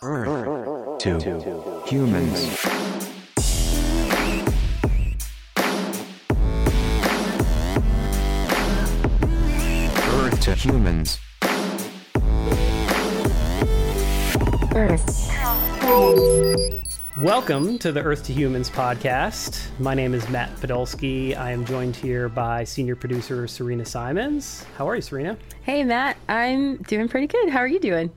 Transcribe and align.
Earth 0.00 0.98
to 1.00 1.18
humans. 1.86 2.64
Earth 10.08 10.40
to 10.40 10.54
humans. 10.54 11.20
Welcome 17.18 17.78
to 17.80 17.92
the 17.92 18.00
Earth 18.02 18.24
to 18.24 18.32
Humans 18.32 18.70
podcast. 18.70 19.68
My 19.78 19.92
name 19.92 20.14
is 20.14 20.26
Matt 20.30 20.48
Podolsky. 20.56 21.36
I 21.36 21.50
am 21.50 21.66
joined 21.66 21.96
here 21.96 22.30
by 22.30 22.64
senior 22.64 22.96
producer 22.96 23.46
Serena 23.46 23.84
Simons. 23.84 24.64
How 24.78 24.88
are 24.88 24.96
you, 24.96 25.02
Serena? 25.02 25.36
Hey, 25.60 25.84
Matt. 25.84 26.16
I'm 26.30 26.78
doing 26.78 27.08
pretty 27.08 27.26
good. 27.26 27.50
How 27.50 27.58
are 27.58 27.68
you 27.68 27.78
doing? 27.80 28.10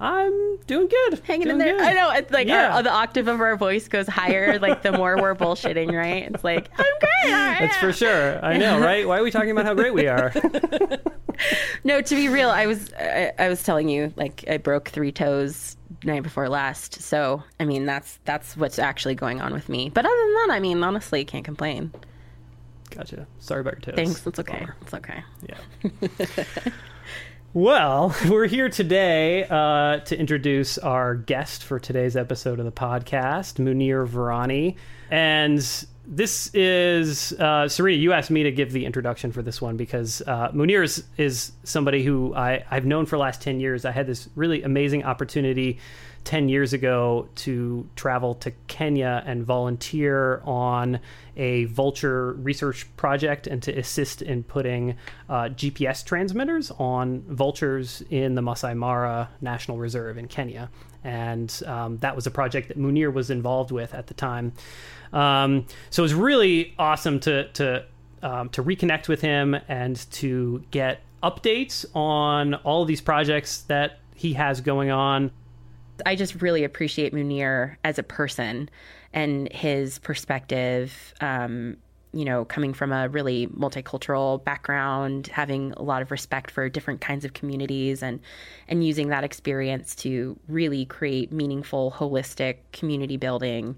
I'm 0.00 0.58
doing 0.66 0.88
good. 0.88 1.20
Hanging 1.24 1.48
doing 1.48 1.52
in 1.54 1.58
there. 1.58 1.76
good. 1.78 1.86
I 1.86 1.92
know. 1.92 2.10
It's 2.12 2.30
like 2.30 2.46
uh, 2.46 2.50
Yeah. 2.52 2.76
our, 2.76 2.82
the 2.82 2.92
octave 2.92 3.26
of 3.28 3.40
our 3.40 3.56
voice 3.56 3.88
goes 3.88 4.06
higher, 4.06 4.58
like 4.58 4.82
the 4.82 4.92
more 4.92 5.16
we're 5.20 5.34
bullshitting, 5.34 5.92
right? 5.92 6.30
It's 6.32 6.44
like, 6.44 6.68
I'm 6.78 6.84
great. 7.00 7.30
That's 7.32 7.76
for 7.78 7.92
sure. 7.92 8.44
I 8.44 8.56
know, 8.58 8.78
right? 8.80 9.06
Why 9.08 9.18
are 9.18 9.22
we 9.22 9.30
talking 9.30 9.50
about 9.50 9.64
how 9.64 9.74
great 9.74 9.94
we 9.94 10.06
are? 10.06 10.32
No, 11.84 12.00
to 12.00 12.14
be 12.16 12.28
real, 12.28 12.50
I 12.50 12.66
was 12.66 12.92
I, 12.94 13.32
I 13.38 13.48
was 13.48 13.62
telling 13.62 13.88
you, 13.88 14.12
like 14.16 14.44
I 14.50 14.56
broke 14.56 14.88
three 14.88 15.12
toes 15.12 15.76
night 16.02 16.24
before 16.24 16.48
last. 16.48 17.00
So 17.00 17.44
I 17.60 17.64
mean, 17.64 17.86
that's 17.86 18.18
that's 18.24 18.56
what's 18.56 18.80
actually 18.80 19.14
going 19.14 19.40
on 19.40 19.52
with 19.52 19.68
me. 19.68 19.88
But 19.88 20.04
other 20.04 20.16
than 20.16 20.34
that, 20.34 20.48
I 20.50 20.58
mean, 20.58 20.82
honestly, 20.82 21.24
can't 21.24 21.44
complain. 21.44 21.92
Gotcha. 22.90 23.28
Sorry 23.38 23.60
about 23.60 23.74
your 23.74 23.80
toes. 23.82 23.94
Thanks. 23.94 24.26
It's 24.26 24.38
okay. 24.40 24.58
Bummer. 24.58 24.76
It's 24.82 24.94
okay. 24.94 25.22
Yeah. 25.48 26.72
well, 27.54 28.14
we're 28.28 28.46
here 28.46 28.68
today 28.68 29.44
uh, 29.44 30.00
to 30.00 30.18
introduce 30.18 30.76
our 30.76 31.14
guest 31.14 31.64
for 31.64 31.78
today's 31.78 32.16
episode 32.16 32.58
of 32.58 32.66
the 32.66 32.72
podcast, 32.72 33.54
Munir 33.54 34.06
Virani. 34.06 34.76
And 35.10 35.58
this 36.06 36.54
is, 36.54 37.32
uh, 37.32 37.66
Serena, 37.68 37.96
you 37.96 38.12
asked 38.12 38.30
me 38.30 38.42
to 38.42 38.52
give 38.52 38.72
the 38.72 38.84
introduction 38.84 39.32
for 39.32 39.40
this 39.40 39.62
one 39.62 39.78
because 39.78 40.20
uh, 40.26 40.50
Munir 40.52 40.84
is, 40.84 41.04
is 41.16 41.52
somebody 41.64 42.04
who 42.04 42.34
I, 42.34 42.64
I've 42.70 42.84
known 42.84 43.06
for 43.06 43.16
the 43.16 43.22
last 43.22 43.40
10 43.40 43.60
years. 43.60 43.86
I 43.86 43.92
had 43.92 44.06
this 44.06 44.28
really 44.34 44.62
amazing 44.62 45.04
opportunity 45.04 45.78
10 46.28 46.50
years 46.50 46.74
ago 46.74 47.26
to 47.36 47.88
travel 47.96 48.34
to 48.34 48.50
Kenya 48.66 49.22
and 49.24 49.46
volunteer 49.46 50.42
on 50.44 51.00
a 51.38 51.64
vulture 51.64 52.34
research 52.34 52.86
project 52.98 53.46
and 53.46 53.62
to 53.62 53.72
assist 53.72 54.20
in 54.20 54.42
putting 54.42 54.94
uh, 55.30 55.44
GPS 55.44 56.04
transmitters 56.04 56.70
on 56.72 57.22
vultures 57.22 58.02
in 58.10 58.34
the 58.34 58.42
Masai 58.42 58.74
Mara 58.74 59.30
National 59.40 59.78
Reserve 59.78 60.18
in 60.18 60.28
Kenya. 60.28 60.68
And 61.02 61.62
um, 61.64 61.96
that 62.00 62.14
was 62.14 62.26
a 62.26 62.30
project 62.30 62.68
that 62.68 62.78
Munir 62.78 63.10
was 63.10 63.30
involved 63.30 63.70
with 63.70 63.94
at 63.94 64.08
the 64.08 64.14
time. 64.14 64.52
Um, 65.14 65.64
so 65.88 66.02
it 66.02 66.04
was 66.04 66.14
really 66.14 66.74
awesome 66.78 67.20
to, 67.20 67.48
to, 67.52 67.86
um, 68.22 68.50
to 68.50 68.62
reconnect 68.62 69.08
with 69.08 69.22
him 69.22 69.56
and 69.66 69.96
to 70.12 70.62
get 70.72 71.00
updates 71.22 71.86
on 71.96 72.52
all 72.52 72.82
of 72.82 72.88
these 72.88 73.00
projects 73.00 73.62
that 73.62 74.00
he 74.14 74.34
has 74.34 74.60
going 74.60 74.90
on. 74.90 75.30
I 76.06 76.16
just 76.16 76.40
really 76.42 76.64
appreciate 76.64 77.12
Munir 77.12 77.76
as 77.84 77.98
a 77.98 78.02
person 78.02 78.68
and 79.12 79.50
his 79.52 79.98
perspective. 79.98 81.14
Um, 81.20 81.76
you 82.12 82.24
know, 82.24 82.44
coming 82.44 82.72
from 82.72 82.90
a 82.90 83.08
really 83.08 83.48
multicultural 83.48 84.42
background, 84.42 85.26
having 85.26 85.72
a 85.72 85.82
lot 85.82 86.00
of 86.00 86.10
respect 86.10 86.50
for 86.50 86.68
different 86.68 87.00
kinds 87.00 87.24
of 87.24 87.34
communities, 87.34 88.02
and 88.02 88.20
and 88.66 88.84
using 88.84 89.08
that 89.08 89.24
experience 89.24 89.94
to 89.96 90.38
really 90.48 90.86
create 90.86 91.32
meaningful, 91.32 91.92
holistic 91.92 92.56
community 92.72 93.16
building. 93.16 93.76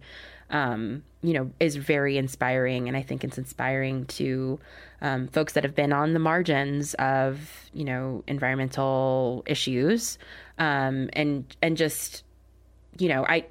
Um, 0.50 1.04
you 1.22 1.32
know, 1.32 1.50
is 1.60 1.76
very 1.76 2.16
inspiring, 2.16 2.88
and 2.88 2.96
I 2.96 3.02
think 3.02 3.24
it's 3.24 3.38
inspiring 3.38 4.06
to 4.06 4.58
um, 5.02 5.28
folks 5.28 5.52
that 5.52 5.64
have 5.64 5.74
been 5.74 5.92
on 5.92 6.12
the 6.12 6.18
margins 6.18 6.94
of 6.94 7.68
you 7.72 7.84
know 7.84 8.24
environmental 8.26 9.42
issues, 9.46 10.18
um, 10.60 11.08
and 11.14 11.44
and 11.60 11.76
just 11.76 12.22
you 12.98 13.08
know, 13.08 13.26
I 13.26 13.46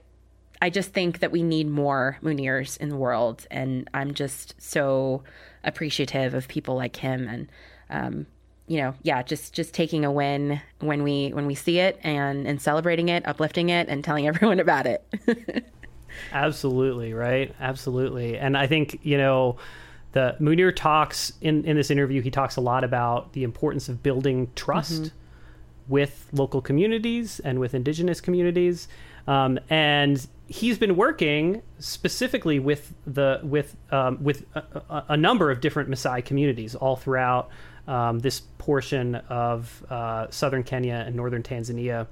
I 0.62 0.70
just 0.70 0.94
think 0.94 1.20
that 1.20 1.31
we 1.31 1.44
need 1.44 1.68
more 1.68 2.18
Munirs 2.24 2.78
in 2.78 2.88
the 2.90 2.96
world, 2.96 3.46
and 3.52 3.90
I'm 3.94 4.14
just 4.14 4.56
so 4.62 5.24
appreciative 5.64 6.34
of 6.34 6.47
people 6.47 6.75
like 6.75 6.96
him, 6.96 7.28
and 7.28 7.52
um, 7.90 8.28
you 8.68 8.78
know, 8.78 8.94
yeah, 9.02 9.24
just 9.24 9.53
just 9.53 9.74
taking 9.74 10.06
a 10.06 10.12
win 10.12 10.62
when 10.80 11.03
we 11.03 11.31
when 11.31 11.47
we 11.47 11.56
see 11.56 11.80
it, 11.80 12.00
and 12.03 12.47
and 12.47 12.62
celebrating 12.62 13.09
it, 13.09 13.28
uplifting 13.28 13.70
it, 13.70 13.90
and 13.90 14.03
telling 14.03 14.28
everyone 14.28 14.59
about 14.59 14.86
it. 14.86 15.03
Absolutely, 16.31 17.14
right? 17.14 17.56
Absolutely. 17.59 18.38
And 18.38 18.58
I 18.58 18.68
think, 18.68 19.00
you 19.03 19.18
know, 19.18 19.58
the 20.14 20.36
Munir 20.40 20.76
talks 20.76 21.34
in, 21.40 21.64
in 21.66 21.78
this 21.78 21.91
interview, 21.91 22.22
he 22.22 22.31
talks 22.31 22.56
a 22.56 22.62
lot 22.62 22.84
about 22.84 23.34
the 23.34 23.44
importance 23.44 23.90
of 23.90 24.02
building 24.02 24.50
trust 24.56 25.12
with 25.90 26.30
local 26.32 26.62
communities 26.62 27.40
and 27.42 27.60
with 27.60 27.74
indigenous 27.74 28.22
communities. 28.22 28.88
Um, 29.28 29.60
and 29.70 30.26
he's 30.48 30.78
been 30.78 30.96
working 30.96 31.62
specifically 31.80 32.60
with 32.60 32.94
the 33.06 33.42
with 33.44 33.76
um, 33.92 34.24
with 34.24 34.46
a, 34.56 34.64
a, 34.90 35.06
a 35.10 35.18
number 35.18 35.52
of 35.52 35.60
different 35.60 35.90
Maasai 35.90 36.24
communities 36.24 36.76
all 36.76 36.96
throughout 36.96 37.50
um, 37.88 38.20
this 38.20 38.40
portion 38.60 39.16
of 39.16 39.84
uh, 39.90 40.28
southern 40.30 40.64
Kenya 40.64 41.04
and 41.06 41.16
northern 41.16 41.44
Tanzania, 41.44 42.08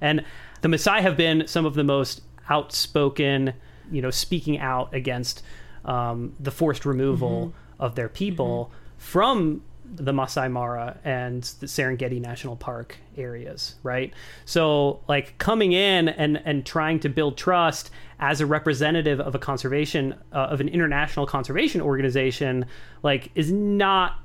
and 0.00 0.24
the 0.62 0.68
Maasai 0.68 1.00
have 1.00 1.16
been 1.16 1.46
some 1.46 1.64
of 1.64 1.74
the 1.74 1.84
most 1.84 2.22
outspoken, 2.50 3.52
you 3.92 4.02
know, 4.02 4.10
speaking 4.10 4.58
out 4.58 4.92
against 4.94 5.42
um, 5.84 6.34
the 6.40 6.50
forced 6.50 6.84
removal 6.84 7.52
of 7.78 7.94
their 7.94 8.08
people 8.08 8.72
from 8.96 9.62
the 9.94 10.12
Masai 10.12 10.48
Mara 10.48 10.98
and 11.04 11.42
the 11.60 11.66
Serengeti 11.66 12.20
National 12.20 12.56
Park 12.56 12.98
areas, 13.16 13.76
right? 13.82 14.12
So, 14.44 15.00
like 15.08 15.38
coming 15.38 15.72
in 15.72 16.08
and 16.08 16.40
and 16.44 16.64
trying 16.64 17.00
to 17.00 17.08
build 17.08 17.36
trust 17.36 17.90
as 18.20 18.40
a 18.40 18.46
representative 18.46 19.20
of 19.20 19.34
a 19.34 19.38
conservation 19.38 20.14
uh, 20.32 20.48
of 20.50 20.60
an 20.60 20.68
international 20.68 21.26
conservation 21.26 21.80
organization, 21.80 22.66
like 23.02 23.30
is 23.34 23.50
not 23.50 24.18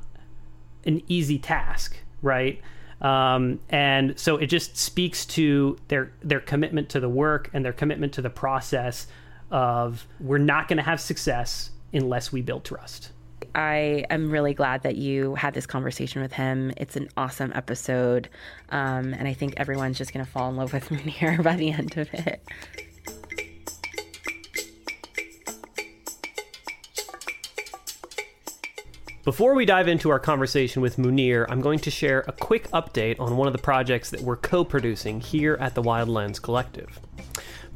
an 0.85 1.01
easy 1.07 1.39
task, 1.39 1.95
right? 2.21 2.61
Um, 3.01 3.59
and 3.69 4.17
so 4.17 4.37
it 4.37 4.47
just 4.47 4.77
speaks 4.77 5.25
to 5.27 5.77
their 5.87 6.11
their 6.21 6.39
commitment 6.39 6.89
to 6.89 6.99
the 6.99 7.09
work 7.09 7.49
and 7.53 7.63
their 7.63 7.73
commitment 7.73 8.13
to 8.13 8.21
the 8.21 8.29
process 8.29 9.07
of 9.51 10.07
we're 10.19 10.37
not 10.37 10.67
going 10.67 10.77
to 10.77 10.83
have 10.83 10.99
success 10.99 11.69
unless 11.93 12.31
we 12.31 12.41
build 12.41 12.63
trust. 12.65 13.11
I 13.55 14.05
am 14.09 14.31
really 14.31 14.53
glad 14.53 14.83
that 14.83 14.95
you 14.95 15.35
had 15.35 15.53
this 15.53 15.65
conversation 15.65 16.21
with 16.21 16.33
him. 16.33 16.71
It's 16.77 16.95
an 16.95 17.09
awesome 17.15 17.51
episode, 17.53 18.29
um, 18.69 19.13
and 19.13 19.27
I 19.27 19.33
think 19.33 19.53
everyone's 19.57 19.97
just 19.97 20.13
going 20.13 20.25
to 20.25 20.31
fall 20.31 20.49
in 20.49 20.55
love 20.55 20.73
with 20.73 20.89
Munir 20.89 21.43
by 21.43 21.55
the 21.55 21.71
end 21.71 21.97
of 21.97 22.13
it. 22.13 22.41
Before 29.23 29.53
we 29.53 29.65
dive 29.65 29.87
into 29.87 30.09
our 30.09 30.19
conversation 30.19 30.81
with 30.81 30.97
Munir, 30.97 31.45
I'm 31.47 31.61
going 31.61 31.79
to 31.79 31.91
share 31.91 32.25
a 32.27 32.33
quick 32.33 32.69
update 32.71 33.21
on 33.21 33.37
one 33.37 33.47
of 33.47 33.53
the 33.53 33.61
projects 33.61 34.09
that 34.09 34.19
we're 34.19 34.35
co 34.35 34.65
producing 34.65 35.21
here 35.21 35.57
at 35.61 35.75
the 35.75 35.81
Wild 35.81 36.09
Lens 36.09 36.39
Collective. 36.39 36.99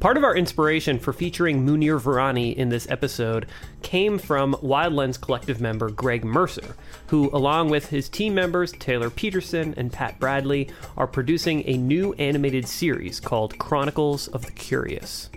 Part 0.00 0.16
of 0.16 0.22
our 0.22 0.36
inspiration 0.36 1.00
for 1.00 1.12
featuring 1.12 1.66
Munir 1.66 2.00
Virani 2.00 2.54
in 2.54 2.68
this 2.68 2.88
episode 2.88 3.46
came 3.82 4.16
from 4.16 4.54
Wild 4.62 4.92
Lens 4.92 5.18
Collective 5.18 5.60
member 5.60 5.90
Greg 5.90 6.24
Mercer, 6.24 6.76
who, 7.08 7.28
along 7.32 7.70
with 7.70 7.88
his 7.88 8.08
team 8.08 8.32
members 8.32 8.70
Taylor 8.70 9.10
Peterson 9.10 9.74
and 9.76 9.92
Pat 9.92 10.20
Bradley, 10.20 10.70
are 10.96 11.08
producing 11.08 11.64
a 11.66 11.76
new 11.76 12.12
animated 12.12 12.68
series 12.68 13.18
called 13.18 13.58
Chronicles 13.58 14.28
of 14.28 14.46
the 14.46 14.52
Curious. 14.52 15.30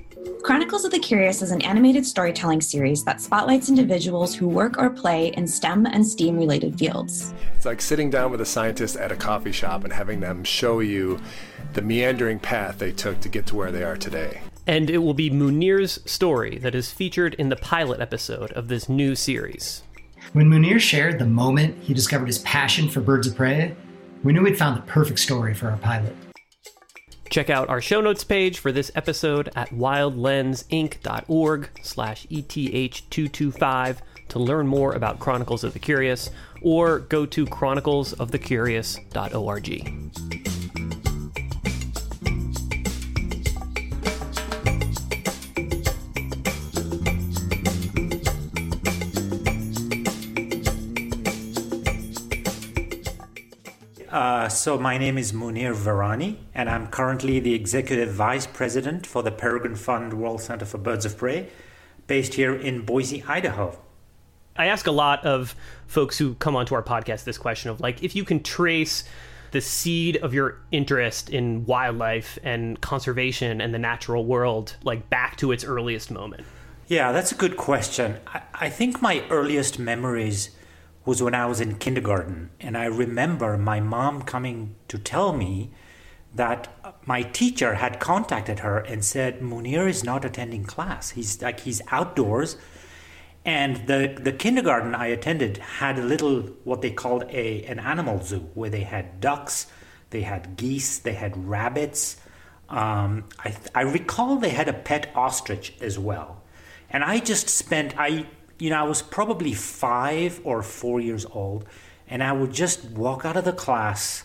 Chronicles 0.44 0.86
of 0.86 0.92
the 0.92 1.00
Curious 1.00 1.42
is 1.42 1.50
an 1.50 1.64
animated 1.64 2.06
storytelling 2.06 2.62
series 2.62 3.04
that 3.04 3.20
spotlights 3.20 3.68
individuals 3.68 4.36
who 4.36 4.48
work 4.48 4.78
or 4.78 4.92
play 4.92 5.30
in 5.30 5.48
STEM 5.48 5.88
and 5.88 6.06
STEAM 6.06 6.38
related 6.38 6.78
fields. 6.78 7.34
It's 7.56 7.66
like 7.66 7.82
sitting 7.82 8.12
down 8.12 8.30
with 8.30 8.42
a 8.42 8.46
scientist 8.46 8.96
at 8.96 9.12
a 9.12 9.16
coffee 9.16 9.52
shop 9.52 9.84
and 9.84 9.92
having 9.92 10.20
them 10.20 10.44
show 10.44 10.82
you 10.82 11.20
the 11.74 11.82
meandering 11.82 12.38
path 12.38 12.78
they 12.78 12.92
took 12.92 13.20
to 13.22 13.30
get 13.30 13.48
to 13.48 13.56
where 13.56 13.72
they 13.72 13.84
are 13.84 13.98
today. 13.98 14.42
And 14.68 14.90
it 14.90 15.00
will 15.00 15.14
be 15.14 15.30
Munir's 15.30 16.00
story 16.06 16.58
that 16.60 16.76
is 16.76 16.92
featured 16.92 17.34
in 17.36 17.50
the 17.50 17.56
pilot 17.56 18.00
episode 18.00 18.52
of 18.54 18.68
this 18.68 18.88
new 18.88 19.16
series. 19.16 19.84
When 20.34 20.50
Munir 20.50 20.80
shared 20.80 21.20
the 21.20 21.26
moment 21.26 21.84
he 21.84 21.94
discovered 21.94 22.28
his 22.28 22.40
passion 22.40 22.90
for 22.90 23.02
birds 23.02 23.28
of 23.28 23.36
prey, 23.36 23.76
we 24.24 24.34
knew 24.34 24.44
we'd 24.44 24.58
found 24.58 24.78
the 24.78 24.84
perfect 24.84 25.20
story 25.20 25.54
for 25.54 25.70
our 25.70 25.78
pilot. 25.78 26.16
Check 27.30 27.50
out 27.50 27.70
our 27.70 27.82
show 27.82 28.02
notes 28.02 28.26
page 28.26 28.60
for 28.60 28.72
this 28.72 28.92
episode 28.94 29.50
at 29.56 29.70
wildlensinc.org 29.70 31.70
slash 31.82 32.28
ETH225 32.28 33.98
to 34.28 34.40
learn 34.40 34.68
more 34.68 34.94
about 34.94 35.20
Chronicles 35.20 35.64
of 35.64 35.74
the 35.74 35.80
Curious, 35.80 36.30
or 36.62 37.00
go 37.00 37.26
to 37.26 37.46
chroniclesofthecurious.org. 37.46 40.31
so, 54.58 54.78
my 54.78 54.98
name 54.98 55.18
is 55.18 55.32
Munir 55.32 55.74
Virani, 55.74 56.38
and 56.54 56.70
I'm 56.70 56.88
currently 56.88 57.40
the 57.40 57.54
Executive 57.54 58.12
Vice 58.14 58.46
President 58.46 59.08
for 59.08 59.24
the 59.24 59.32
Peregrine 59.32 59.76
Fund 59.76 60.14
World 60.14 60.42
Center 60.42 60.66
for 60.66 60.78
Birds 60.78 61.06
of 61.06 61.18
Prey, 61.18 61.50
based 62.08 62.34
here 62.36 62.54
in 62.54 62.86
Boise, 62.86 63.24
Idaho. 63.28 63.78
I 64.56 64.66
ask 64.68 64.88
a 64.88 64.92
lot 64.92 65.26
of 65.26 65.56
folks 65.88 66.18
who 66.18 66.36
come 66.36 66.56
onto 66.56 66.76
our 66.76 66.84
podcast 66.84 67.24
this 67.24 67.38
question 67.38 67.72
of 67.72 67.80
like, 67.80 68.04
if 68.04 68.16
you 68.16 68.24
can 68.24 68.44
trace 68.44 69.04
the 69.52 69.62
seed 69.62 70.18
of 70.18 70.34
your 70.34 70.58
interest 70.72 71.30
in 71.30 71.66
wildlife 71.66 72.38
and 72.44 72.80
conservation 72.82 73.62
and 73.62 73.74
the 73.74 73.80
natural 73.80 74.26
world, 74.26 74.76
like 74.84 75.10
back 75.10 75.38
to 75.38 75.52
its 75.52 75.64
earliest 75.64 76.12
moment. 76.12 76.46
Yeah, 76.88 77.12
that's 77.12 77.32
a 77.32 77.36
good 77.36 77.58
question. 77.58 78.18
I, 78.28 78.42
I 78.54 78.70
think 78.70 79.02
my 79.02 79.24
earliest 79.30 79.80
memories 79.80 80.52
was 81.06 81.22
when 81.22 81.34
I 81.36 81.46
was 81.46 81.60
in 81.60 81.78
kindergarten, 81.78 82.52
and 82.60 82.78
I 82.78 82.86
remember 82.86 83.58
my 83.58 83.80
mom 83.80 84.22
coming 84.22 84.76
to 84.88 84.98
tell 84.98 85.34
me 85.34 85.72
that 86.34 86.70
my 87.06 87.24
teacher 87.24 87.76
had 87.76 88.00
contacted 88.00 88.60
her 88.60 88.78
and 88.78 89.04
said 89.04 89.42
Munir 89.42 89.90
is 89.90 90.04
not 90.04 90.24
attending 90.24 90.64
class. 90.64 91.12
He's 91.12 91.42
like 91.42 91.62
he's 91.62 91.82
outdoors 91.90 92.58
and 93.44 93.88
the, 93.88 94.16
the 94.22 94.32
kindergarten 94.32 94.94
I 94.94 95.08
attended 95.08 95.58
had 95.58 95.98
a 95.98 96.04
little, 96.04 96.42
what 96.64 96.82
they 96.82 96.92
called 96.92 97.24
a, 97.30 97.64
an 97.64 97.80
animal 97.80 98.22
zoo, 98.22 98.50
where 98.54 98.70
they 98.70 98.84
had 98.84 99.20
ducks, 99.20 99.68
they 100.12 100.22
had 100.22 100.58
geese, 100.58 101.00
they 101.00 101.14
had 101.14 101.50
rabbits. 101.50 102.18
Um, 102.70 103.26
I, 103.40 103.56
I 103.74 103.82
recall 103.82 104.36
they 104.38 104.50
had 104.50 104.68
a 104.68 104.74
pet 104.74 105.12
ostrich 105.16 105.74
as 105.82 105.98
well. 105.98 106.44
And 106.90 107.04
I 107.04 107.20
just 107.20 107.50
spent, 107.50 107.96
I, 107.98 108.28
you 108.62 108.70
know, 108.70 108.78
I 108.78 108.84
was 108.84 109.02
probably 109.02 109.56
five 109.56 110.40
or 110.44 110.62
four 110.62 111.00
years 111.00 111.26
old, 111.26 111.66
and 112.08 112.22
I 112.22 112.32
would 112.32 112.54
just 112.54 112.86
walk 112.92 113.26
out 113.26 113.36
of 113.36 113.44
the 113.44 113.54
class, 113.54 114.24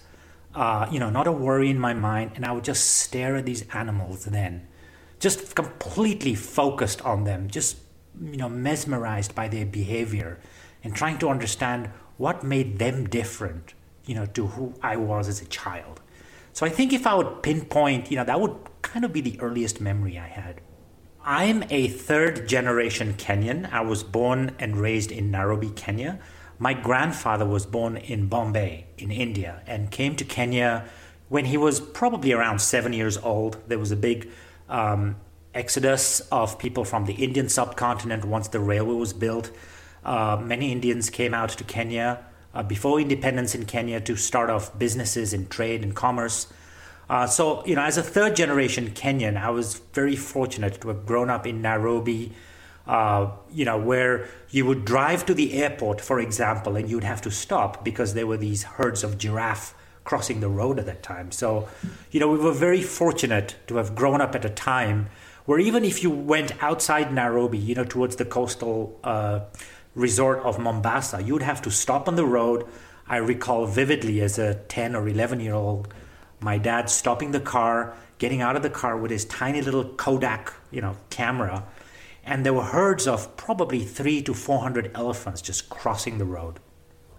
uh, 0.54 0.86
you 0.92 1.00
know, 1.00 1.08
not 1.08 1.26
a 1.26 1.32
worry 1.32 1.70
in 1.70 1.78
my 1.78 1.94
mind, 1.94 2.32
and 2.34 2.44
I 2.44 2.52
would 2.52 2.62
just 2.62 2.84
stare 2.96 3.36
at 3.36 3.46
these 3.46 3.64
animals 3.72 4.26
then, 4.26 4.66
just 5.20 5.54
completely 5.54 6.34
focused 6.34 7.00
on 7.00 7.24
them, 7.24 7.48
just 7.48 7.78
you 8.20 8.36
know 8.36 8.50
mesmerized 8.50 9.34
by 9.34 9.48
their 9.48 9.64
behavior 9.64 10.38
and 10.84 10.94
trying 10.94 11.18
to 11.18 11.30
understand 11.30 11.90
what 12.18 12.42
made 12.42 12.78
them 12.78 13.06
different 13.06 13.74
you 14.06 14.14
know 14.14 14.24
to 14.24 14.46
who 14.46 14.74
I 14.82 14.96
was 14.96 15.28
as 15.28 15.40
a 15.40 15.46
child. 15.46 16.02
So 16.52 16.66
I 16.66 16.70
think 16.70 16.92
if 16.92 17.06
I 17.06 17.14
would 17.14 17.42
pinpoint 17.42 18.10
you 18.10 18.18
know 18.18 18.24
that 18.24 18.38
would 18.38 18.56
kind 18.82 19.04
of 19.04 19.14
be 19.14 19.22
the 19.22 19.40
earliest 19.40 19.80
memory 19.80 20.18
I 20.18 20.28
had 20.28 20.60
I'm 21.28 21.64
a 21.70 21.88
third 21.88 22.48
generation 22.48 23.14
Kenyan 23.14 23.68
I 23.72 23.80
was 23.80 24.04
born 24.04 24.54
and 24.60 24.76
raised 24.76 25.10
in 25.10 25.32
Nairobi 25.32 25.70
Kenya 25.70 26.20
my 26.60 26.72
grandfather 26.72 27.44
was 27.44 27.66
born 27.66 27.96
in 27.96 28.28
Bombay 28.28 28.86
in 28.96 29.10
India 29.10 29.60
and 29.66 29.90
came 29.90 30.14
to 30.14 30.24
Kenya 30.24 30.88
when 31.28 31.46
he 31.46 31.56
was 31.56 31.80
probably 31.80 32.30
around 32.30 32.60
7 32.60 32.92
years 32.92 33.18
old 33.18 33.58
there 33.66 33.78
was 33.80 33.90
a 33.90 33.96
big 33.96 34.30
um, 34.68 35.16
exodus 35.52 36.20
of 36.30 36.60
people 36.60 36.84
from 36.84 37.06
the 37.06 37.14
Indian 37.14 37.48
subcontinent 37.48 38.24
once 38.24 38.46
the 38.46 38.60
railway 38.60 38.94
was 38.94 39.12
built. 39.12 39.50
Uh, 40.04 40.40
many 40.40 40.70
Indians 40.70 41.10
came 41.10 41.34
out 41.34 41.48
to 41.48 41.64
Kenya 41.64 42.24
uh, 42.54 42.62
before 42.62 43.00
independence 43.00 43.52
in 43.52 43.64
Kenya 43.64 44.00
to 44.00 44.14
start 44.14 44.48
off 44.48 44.78
businesses 44.78 45.32
in 45.32 45.48
trade 45.48 45.82
and 45.82 45.96
commerce. 45.96 46.46
Uh, 47.08 47.26
so, 47.26 47.64
you 47.64 47.74
know, 47.76 47.82
as 47.82 47.96
a 47.96 48.02
third 48.02 48.34
generation 48.34 48.90
Kenyan, 48.90 49.36
I 49.40 49.50
was 49.50 49.80
very 49.92 50.16
fortunate 50.16 50.80
to 50.80 50.88
have 50.88 51.06
grown 51.06 51.30
up 51.30 51.46
in 51.46 51.62
Nairobi, 51.62 52.32
uh, 52.86 53.30
you 53.52 53.64
know, 53.64 53.78
where 53.78 54.28
you 54.50 54.66
would 54.66 54.84
drive 54.84 55.24
to 55.26 55.34
the 55.34 55.54
airport, 55.54 56.00
for 56.00 56.18
example, 56.18 56.76
and 56.76 56.90
you'd 56.90 57.04
have 57.04 57.22
to 57.22 57.30
stop 57.30 57.84
because 57.84 58.14
there 58.14 58.26
were 58.26 58.36
these 58.36 58.64
herds 58.64 59.04
of 59.04 59.18
giraffe 59.18 59.74
crossing 60.04 60.40
the 60.40 60.48
road 60.48 60.78
at 60.78 60.86
that 60.86 61.02
time. 61.02 61.30
So, 61.32 61.68
you 62.10 62.20
know, 62.20 62.28
we 62.28 62.38
were 62.38 62.52
very 62.52 62.82
fortunate 62.82 63.56
to 63.66 63.76
have 63.76 63.94
grown 63.94 64.20
up 64.20 64.34
at 64.34 64.44
a 64.44 64.50
time 64.50 65.08
where 65.44 65.58
even 65.58 65.84
if 65.84 66.02
you 66.02 66.10
went 66.10 66.60
outside 66.62 67.12
Nairobi, 67.12 67.58
you 67.58 67.74
know, 67.74 67.84
towards 67.84 68.16
the 68.16 68.24
coastal 68.24 68.98
uh, 69.04 69.40
resort 69.94 70.40
of 70.40 70.58
Mombasa, 70.58 71.22
you 71.22 71.32
would 71.32 71.42
have 71.42 71.62
to 71.62 71.70
stop 71.70 72.08
on 72.08 72.16
the 72.16 72.24
road. 72.24 72.66
I 73.08 73.16
recall 73.18 73.66
vividly 73.66 74.20
as 74.20 74.38
a 74.38 74.54
10 74.54 74.96
or 74.96 75.08
11 75.08 75.40
year 75.40 75.54
old, 75.54 75.92
my 76.40 76.58
dad 76.58 76.90
stopping 76.90 77.30
the 77.30 77.40
car, 77.40 77.96
getting 78.18 78.40
out 78.40 78.56
of 78.56 78.62
the 78.62 78.70
car 78.70 78.96
with 78.96 79.10
his 79.10 79.24
tiny 79.24 79.62
little 79.62 79.84
Kodak, 79.84 80.52
you 80.70 80.80
know, 80.80 80.96
camera. 81.10 81.64
And 82.24 82.44
there 82.44 82.52
were 82.52 82.64
herds 82.64 83.06
of 83.06 83.36
probably 83.36 83.84
three 83.84 84.22
to 84.22 84.34
400 84.34 84.90
elephants 84.94 85.40
just 85.40 85.68
crossing 85.68 86.18
the 86.18 86.24
road. 86.24 86.60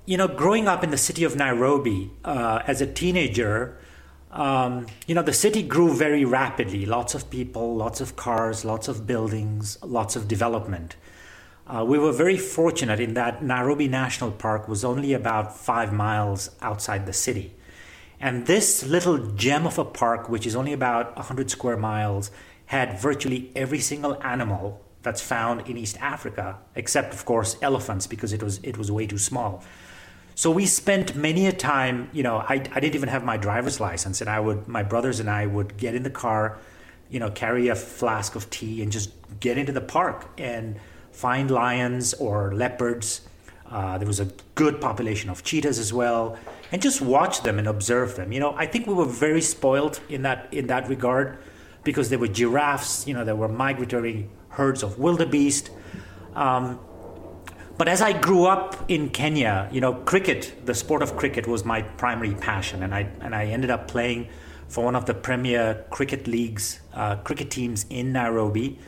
You 0.05 0.17
know, 0.17 0.27
growing 0.27 0.67
up 0.67 0.83
in 0.83 0.91
the 0.91 0.97
city 0.97 1.23
of 1.23 1.35
Nairobi 1.35 2.11
uh, 2.23 2.61
as 2.65 2.81
a 2.81 2.87
teenager, 2.87 3.77
um, 4.31 4.87
you 5.07 5.15
know, 5.15 5.21
the 5.21 5.33
city 5.33 5.63
grew 5.63 5.93
very 5.93 6.25
rapidly. 6.25 6.85
Lots 6.85 7.15
of 7.15 7.29
people, 7.29 7.75
lots 7.75 8.01
of 8.01 8.15
cars, 8.15 8.63
lots 8.63 8.87
of 8.87 9.07
buildings, 9.07 9.77
lots 9.81 10.15
of 10.15 10.27
development. 10.27 10.95
Uh, 11.65 11.83
we 11.83 11.99
were 11.99 12.13
very 12.13 12.37
fortunate 12.37 12.99
in 12.99 13.13
that 13.15 13.43
Nairobi 13.43 13.87
National 13.87 14.31
Park 14.31 14.67
was 14.67 14.85
only 14.85 15.13
about 15.13 15.57
five 15.57 15.91
miles 15.91 16.51
outside 16.61 17.05
the 17.05 17.13
city. 17.13 17.53
And 18.19 18.47
this 18.47 18.83
little 18.83 19.17
gem 19.17 19.67
of 19.67 19.77
a 19.77 19.85
park, 19.85 20.29
which 20.29 20.47
is 20.47 20.55
only 20.55 20.73
about 20.73 21.15
100 21.15 21.51
square 21.51 21.77
miles, 21.77 22.31
had 22.67 22.99
virtually 22.99 23.51
every 23.55 23.79
single 23.79 24.21
animal 24.23 24.81
that's 25.03 25.21
found 25.21 25.67
in 25.69 25.77
East 25.77 25.97
Africa, 26.01 26.57
except, 26.75 27.13
of 27.13 27.23
course, 27.25 27.55
elephants, 27.61 28.07
because 28.07 28.33
it 28.33 28.43
was, 28.43 28.59
it 28.63 28.77
was 28.77 28.91
way 28.91 29.07
too 29.07 29.17
small. 29.17 29.63
So 30.35 30.51
we 30.51 30.65
spent 30.65 31.15
many 31.15 31.47
a 31.47 31.51
time, 31.51 32.09
you 32.11 32.23
know, 32.23 32.37
I, 32.37 32.55
I 32.55 32.79
didn't 32.79 32.95
even 32.95 33.09
have 33.09 33.23
my 33.23 33.37
driver's 33.37 33.79
license, 33.79 34.21
and 34.21 34.29
I 34.29 34.39
would, 34.39 34.67
my 34.67 34.83
brothers 34.83 35.19
and 35.19 35.29
I 35.29 35.45
would 35.45 35.77
get 35.77 35.95
in 35.95 36.03
the 36.03 36.09
car, 36.09 36.57
you 37.09 37.19
know, 37.19 37.31
carry 37.31 37.69
a 37.69 37.75
flask 37.75 38.35
of 38.35 38.49
tea 38.49 38.83
and 38.83 38.91
just 38.91 39.11
get 39.39 39.57
into 39.57 39.71
the 39.71 39.81
park 39.81 40.27
and 40.37 40.79
find 41.11 41.49
lions 41.49 42.13
or 42.15 42.53
leopards. 42.53 43.26
Uh, 43.69 43.97
there 43.97 44.07
was 44.07 44.19
a 44.19 44.29
good 44.55 44.79
population 44.79 45.29
of 45.29 45.43
cheetahs 45.43 45.77
as 45.77 45.91
well, 45.91 46.37
and 46.71 46.81
just 46.81 47.01
watch 47.01 47.43
them 47.43 47.59
and 47.59 47.67
observe 47.67 48.15
them. 48.15 48.31
You 48.31 48.39
know, 48.39 48.53
I 48.55 48.65
think 48.65 48.87
we 48.87 48.93
were 48.93 49.05
very 49.05 49.41
spoiled 49.41 49.99
in 50.09 50.21
that 50.23 50.47
in 50.51 50.67
that 50.67 50.87
regard 50.87 51.37
because 51.83 52.09
there 52.09 52.19
were 52.19 52.27
giraffes. 52.27 53.07
You 53.07 53.13
know, 53.13 53.25
there 53.25 53.35
were 53.35 53.47
migratory 53.47 54.29
herds 54.49 54.83
of 54.83 54.99
wildebeest. 54.99 55.69
Um, 56.33 56.79
but 57.77 57.87
as 57.87 58.01
I 58.01 58.13
grew 58.13 58.45
up 58.45 58.89
in 58.89 59.09
Kenya, 59.09 59.69
you 59.71 59.81
know, 59.81 59.93
cricket, 59.93 60.65
the 60.65 60.73
sport 60.73 61.03
of 61.03 61.15
cricket 61.15 61.45
was 61.45 61.63
my 61.63 61.83
primary 61.83 62.33
passion, 62.33 62.83
and 62.83 62.93
I 62.93 63.09
and 63.21 63.35
I 63.35 63.45
ended 63.45 63.69
up 63.69 63.87
playing 63.87 64.29
for 64.67 64.83
one 64.83 64.95
of 64.95 65.05
the 65.05 65.13
premier 65.13 65.85
cricket 65.89 66.27
leagues, 66.27 66.79
uh, 66.93 67.17
cricket 67.17 67.49
teams 67.49 67.85
in 67.89 68.13
Nairobi. 68.13 68.79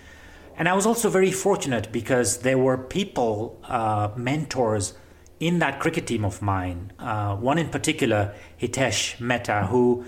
And 0.60 0.70
I 0.70 0.74
was 0.74 0.86
also 0.86 1.10
very 1.10 1.32
fortunate 1.32 1.92
because 1.92 2.40
there 2.40 2.58
were 2.58 2.78
people, 2.78 3.60
uh, 3.64 4.10
mentors 4.16 4.94
in 5.40 5.60
that 5.60 5.80
cricket 5.80 6.06
team 6.06 6.24
of 6.26 6.42
mine. 6.42 6.92
Uh, 7.00 7.36
one 7.38 7.58
in 7.58 7.70
particular, 7.70 8.36
Hitesh 8.62 9.20
Mehta, 9.22 9.68
who 9.68 10.04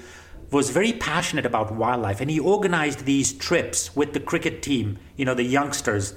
was 0.52 0.70
very 0.70 0.92
passionate 0.92 1.46
about 1.46 1.74
wildlife, 1.74 2.20
and 2.20 2.30
he 2.30 2.40
organized 2.40 3.06
these 3.06 3.32
trips 3.32 3.96
with 3.96 4.12
the 4.12 4.20
cricket 4.20 4.62
team. 4.62 5.00
You 5.16 5.24
know, 5.24 5.34
the 5.34 5.44
youngsters, 5.44 6.16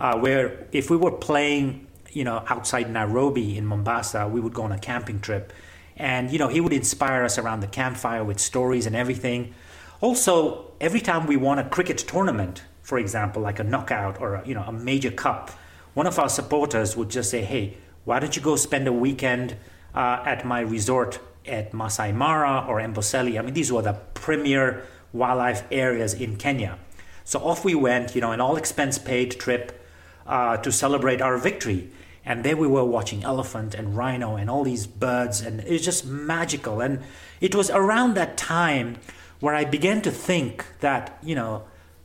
uh, 0.00 0.18
where 0.18 0.66
if 0.72 0.88
we 0.90 0.96
were 0.96 1.12
playing 1.12 1.86
you 2.14 2.24
know, 2.24 2.44
outside 2.48 2.90
Nairobi 2.90 3.58
in 3.58 3.66
Mombasa, 3.66 4.26
we 4.28 4.40
would 4.40 4.54
go 4.54 4.62
on 4.62 4.72
a 4.72 4.78
camping 4.78 5.20
trip. 5.20 5.52
And, 5.96 6.30
you 6.30 6.38
know, 6.38 6.48
he 6.48 6.60
would 6.60 6.72
inspire 6.72 7.24
us 7.24 7.38
around 7.38 7.60
the 7.60 7.66
campfire 7.66 8.24
with 8.24 8.40
stories 8.40 8.86
and 8.86 8.96
everything. 8.96 9.54
Also, 10.00 10.72
every 10.80 11.00
time 11.00 11.26
we 11.26 11.36
won 11.36 11.58
a 11.58 11.68
cricket 11.68 11.98
tournament, 11.98 12.62
for 12.84 12.98
example, 12.98 13.42
like 13.42 13.58
a 13.58 13.64
knockout 13.64 14.20
or, 14.20 14.36
a, 14.36 14.46
you 14.46 14.54
know, 14.54 14.62
a 14.62 14.72
major 14.72 15.10
cup, 15.10 15.50
one 15.94 16.06
of 16.06 16.18
our 16.18 16.28
supporters 16.28 16.96
would 16.96 17.08
just 17.08 17.30
say, 17.30 17.42
hey, 17.42 17.76
why 18.04 18.20
don't 18.20 18.36
you 18.36 18.42
go 18.42 18.54
spend 18.54 18.86
a 18.86 18.92
weekend 18.92 19.56
uh, 19.94 20.22
at 20.24 20.44
my 20.44 20.60
resort 20.60 21.18
at 21.46 21.74
Masai 21.74 22.12
Mara 22.12 22.64
or 22.68 22.78
Amboseli? 22.78 23.38
I 23.38 23.42
mean, 23.42 23.54
these 23.54 23.72
were 23.72 23.82
the 23.82 23.94
premier 24.14 24.84
wildlife 25.12 25.64
areas 25.72 26.14
in 26.14 26.36
Kenya. 26.36 26.78
So 27.24 27.40
off 27.40 27.64
we 27.64 27.74
went, 27.74 28.14
you 28.14 28.20
know, 28.20 28.32
an 28.32 28.40
all 28.40 28.56
expense 28.56 28.98
paid 28.98 29.40
trip 29.40 29.84
uh, 30.26 30.58
to 30.58 30.70
celebrate 30.70 31.20
our 31.20 31.38
victory 31.38 31.90
and 32.26 32.42
there 32.44 32.56
we 32.56 32.66
were 32.66 32.84
watching 32.84 33.22
elephant 33.22 33.74
and 33.74 33.96
rhino 33.96 34.36
and 34.36 34.48
all 34.48 34.64
these 34.64 34.86
birds 34.86 35.40
and 35.40 35.60
it 35.60 35.70
was 35.70 35.84
just 35.84 36.06
magical 36.06 36.80
and 36.80 37.00
it 37.40 37.54
was 37.54 37.70
around 37.70 38.14
that 38.14 38.36
time 38.36 38.96
where 39.40 39.54
i 39.54 39.64
began 39.64 40.00
to 40.00 40.10
think 40.10 40.64
that 40.80 41.18
you 41.22 41.34
know 41.34 41.62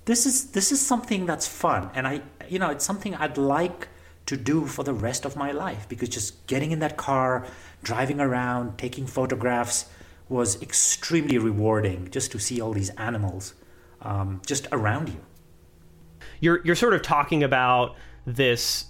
this 0.10 0.26
is 0.26 0.46
this 0.58 0.72
is 0.72 0.82
something 0.82 1.28
that's 1.28 1.48
fun 1.48 1.88
and 1.94 2.08
i 2.08 2.20
you 2.48 2.58
know 2.58 2.72
it's 2.72 2.84
something 2.84 3.14
i'd 3.16 3.38
like 3.38 3.88
to 4.26 4.36
do 4.36 4.66
for 4.66 4.84
the 4.84 4.94
rest 4.94 5.24
of 5.24 5.36
my 5.36 5.52
life 5.52 5.88
because 5.88 6.10
just 6.10 6.48
getting 6.48 6.72
in 6.72 6.80
that 6.80 6.98
car 6.98 7.46
driving 7.84 8.20
around 8.20 8.76
taking 8.78 9.06
photographs 9.06 9.86
was 10.28 10.60
extremely 10.64 11.38
rewarding 11.38 12.10
just 12.10 12.32
to 12.32 12.40
see 12.40 12.60
all 12.60 12.74
these 12.74 12.90
animals 12.92 13.54
um, 14.02 14.42
just 14.48 14.68
around 14.72 15.10
you 15.10 15.22
you're 16.40 16.60
you're 16.66 16.76
sort 16.76 16.96
of 16.96 17.04
talking 17.04 17.44
about 17.44 17.96
this 18.26 18.86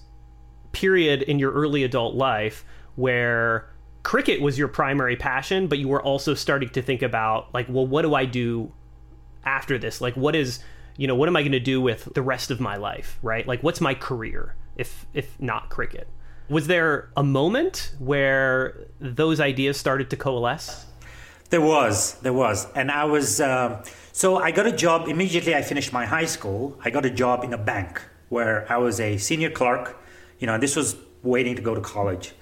period 0.71 1.21
in 1.23 1.37
your 1.37 1.51
early 1.51 1.83
adult 1.83 2.15
life 2.15 2.63
where 2.95 3.69
cricket 4.03 4.41
was 4.41 4.57
your 4.57 4.67
primary 4.67 5.15
passion, 5.15 5.67
but 5.67 5.77
you 5.77 5.87
were 5.87 6.01
also 6.01 6.33
starting 6.33 6.69
to 6.69 6.81
think 6.81 7.01
about 7.01 7.53
like, 7.53 7.67
well, 7.69 7.85
what 7.85 8.03
do 8.03 8.13
I 8.15 8.25
do 8.25 8.71
after 9.43 9.77
this? 9.77 10.01
Like, 10.01 10.15
what 10.15 10.35
is 10.35 10.59
you 10.99 11.07
know, 11.07 11.15
what 11.15 11.29
am 11.29 11.37
I 11.37 11.43
going 11.43 11.53
to 11.53 11.61
do 11.61 11.79
with 11.79 12.13
the 12.13 12.21
rest 12.21 12.51
of 12.51 12.59
my 12.59 12.75
life, 12.75 13.19
right? 13.21 13.47
Like, 13.47 13.63
what's 13.63 13.79
my 13.79 13.93
career 13.93 14.55
if 14.75 15.05
if 15.13 15.39
not 15.39 15.69
cricket? 15.69 16.09
Was 16.49 16.67
there 16.67 17.09
a 17.15 17.23
moment 17.23 17.93
where 17.99 18.87
those 18.99 19.39
ideas 19.39 19.77
started 19.77 20.09
to 20.09 20.17
coalesce? 20.17 20.85
There 21.51 21.61
was, 21.61 22.15
there 22.15 22.33
was, 22.33 22.67
and 22.75 22.91
I 22.91 23.05
was. 23.05 23.39
Uh, 23.39 23.81
so 24.11 24.39
I 24.39 24.51
got 24.51 24.67
a 24.67 24.73
job 24.73 25.07
immediately. 25.07 25.55
I 25.55 25.61
finished 25.61 25.93
my 25.93 26.05
high 26.05 26.25
school. 26.25 26.77
I 26.83 26.89
got 26.89 27.05
a 27.05 27.09
job 27.09 27.45
in 27.45 27.53
a 27.53 27.57
bank 27.57 28.01
where 28.27 28.69
I 28.69 28.77
was 28.77 28.99
a 28.99 29.17
senior 29.17 29.49
clerk. 29.49 29.97
You 30.39 30.47
know, 30.47 30.57
this 30.57 30.75
was 30.75 30.97
waiting 31.23 31.55
to 31.55 31.61
go 31.61 31.73
to 31.73 31.81
college. 31.81 32.33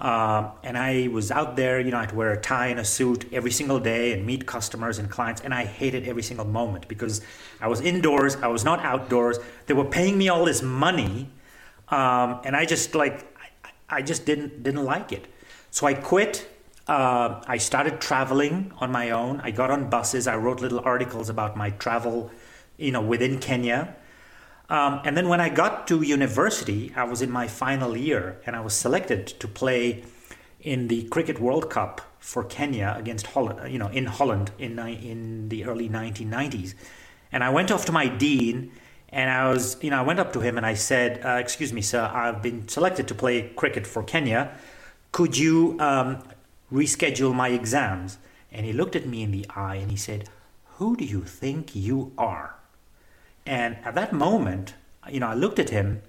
Um, 0.00 0.52
and 0.62 0.78
I 0.78 1.08
was 1.08 1.32
out 1.32 1.56
there, 1.56 1.80
you 1.80 1.90
know, 1.90 1.96
I 1.96 2.02
had 2.02 2.10
to 2.10 2.14
wear 2.14 2.30
a 2.30 2.40
tie 2.40 2.68
and 2.68 2.78
a 2.78 2.84
suit 2.84 3.26
every 3.32 3.50
single 3.50 3.80
day 3.80 4.12
and 4.12 4.24
meet 4.24 4.46
customers 4.46 4.98
and 4.98 5.10
clients. 5.10 5.40
And 5.40 5.52
I 5.52 5.64
hated 5.64 6.06
every 6.06 6.22
single 6.22 6.46
moment 6.46 6.86
because 6.86 7.20
I 7.60 7.66
was 7.66 7.80
indoors, 7.80 8.36
I 8.36 8.46
was 8.46 8.64
not 8.64 8.80
outdoors. 8.84 9.38
They 9.66 9.74
were 9.74 9.84
paying 9.84 10.16
me 10.16 10.28
all 10.28 10.44
this 10.44 10.62
money. 10.62 11.30
Um, 11.88 12.40
and 12.44 12.54
I 12.54 12.64
just 12.64 12.94
like, 12.94 13.26
I, 13.36 13.96
I, 13.96 14.02
just 14.02 14.24
didn't, 14.24 14.62
didn't 14.62 14.84
like 14.84 15.10
it. 15.10 15.26
So 15.70 15.86
I 15.86 15.94
quit. 15.94 16.48
Uh, 16.86 17.42
I 17.46 17.58
started 17.58 18.00
traveling 18.00 18.72
on 18.78 18.92
my 18.92 19.10
own. 19.10 19.40
I 19.40 19.50
got 19.50 19.70
on 19.70 19.90
buses. 19.90 20.26
I 20.28 20.36
wrote 20.36 20.60
little 20.60 20.80
articles 20.80 21.28
about 21.28 21.56
my 21.56 21.70
travel, 21.70 22.30
you 22.76 22.92
know, 22.92 23.02
within 23.02 23.40
Kenya. 23.40 23.96
Um, 24.68 25.00
and 25.04 25.16
then 25.16 25.28
when 25.28 25.40
I 25.40 25.48
got 25.48 25.86
to 25.88 26.02
university, 26.02 26.92
I 26.94 27.04
was 27.04 27.22
in 27.22 27.30
my 27.30 27.48
final 27.48 27.96
year 27.96 28.40
and 28.44 28.54
I 28.54 28.60
was 28.60 28.74
selected 28.74 29.26
to 29.26 29.48
play 29.48 30.04
in 30.60 30.88
the 30.88 31.04
Cricket 31.04 31.40
World 31.40 31.70
Cup 31.70 32.02
for 32.18 32.44
Kenya 32.44 32.94
against 32.98 33.28
Holland, 33.28 33.72
you 33.72 33.78
know, 33.78 33.88
in 33.88 34.06
Holland 34.06 34.50
in, 34.58 34.78
in 34.78 35.48
the 35.48 35.64
early 35.64 35.88
1990s. 35.88 36.74
And 37.32 37.42
I 37.42 37.50
went 37.50 37.70
off 37.70 37.86
to 37.86 37.92
my 37.92 38.08
dean 38.08 38.72
and 39.08 39.30
I 39.30 39.48
was, 39.48 39.82
you 39.82 39.88
know, 39.90 39.98
I 39.98 40.02
went 40.02 40.20
up 40.20 40.34
to 40.34 40.40
him 40.40 40.58
and 40.58 40.66
I 40.66 40.74
said, 40.74 41.24
uh, 41.24 41.38
Excuse 41.40 41.72
me, 41.72 41.80
sir, 41.80 42.10
I've 42.12 42.42
been 42.42 42.68
selected 42.68 43.08
to 43.08 43.14
play 43.14 43.48
cricket 43.56 43.86
for 43.86 44.02
Kenya. 44.02 44.54
Could 45.12 45.38
you 45.38 45.76
um, 45.80 46.22
reschedule 46.70 47.34
my 47.34 47.48
exams? 47.48 48.18
And 48.52 48.66
he 48.66 48.72
looked 48.72 48.96
at 48.96 49.06
me 49.06 49.22
in 49.22 49.30
the 49.30 49.46
eye 49.48 49.76
and 49.76 49.90
he 49.90 49.96
said, 49.96 50.28
Who 50.76 50.96
do 50.96 51.04
you 51.04 51.22
think 51.22 51.74
you 51.74 52.12
are? 52.18 52.57
And 53.48 53.78
at 53.82 53.94
that 53.94 54.12
moment, 54.12 54.74
you 55.10 55.20
know, 55.20 55.28
I 55.28 55.32
looked 55.32 55.58
at 55.58 55.70
him 55.70 56.02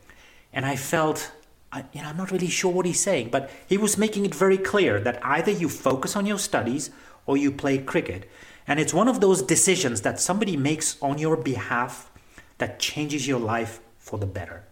and 0.52 0.66
I 0.66 0.76
felt, 0.76 1.32
I, 1.72 1.86
you 1.94 2.02
know, 2.02 2.10
I'm 2.10 2.18
not 2.18 2.32
really 2.32 2.50
sure 2.50 2.70
what 2.70 2.86
he's 2.86 3.00
saying, 3.00 3.30
but 3.30 3.50
he 3.66 3.78
was 3.78 3.98
making 3.98 4.26
it 4.26 4.36
very 4.36 4.58
clear 4.58 5.00
that 5.00 5.26
either 5.26 5.50
you 5.50 5.70
focus 5.70 6.18
on 6.18 6.26
your 6.26 6.38
studies 6.38 6.92
or 7.26 7.38
you 7.38 7.50
play 7.50 7.78
cricket. 7.78 8.30
And 8.68 8.78
it's 8.78 8.94
one 8.94 9.08
of 9.08 9.22
those 9.22 9.42
decisions 9.42 10.02
that 10.02 10.20
somebody 10.20 10.58
makes 10.58 11.02
on 11.02 11.18
your 11.18 11.38
behalf 11.38 12.12
that 12.58 12.78
changes 12.78 13.26
your 13.26 13.40
life 13.40 13.80
for 14.00 14.20
the 14.20 14.26
better. 14.26 14.66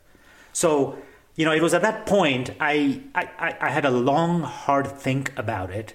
So, 0.51 0.97
you 1.37 1.45
know, 1.45 1.53
it 1.53 1.61
was 1.61 1.73
at 1.73 1.83
that 1.83 2.05
point 2.05 2.49
I, 2.59 3.01
I, 3.15 3.55
I 3.61 3.69
had 3.69 3.85
a 3.85 3.91
long, 3.91 4.41
hard 4.41 4.87
think 4.87 5.31
about 5.39 5.71
it. 5.71 5.93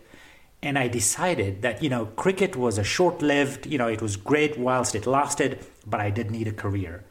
And 0.62 0.78
I 0.78 0.86
decided 0.86 1.62
that, 1.62 1.82
you 1.82 1.90
know, 1.90 2.06
cricket 2.06 2.54
was 2.56 2.78
a 2.78 2.84
short 2.84 3.20
lived, 3.20 3.66
you 3.66 3.78
know, 3.78 3.88
it 3.88 4.00
was 4.00 4.16
great 4.16 4.56
whilst 4.58 4.94
it 4.94 5.06
lasted 5.06 5.58
but 5.86 6.00
I 6.00 6.10
did 6.10 6.30
need 6.30 6.48
a 6.48 6.52
career. 6.52 7.04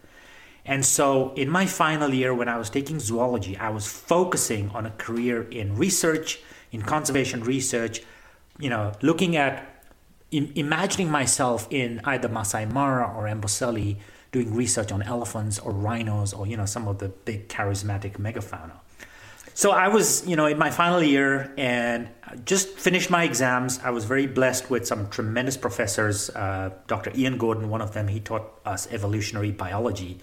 And 0.66 0.86
so, 0.86 1.34
in 1.34 1.50
my 1.50 1.66
final 1.66 2.14
year, 2.14 2.34
when 2.34 2.48
I 2.48 2.58
was 2.58 2.70
taking 2.70 3.00
zoology, 3.00 3.58
I 3.58 3.70
was 3.70 3.88
focusing 3.88 4.70
on 4.70 4.86
a 4.86 4.92
career 4.92 5.44
in 5.44 5.76
research, 5.76 6.40
in 6.72 6.84
conservation 6.84 7.44
research, 7.44 8.02
you 8.60 8.70
know, 8.70 8.92
looking 9.02 9.36
at 9.36 9.84
in, 10.30 10.52
imagining 10.56 11.10
myself 11.10 11.68
in 11.72 12.00
either 12.06 12.30
Masai 12.30 12.66
Mara 12.66 13.12
or 13.12 13.26
Amboseli 13.26 13.98
doing 14.32 14.54
research 14.56 14.92
on 14.92 15.02
elephants 15.02 15.60
or 15.60 15.72
rhinos 15.72 16.32
or, 16.32 16.48
you 16.48 16.56
know, 16.56 16.66
some 16.66 16.88
of 16.88 17.00
the 17.00 17.10
big 17.10 17.50
charismatic 17.50 18.14
megafauna. 18.14 18.80
So 19.54 19.72
I 19.72 19.90
was, 19.90 20.26
you 20.28 20.36
know, 20.36 20.46
in 20.46 20.58
my 20.58 20.72
final 20.72 21.04
year 21.04 21.54
and 21.58 22.10
just 22.46 22.70
finished 22.78 23.10
my 23.10 23.24
exams. 23.24 23.80
I 23.84 23.90
was 23.90 24.06
very 24.06 24.28
blessed 24.28 24.70
with 24.70 24.88
some 24.88 25.10
tremendous 25.10 25.58
professors. 25.58 26.30
Uh, 26.30 26.72
Dr. 26.88 27.12
Ian 27.16 27.38
Gordon, 27.38 27.70
one 27.70 27.82
of 27.82 27.94
them, 27.94 28.08
he 28.08 28.20
taught 28.20 28.60
us 28.66 28.88
evolutionary 28.92 29.52
biology. 29.52 30.20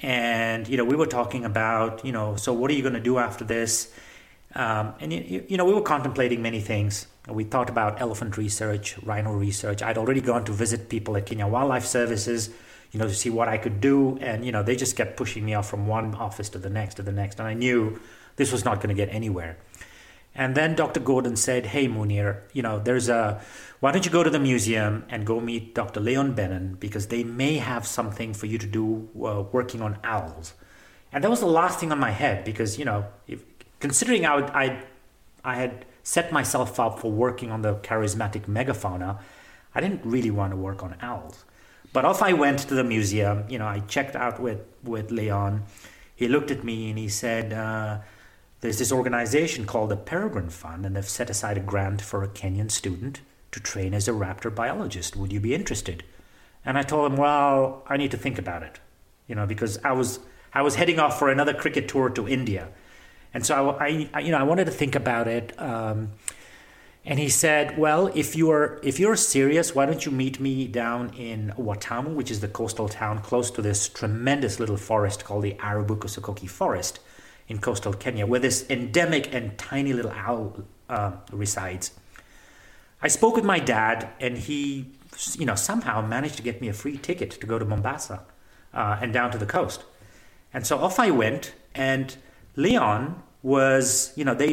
And, 0.00 0.66
you 0.66 0.76
know, 0.76 0.84
we 0.84 0.96
were 0.96 1.06
talking 1.06 1.44
about, 1.44 2.04
you 2.04 2.10
know, 2.10 2.34
so 2.34 2.52
what 2.52 2.70
are 2.70 2.74
you 2.74 2.82
going 2.82 2.94
to 2.94 3.00
do 3.00 3.18
after 3.18 3.44
this? 3.44 3.92
Um, 4.54 4.94
and, 5.00 5.12
you, 5.12 5.44
you 5.48 5.56
know, 5.56 5.64
we 5.64 5.72
were 5.72 5.82
contemplating 5.82 6.42
many 6.42 6.60
things. 6.60 7.06
We 7.28 7.44
thought 7.44 7.70
about 7.70 8.00
elephant 8.00 8.36
research, 8.36 8.98
rhino 9.04 9.32
research. 9.32 9.80
I'd 9.80 9.96
already 9.96 10.20
gone 10.20 10.44
to 10.46 10.52
visit 10.52 10.88
people 10.88 11.16
at 11.16 11.26
Kenya 11.26 11.46
Wildlife 11.46 11.86
Services, 11.86 12.50
you 12.90 12.98
know, 12.98 13.06
to 13.06 13.14
see 13.14 13.30
what 13.30 13.48
I 13.48 13.58
could 13.58 13.80
do. 13.80 14.18
And, 14.20 14.44
you 14.44 14.50
know, 14.50 14.64
they 14.64 14.74
just 14.74 14.96
kept 14.96 15.16
pushing 15.16 15.44
me 15.44 15.54
off 15.54 15.70
from 15.70 15.86
one 15.86 16.16
office 16.16 16.48
to 16.50 16.58
the 16.58 16.68
next 16.68 16.96
to 16.96 17.02
the 17.02 17.12
next. 17.12 17.38
And 17.38 17.46
I 17.46 17.54
knew 17.54 18.00
this 18.36 18.52
was 18.52 18.64
not 18.64 18.76
going 18.76 18.88
to 18.88 18.94
get 18.94 19.12
anywhere. 19.12 19.56
And 20.34 20.54
then 20.54 20.74
Dr. 20.74 21.00
Gordon 21.00 21.36
said, 21.36 21.66
Hey, 21.66 21.86
Munir, 21.88 22.42
you 22.52 22.62
know, 22.62 22.78
there's 22.78 23.08
a, 23.08 23.40
why 23.80 23.92
don't 23.92 24.04
you 24.04 24.10
go 24.10 24.22
to 24.22 24.30
the 24.30 24.38
museum 24.38 25.04
and 25.08 25.26
go 25.26 25.40
meet 25.40 25.74
Dr. 25.74 26.00
Leon 26.00 26.34
Bennun 26.34 26.80
because 26.80 27.08
they 27.08 27.22
may 27.22 27.56
have 27.56 27.86
something 27.86 28.32
for 28.32 28.46
you 28.46 28.56
to 28.58 28.66
do 28.66 29.08
uh, 29.16 29.42
working 29.52 29.82
on 29.82 29.98
owls. 30.04 30.54
And 31.12 31.22
that 31.22 31.28
was 31.28 31.40
the 31.40 31.46
last 31.46 31.80
thing 31.80 31.92
on 31.92 31.98
my 31.98 32.10
head 32.10 32.44
because, 32.44 32.78
you 32.78 32.86
know, 32.86 33.04
if, 33.26 33.44
considering 33.80 34.24
I, 34.24 34.36
would, 34.36 34.50
I, 34.50 34.82
I 35.44 35.56
had 35.56 35.84
set 36.02 36.32
myself 36.32 36.80
up 36.80 36.98
for 36.98 37.12
working 37.12 37.50
on 37.50 37.60
the 37.60 37.74
charismatic 37.76 38.46
megafauna, 38.46 39.18
I 39.74 39.80
didn't 39.80 40.00
really 40.04 40.30
want 40.30 40.52
to 40.52 40.56
work 40.56 40.82
on 40.82 40.96
owls. 41.02 41.44
But 41.92 42.06
off 42.06 42.22
I 42.22 42.32
went 42.32 42.60
to 42.60 42.74
the 42.74 42.84
museum. 42.84 43.44
You 43.50 43.58
know, 43.58 43.66
I 43.66 43.80
checked 43.80 44.16
out 44.16 44.40
with, 44.40 44.60
with 44.82 45.10
Leon. 45.10 45.64
He 46.16 46.26
looked 46.26 46.50
at 46.50 46.64
me 46.64 46.88
and 46.88 46.98
he 46.98 47.08
said, 47.08 47.52
uh, 47.52 47.98
there's 48.62 48.78
this 48.78 48.92
organization 48.92 49.66
called 49.66 49.90
the 49.90 49.96
Peregrine 49.96 50.48
Fund, 50.48 50.86
and 50.86 50.94
they've 50.94 51.04
set 51.04 51.28
aside 51.28 51.58
a 51.58 51.60
grant 51.60 52.00
for 52.00 52.22
a 52.22 52.28
Kenyan 52.28 52.70
student 52.70 53.20
to 53.50 53.58
train 53.58 53.92
as 53.92 54.06
a 54.06 54.12
raptor 54.12 54.54
biologist. 54.54 55.16
Would 55.16 55.32
you 55.32 55.40
be 55.40 55.52
interested? 55.52 56.04
And 56.64 56.78
I 56.78 56.82
told 56.82 57.10
him, 57.10 57.18
well, 57.18 57.82
I 57.88 57.96
need 57.96 58.12
to 58.12 58.16
think 58.16 58.38
about 58.38 58.62
it, 58.62 58.78
you 59.26 59.34
know, 59.34 59.46
because 59.46 59.78
I 59.84 59.92
was 59.92 60.20
I 60.54 60.62
was 60.62 60.76
heading 60.76 61.00
off 61.00 61.18
for 61.18 61.28
another 61.28 61.52
cricket 61.52 61.88
tour 61.88 62.08
to 62.10 62.28
India, 62.28 62.68
and 63.34 63.44
so 63.44 63.70
I, 63.80 64.08
I 64.14 64.20
you 64.20 64.30
know 64.30 64.38
I 64.38 64.44
wanted 64.44 64.66
to 64.66 64.70
think 64.70 64.94
about 64.94 65.26
it. 65.26 65.60
Um, 65.60 66.12
and 67.04 67.18
he 67.18 67.30
said, 67.30 67.76
"Well, 67.76 68.12
if 68.14 68.36
you're 68.36 68.78
if 68.84 69.00
you're 69.00 69.16
serious, 69.16 69.74
why 69.74 69.86
don't 69.86 70.06
you 70.06 70.12
meet 70.12 70.38
me 70.38 70.68
down 70.68 71.12
in 71.14 71.52
Watamu, 71.58 72.14
which 72.14 72.30
is 72.30 72.38
the 72.38 72.48
coastal 72.48 72.88
town 72.88 73.22
close 73.22 73.50
to 73.52 73.62
this 73.62 73.88
tremendous 73.88 74.60
little 74.60 74.76
forest 74.76 75.24
called 75.24 75.42
the 75.42 75.54
Arabuko-Sokoke 75.54 76.48
Forest." 76.48 77.00
In 77.52 77.58
coastal 77.58 77.92
Kenya, 77.92 78.26
where 78.26 78.40
this 78.40 78.58
endemic 78.70 79.32
and 79.34 79.58
tiny 79.58 79.92
little 79.92 80.10
owl 80.10 80.64
uh, 80.88 81.12
resides. 81.30 81.92
I 83.02 83.08
spoke 83.08 83.36
with 83.36 83.44
my 83.44 83.58
dad, 83.58 84.08
and 84.18 84.38
he, 84.38 84.86
you 85.38 85.44
know, 85.44 85.54
somehow 85.54 86.00
managed 86.00 86.36
to 86.36 86.42
get 86.42 86.62
me 86.62 86.68
a 86.68 86.72
free 86.72 86.96
ticket 86.96 87.30
to 87.42 87.46
go 87.46 87.58
to 87.58 87.66
Mombasa 87.66 88.22
uh, 88.72 88.98
and 89.02 89.12
down 89.12 89.30
to 89.32 89.38
the 89.38 89.44
coast. 89.44 89.84
And 90.54 90.66
so 90.66 90.78
off 90.78 90.98
I 90.98 91.10
went, 91.10 91.52
and 91.74 92.16
Leon 92.56 93.22
was, 93.42 94.12
you 94.16 94.24
know, 94.24 94.34
they 94.34 94.52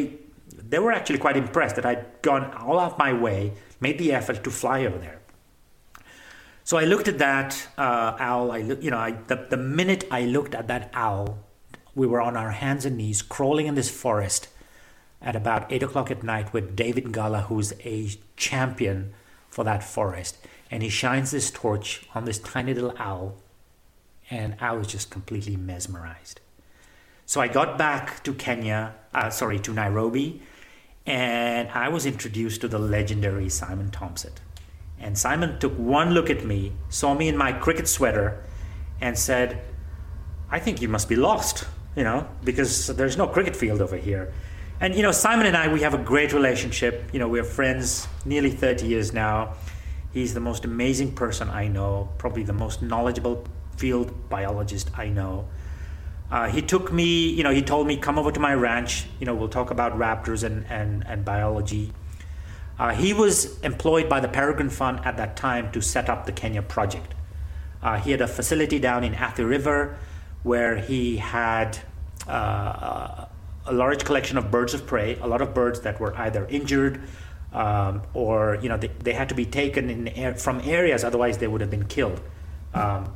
they 0.72 0.78
were 0.78 0.92
actually 0.92 1.18
quite 1.18 1.36
impressed 1.36 1.76
that 1.76 1.86
I'd 1.86 2.04
gone 2.22 2.52
all 2.54 2.78
out 2.78 2.98
my 2.98 3.12
way, 3.12 3.52
made 3.80 3.98
the 3.98 4.12
effort 4.12 4.44
to 4.44 4.50
fly 4.50 4.84
over 4.84 4.98
there. 4.98 5.20
So 6.64 6.76
I 6.76 6.84
looked 6.84 7.08
at 7.08 7.18
that 7.18 7.68
uh, 7.78 8.16
owl. 8.18 8.52
I, 8.52 8.58
you 8.58 8.90
know, 8.90 8.98
I, 8.98 9.12
the, 9.26 9.36
the 9.48 9.56
minute 9.56 10.04
I 10.10 10.22
looked 10.26 10.54
at 10.54 10.66
that 10.68 10.90
owl, 10.92 11.38
we 12.00 12.06
were 12.06 12.22
on 12.22 12.34
our 12.34 12.52
hands 12.52 12.86
and 12.86 12.96
knees 12.96 13.20
crawling 13.20 13.66
in 13.66 13.74
this 13.74 13.90
forest 13.90 14.48
at 15.20 15.36
about 15.36 15.70
8 15.70 15.82
o'clock 15.82 16.10
at 16.10 16.22
night 16.22 16.50
with 16.50 16.74
David 16.74 17.04
Ngala, 17.04 17.42
who's 17.42 17.74
a 17.84 18.08
champion 18.38 19.12
for 19.50 19.64
that 19.64 19.84
forest. 19.84 20.38
And 20.70 20.82
he 20.82 20.88
shines 20.88 21.30
this 21.30 21.50
torch 21.50 22.06
on 22.14 22.24
this 22.24 22.38
tiny 22.38 22.72
little 22.72 22.94
owl, 22.96 23.34
and 24.30 24.56
I 24.62 24.72
was 24.72 24.86
just 24.86 25.10
completely 25.10 25.56
mesmerized. 25.56 26.40
So 27.26 27.42
I 27.42 27.48
got 27.48 27.76
back 27.76 28.24
to 28.24 28.32
Kenya, 28.32 28.94
uh, 29.12 29.28
sorry, 29.28 29.58
to 29.58 29.74
Nairobi, 29.74 30.40
and 31.04 31.68
I 31.68 31.90
was 31.90 32.06
introduced 32.06 32.62
to 32.62 32.68
the 32.68 32.78
legendary 32.78 33.50
Simon 33.50 33.90
Thomsett. 33.90 34.38
And 34.98 35.18
Simon 35.18 35.58
took 35.58 35.74
one 35.74 36.12
look 36.12 36.30
at 36.30 36.46
me, 36.46 36.72
saw 36.88 37.12
me 37.12 37.28
in 37.28 37.36
my 37.36 37.52
cricket 37.52 37.88
sweater, 37.88 38.42
and 39.02 39.18
said, 39.18 39.60
I 40.50 40.60
think 40.60 40.80
you 40.80 40.88
must 40.88 41.06
be 41.06 41.16
lost 41.16 41.66
you 41.96 42.04
know, 42.04 42.26
because 42.44 42.86
there's 42.88 43.16
no 43.16 43.26
cricket 43.26 43.56
field 43.56 43.80
over 43.80 43.96
here. 43.96 44.32
And, 44.80 44.94
you 44.94 45.02
know, 45.02 45.12
Simon 45.12 45.46
and 45.46 45.56
I, 45.56 45.72
we 45.72 45.82
have 45.82 45.92
a 45.92 45.98
great 45.98 46.32
relationship. 46.32 47.10
You 47.12 47.18
know, 47.18 47.28
we're 47.28 47.44
friends 47.44 48.08
nearly 48.24 48.50
30 48.50 48.86
years 48.86 49.12
now. 49.12 49.54
He's 50.12 50.32
the 50.32 50.40
most 50.40 50.64
amazing 50.64 51.14
person 51.14 51.50
I 51.50 51.68
know, 51.68 52.08
probably 52.18 52.42
the 52.42 52.54
most 52.54 52.80
knowledgeable 52.80 53.46
field 53.76 54.28
biologist 54.28 54.90
I 54.98 55.08
know. 55.08 55.48
Uh, 56.30 56.48
he 56.48 56.62
took 56.62 56.92
me, 56.92 57.28
you 57.28 57.42
know, 57.42 57.50
he 57.50 57.60
told 57.60 57.86
me, 57.86 57.96
come 57.96 58.18
over 58.18 58.30
to 58.32 58.40
my 58.40 58.54
ranch. 58.54 59.06
You 59.18 59.26
know, 59.26 59.34
we'll 59.34 59.48
talk 59.48 59.70
about 59.70 59.98
raptors 59.98 60.44
and, 60.44 60.64
and, 60.70 61.04
and 61.06 61.24
biology. 61.24 61.92
Uh, 62.78 62.94
he 62.94 63.12
was 63.12 63.60
employed 63.60 64.08
by 64.08 64.20
the 64.20 64.28
Peregrine 64.28 64.70
Fund 64.70 65.00
at 65.04 65.16
that 65.18 65.36
time 65.36 65.70
to 65.72 65.82
set 65.82 66.08
up 66.08 66.24
the 66.24 66.32
Kenya 66.32 66.62
project. 66.62 67.14
Uh, 67.82 67.98
he 67.98 68.12
had 68.12 68.20
a 68.20 68.28
facility 68.28 68.78
down 68.78 69.04
in 69.04 69.14
Athi 69.14 69.44
River 69.44 69.98
where 70.42 70.76
he 70.76 71.16
had 71.16 71.78
uh, 72.28 73.26
a 73.66 73.72
large 73.72 74.04
collection 74.04 74.38
of 74.38 74.50
birds 74.50 74.74
of 74.74 74.86
prey, 74.86 75.16
a 75.20 75.26
lot 75.26 75.42
of 75.42 75.54
birds 75.54 75.80
that 75.80 76.00
were 76.00 76.16
either 76.16 76.46
injured 76.46 77.02
um, 77.52 78.02
or 78.14 78.58
you 78.62 78.68
know 78.68 78.76
they, 78.76 78.88
they, 79.02 79.12
had 79.12 79.28
to 79.28 79.34
be 79.34 79.44
taken 79.44 80.08
air, 80.08 80.34
from 80.34 80.60
areas, 80.60 81.02
otherwise 81.04 81.38
they 81.38 81.48
would 81.48 81.60
have 81.60 81.70
been 81.70 81.86
killed. 81.86 82.20
Um, 82.74 83.12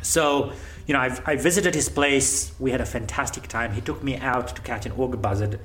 so 0.00 0.52
you 0.86 0.94
know 0.94 1.00
I've, 1.00 1.26
I 1.28 1.36
visited 1.36 1.74
his 1.74 1.88
place. 1.88 2.52
We 2.58 2.70
had 2.70 2.80
a 2.80 2.86
fantastic 2.86 3.46
time. 3.46 3.72
He 3.72 3.80
took 3.80 4.02
me 4.02 4.16
out 4.16 4.54
to 4.56 4.62
catch 4.62 4.86
an 4.86 4.92
auger 4.92 5.16
buzzard. 5.16 5.60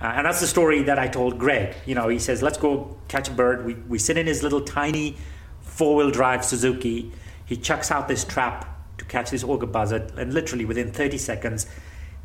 Uh, 0.00 0.06
and 0.16 0.26
that's 0.26 0.40
the 0.40 0.48
story 0.48 0.82
that 0.82 0.98
I 0.98 1.06
told 1.06 1.38
Greg. 1.38 1.76
You 1.86 1.94
know, 1.94 2.08
he 2.08 2.18
says, 2.18 2.42
let's 2.42 2.58
go 2.58 2.96
catch 3.06 3.28
a 3.28 3.30
bird. 3.30 3.64
We, 3.64 3.74
we 3.74 4.00
sit 4.00 4.18
in 4.18 4.26
his 4.26 4.42
little 4.42 4.60
tiny 4.60 5.16
four 5.60 5.94
wheel 5.94 6.10
drive 6.10 6.44
Suzuki. 6.44 7.12
He 7.46 7.56
chucks 7.56 7.92
out 7.92 8.08
this 8.08 8.24
trap 8.24 8.71
catch 9.12 9.30
this 9.30 9.44
auger 9.44 9.66
buzzard. 9.66 10.12
And 10.16 10.32
literally 10.32 10.64
within 10.64 10.90
30 10.90 11.18
seconds, 11.18 11.66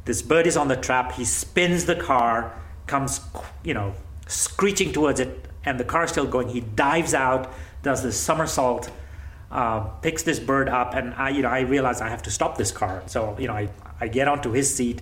this 0.05 0.21
bird 0.21 0.47
is 0.47 0.55
on 0.55 0.69
the 0.69 0.77
trap. 0.77 1.11
He 1.11 1.25
spins 1.25 1.85
the 1.85 1.95
car, 1.95 2.57
comes, 2.87 3.19
you 3.63 3.73
know, 3.73 3.93
screeching 4.27 4.93
towards 4.93 5.19
it, 5.19 5.47
and 5.65 5.79
the 5.79 5.83
car 5.83 6.05
is 6.05 6.11
still 6.11 6.25
going. 6.25 6.47
He 6.49 6.61
dives 6.61 7.13
out, 7.13 7.53
does 7.83 8.03
this 8.03 8.17
somersault, 8.17 8.89
uh, 9.51 9.81
picks 10.01 10.23
this 10.23 10.39
bird 10.39 10.69
up, 10.69 10.93
and 10.93 11.13
I, 11.13 11.29
you 11.29 11.41
know, 11.41 11.49
I 11.49 11.59
realize 11.61 12.01
I 12.01 12.09
have 12.09 12.23
to 12.23 12.31
stop 12.31 12.57
this 12.57 12.71
car. 12.71 13.03
So, 13.07 13.35
you 13.37 13.47
know, 13.47 13.53
I, 13.53 13.69
I 13.99 14.07
get 14.07 14.27
onto 14.29 14.51
his 14.51 14.73
seat, 14.73 15.01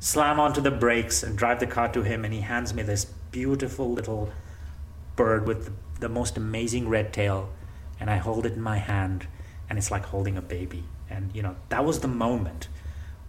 slam 0.00 0.40
onto 0.40 0.60
the 0.60 0.70
brakes, 0.70 1.22
and 1.22 1.38
drive 1.38 1.60
the 1.60 1.66
car 1.66 1.88
to 1.92 2.02
him, 2.02 2.24
and 2.24 2.34
he 2.34 2.40
hands 2.40 2.74
me 2.74 2.82
this 2.82 3.04
beautiful 3.04 3.90
little 3.92 4.32
bird 5.14 5.46
with 5.46 5.72
the 6.00 6.08
most 6.08 6.36
amazing 6.36 6.88
red 6.88 7.12
tail, 7.12 7.50
and 8.00 8.10
I 8.10 8.16
hold 8.16 8.46
it 8.46 8.54
in 8.54 8.62
my 8.62 8.78
hand, 8.78 9.28
and 9.68 9.78
it's 9.78 9.90
like 9.90 10.06
holding 10.06 10.36
a 10.36 10.42
baby. 10.42 10.84
And 11.10 11.30
you 11.34 11.42
know, 11.42 11.56
that 11.68 11.84
was 11.84 12.00
the 12.00 12.08
moment 12.08 12.68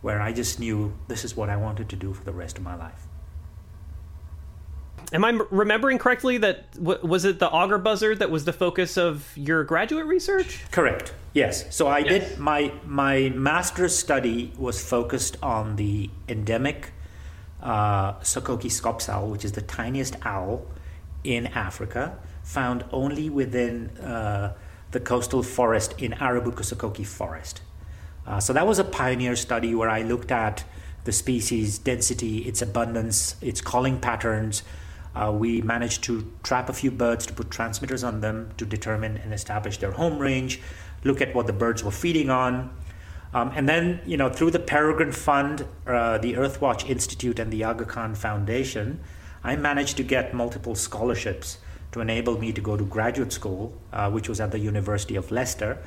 where 0.01 0.21
I 0.21 0.31
just 0.31 0.59
knew 0.59 0.93
this 1.07 1.25
is 1.25 1.35
what 1.35 1.49
I 1.49 1.57
wanted 1.57 1.89
to 1.89 1.95
do 1.95 2.13
for 2.13 2.23
the 2.23 2.31
rest 2.31 2.57
of 2.57 2.63
my 2.63 2.75
life. 2.75 3.07
Am 5.13 5.25
I 5.25 5.31
remembering 5.49 5.97
correctly 5.97 6.37
that 6.37 6.77
was 6.79 7.25
it 7.25 7.39
the 7.39 7.49
auger 7.49 7.77
buzzard 7.77 8.19
that 8.19 8.31
was 8.31 8.45
the 8.45 8.53
focus 8.53 8.97
of 8.97 9.29
your 9.35 9.63
graduate 9.65 10.05
research? 10.05 10.63
Correct. 10.71 11.13
Yes. 11.33 11.75
So 11.75 11.87
I 11.87 11.99
yes. 11.99 12.29
did 12.29 12.39
my 12.39 12.71
my 12.85 13.29
master's 13.29 13.97
study 13.97 14.53
was 14.57 14.81
focused 14.81 15.37
on 15.43 15.75
the 15.75 16.09
endemic 16.29 16.93
uh, 17.61 18.13
Sokoke 18.19 18.71
scops 18.71 19.09
owl, 19.09 19.27
which 19.27 19.43
is 19.43 19.51
the 19.51 19.61
tiniest 19.61 20.15
owl 20.23 20.65
in 21.23 21.47
Africa, 21.47 22.17
found 22.43 22.85
only 22.91 23.29
within 23.29 23.89
uh, 23.97 24.53
the 24.91 24.99
coastal 24.99 25.43
forest 25.43 25.93
in 26.01 26.11
Arabuko 26.13 26.63
Sokoke 26.63 27.05
Forest. 27.05 27.61
Uh, 28.25 28.39
so 28.39 28.53
that 28.53 28.67
was 28.67 28.79
a 28.79 28.83
pioneer 28.83 29.35
study 29.35 29.73
where 29.73 29.89
I 29.89 30.01
looked 30.01 30.31
at 30.31 30.63
the 31.03 31.11
species 31.11 31.77
density, 31.79 32.39
its 32.39 32.61
abundance, 32.61 33.35
its 33.41 33.61
calling 33.61 33.99
patterns. 33.99 34.63
Uh, 35.15 35.31
we 35.35 35.61
managed 35.61 36.03
to 36.03 36.31
trap 36.43 36.69
a 36.69 36.73
few 36.73 36.91
birds 36.91 37.25
to 37.25 37.33
put 37.33 37.51
transmitters 37.51 38.03
on 38.03 38.21
them 38.21 38.51
to 38.57 38.65
determine 38.65 39.17
and 39.17 39.33
establish 39.33 39.77
their 39.77 39.91
home 39.91 40.19
range, 40.19 40.61
look 41.03 41.19
at 41.21 41.33
what 41.35 41.47
the 41.47 41.53
birds 41.53 41.83
were 41.83 41.91
feeding 41.91 42.29
on. 42.29 42.73
Um, 43.33 43.51
and 43.55 43.67
then, 43.67 44.01
you 44.05 44.17
know, 44.17 44.29
through 44.29 44.51
the 44.51 44.59
Peregrine 44.59 45.11
Fund, 45.11 45.65
uh, 45.87 46.17
the 46.17 46.33
Earthwatch 46.33 46.87
Institute, 46.89 47.39
and 47.39 47.51
the 47.51 47.63
Aga 47.63 47.85
Khan 47.85 48.13
Foundation, 48.13 48.99
I 49.43 49.55
managed 49.55 49.97
to 49.97 50.03
get 50.03 50.33
multiple 50.33 50.75
scholarships 50.75 51.57
to 51.93 52.01
enable 52.01 52.37
me 52.37 52.53
to 52.53 52.61
go 52.61 52.77
to 52.77 52.83
graduate 52.83 53.33
school, 53.33 53.73
uh, 53.91 54.09
which 54.09 54.29
was 54.29 54.39
at 54.39 54.51
the 54.51 54.59
University 54.59 55.15
of 55.15 55.31
Leicester, 55.31 55.77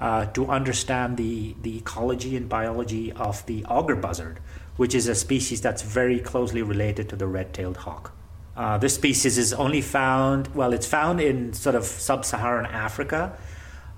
uh, 0.00 0.24
to 0.26 0.46
understand 0.46 1.16
the, 1.18 1.54
the 1.60 1.76
ecology 1.76 2.36
and 2.36 2.48
biology 2.48 3.12
of 3.12 3.44
the 3.46 3.64
auger 3.66 3.94
buzzard, 3.94 4.40
which 4.76 4.94
is 4.94 5.06
a 5.06 5.14
species 5.14 5.60
that's 5.60 5.82
very 5.82 6.18
closely 6.18 6.62
related 6.62 7.08
to 7.10 7.16
the 7.16 7.26
red 7.26 7.52
tailed 7.52 7.76
hawk. 7.76 8.12
Uh, 8.56 8.78
this 8.78 8.94
species 8.94 9.38
is 9.38 9.52
only 9.52 9.80
found, 9.80 10.54
well, 10.54 10.72
it's 10.72 10.86
found 10.86 11.20
in 11.20 11.52
sort 11.52 11.74
of 11.74 11.84
sub 11.84 12.24
Saharan 12.24 12.66
Africa. 12.66 13.36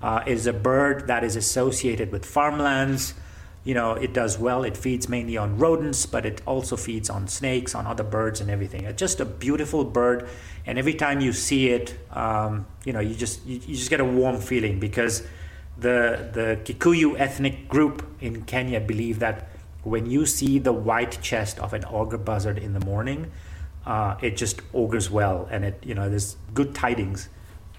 Uh, 0.01 0.21
it 0.27 0.33
is 0.33 0.45
a 0.45 0.53
bird 0.53 1.07
that 1.07 1.23
is 1.23 1.37
associated 1.37 2.11
with 2.11 2.25
farmlands. 2.25 3.13
You 3.63 3.73
know, 3.73 3.93
it 3.93 4.13
does 4.13 4.37
well. 4.37 4.63
It 4.65 4.75
feeds 4.75 5.07
mainly 5.07 5.37
on 5.37 5.57
rodents, 5.57 6.05
but 6.05 6.25
it 6.25 6.41
also 6.45 6.75
feeds 6.75 7.09
on 7.09 7.29
snakes, 7.29 7.73
on 7.73 7.87
other 7.87 8.03
birds, 8.03 8.41
and 8.41 8.51
everything. 8.51 8.83
It's 8.83 8.99
just 8.99 9.21
a 9.21 9.25
beautiful 9.25 9.85
bird, 9.85 10.27
and 10.65 10.77
every 10.77 10.93
time 10.93 11.21
you 11.21 11.31
see 11.31 11.69
it, 11.69 11.97
um, 12.11 12.65
you 12.83 12.91
know, 12.91 12.99
you 12.99 13.15
just 13.15 13.45
you, 13.45 13.61
you 13.65 13.75
just 13.77 13.89
get 13.89 14.01
a 14.01 14.05
warm 14.05 14.41
feeling 14.41 14.81
because 14.81 15.25
the 15.77 16.29
the 16.33 16.59
Kikuyu 16.63 17.19
ethnic 17.19 17.67
group 17.67 18.05
in 18.21 18.43
Kenya 18.43 18.79
believe 18.79 19.19
that 19.19 19.49
when 19.83 20.09
you 20.09 20.25
see 20.25 20.59
the 20.59 20.73
white 20.73 21.21
chest 21.21 21.59
of 21.59 21.73
an 21.73 21.83
auger 21.85 22.17
buzzard 22.17 22.57
in 22.57 22.73
the 22.73 22.79
morning, 22.79 23.31
uh, 23.85 24.15
it 24.21 24.37
just 24.37 24.61
augurs 24.73 25.09
well, 25.09 25.47
and 25.51 25.65
it 25.65 25.83
you 25.83 25.93
know 25.93 26.09
there's 26.09 26.37
good 26.53 26.73
tidings 26.73 27.29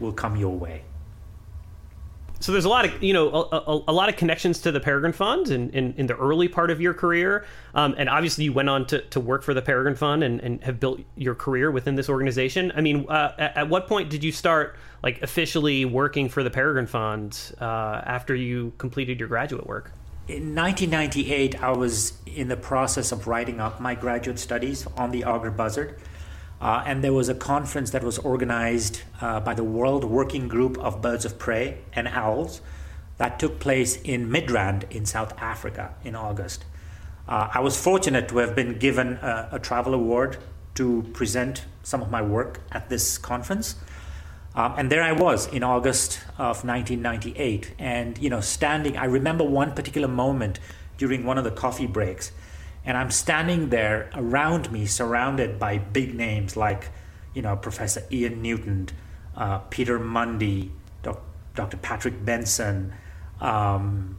will 0.01 0.13
come 0.13 0.37
your 0.37 0.57
way. 0.57 0.83
So 2.45 2.53
there's 2.53 2.67
a 2.67 2.69
lot 2.69 2.85
of 2.85 3.03
you 3.03 3.15
know 3.15 3.31
a, 3.31 3.57
a, 3.57 3.85
a 3.89 3.93
lot 3.95 4.11
of 4.11 4.17
connections 4.17 4.59
to 4.61 4.71
the 4.71 4.79
Peregrine 4.79 5.15
Fund 5.15 5.49
in, 5.49 5.71
in, 5.71 5.95
in 5.97 6.07
the 6.07 6.15
early 6.15 6.47
part 6.47 6.71
of 6.71 6.79
your 6.79 6.93
career, 6.93 7.47
um, 7.75 7.95
and 7.97 8.07
obviously 8.07 8.45
you 8.45 8.53
went 8.53 8.69
on 8.69 8.87
to, 8.89 9.01
to 9.01 9.19
work 9.19 9.43
for 9.43 9.55
the 9.55 9.63
Peregrine 9.63 9.95
Fund 9.95 10.23
and, 10.23 10.41
and 10.41 10.63
have 10.63 10.79
built 10.79 11.01
your 11.17 11.35
career 11.35 11.71
within 11.71 11.95
this 11.95 12.11
organization. 12.11 12.71
I 12.77 12.83
mean, 12.83 13.07
uh, 13.09 13.33
at, 13.39 13.57
at, 13.57 13.69
what 13.71 13.89
point 13.89 14.11
did 14.11 14.23
you 14.23 14.31
start 14.31 14.77
like 15.03 15.23
officially 15.23 15.87
working 15.87 16.29
for 16.29 16.43
the 16.43 16.51
Peregrine 16.51 16.87
Fund 16.87 17.55
uh, 17.63 18.03
after 18.05 18.35
you 18.35 18.75
completed 18.77 19.19
your 19.19 19.31
graduate 19.31 19.67
work? 19.67 19.93
In 20.29 20.55
1998, 20.55 21.63
I 21.63 21.71
was 21.71 22.13
in 22.27 22.49
the 22.49 22.59
process 22.59 23.11
of 23.11 23.27
writing 23.27 23.59
up 23.59 23.81
my 23.81 23.95
graduate 23.95 24.39
studies 24.39 24.87
on 24.99 25.13
the 25.13 25.25
auger 25.25 25.51
buzzard. 25.51 25.99
Uh, 26.65 26.83
and 26.87 27.05
there 27.05 27.13
was 27.13 27.29
a 27.29 27.35
conference 27.35 27.91
that 27.91 28.03
was 28.03 28.17
organized 28.21 29.03
uh, 29.21 29.39
by 29.39 29.53
the 29.53 29.63
World 29.63 30.03
Working 30.03 30.49
Group 30.49 30.79
of 30.79 31.03
Birds 31.03 31.27
of 31.27 31.39
Prey 31.39 31.77
and 31.93 32.09
Owls 32.09 32.63
that 33.19 33.39
took 33.39 33.61
place 33.61 34.01
in 34.01 34.31
Midrand 34.31 34.91
in 34.91 35.05
South 35.05 35.39
Africa 35.39 35.95
in 36.05 36.17
August. 36.17 36.65
Uh, 37.29 37.51
I 37.53 37.61
was 37.61 37.79
fortunate 37.79 38.29
to 38.31 38.39
have 38.39 38.57
been 38.57 38.79
given 38.79 39.19
a, 39.21 39.51
a, 39.53 39.59
travel 39.59 39.93
award 39.93 40.39
to 40.77 41.03
present 41.13 41.67
some 41.83 42.01
of 42.01 42.11
my 42.11 42.23
work 42.23 42.61
at 42.73 42.89
this 42.89 43.19
conference. 43.19 43.77
Um, 44.55 44.75
and 44.79 44.91
there 44.91 45.03
I 45.03 45.13
was 45.13 45.47
in 45.49 45.63
August 45.63 46.21
of 46.39 46.65
1998. 46.65 47.75
And, 47.79 48.17
you 48.17 48.31
know, 48.31 48.41
standing, 48.41 48.97
I 48.97 49.05
remember 49.05 49.45
one 49.45 49.73
particular 49.73 50.09
moment 50.09 50.61
during 50.97 51.25
one 51.25 51.37
of 51.37 51.45
the 51.45 51.51
coffee 51.51 51.87
breaks 51.87 52.33
and 52.85 52.97
I'm 52.97 53.11
standing 53.11 53.71
there 53.71 54.11
around 54.15 54.71
me, 54.71 54.87
surrounded 54.87 55.59
by 55.59 55.79
big 55.79 56.15
names 56.15 56.57
like, 56.57 56.91
you 57.33 57.43
know, 57.43 57.57
Professor 57.57 58.03
Ian 58.13 58.43
Newton, 58.43 58.89
uh, 59.37 59.59
Peter 59.59 59.99
Mundy, 59.99 60.71
Doc, 61.03 61.23
Dr. 61.55 61.79
Patrick 61.79 62.25
Benson, 62.25 62.93
um, 63.41 64.19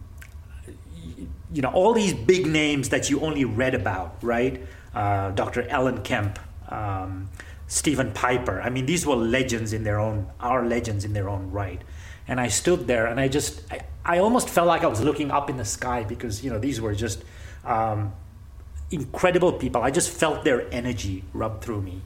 you 1.54 1.62
know, 1.62 1.70
all 1.70 1.94
these 1.94 2.14
big 2.14 2.48
names 2.48 2.90
that 2.90 3.10
you 3.10 3.20
only 3.22 3.46
read 3.46 3.76
about, 3.76 4.18
right? 4.22 4.62
Uh, 4.94 5.32
Dr. 5.32 5.70
Alan 5.70 6.02
Kemp, 6.02 6.40
um, 6.70 7.30
Stephen 7.68 8.12
Piper. 8.14 8.62
I 8.62 8.70
mean, 8.70 8.86
these 8.86 9.06
were 9.06 9.16
legends 9.16 9.74
in 9.74 9.84
their 9.84 10.00
own, 10.00 10.28
our 10.40 10.66
legends 10.66 11.06
in 11.06 11.14
their 11.14 11.30
own 11.30 11.52
right. 11.52 11.82
And 12.28 12.42
I 12.42 12.48
stood 12.48 12.88
there 12.88 13.06
and 13.06 13.20
I 13.20 13.28
just, 13.28 13.62
I, 13.72 13.82
I 14.04 14.18
almost 14.20 14.50
felt 14.50 14.68
like 14.68 14.84
I 14.84 14.88
was 14.88 15.02
looking 15.02 15.30
up 15.30 15.50
in 15.50 15.58
the 15.58 15.66
sky 15.66 16.04
because, 16.04 16.44
you 16.44 16.50
know, 16.50 16.58
these 16.58 16.82
were 16.82 16.96
just, 16.96 17.24
um, 17.64 18.14
incredible 18.92 19.54
people. 19.54 19.82
I 19.82 19.92
just 19.92 20.10
felt 20.10 20.44
their 20.44 20.72
energy 20.74 21.24
rub 21.34 21.62
through 21.62 21.82
me. 21.82 22.02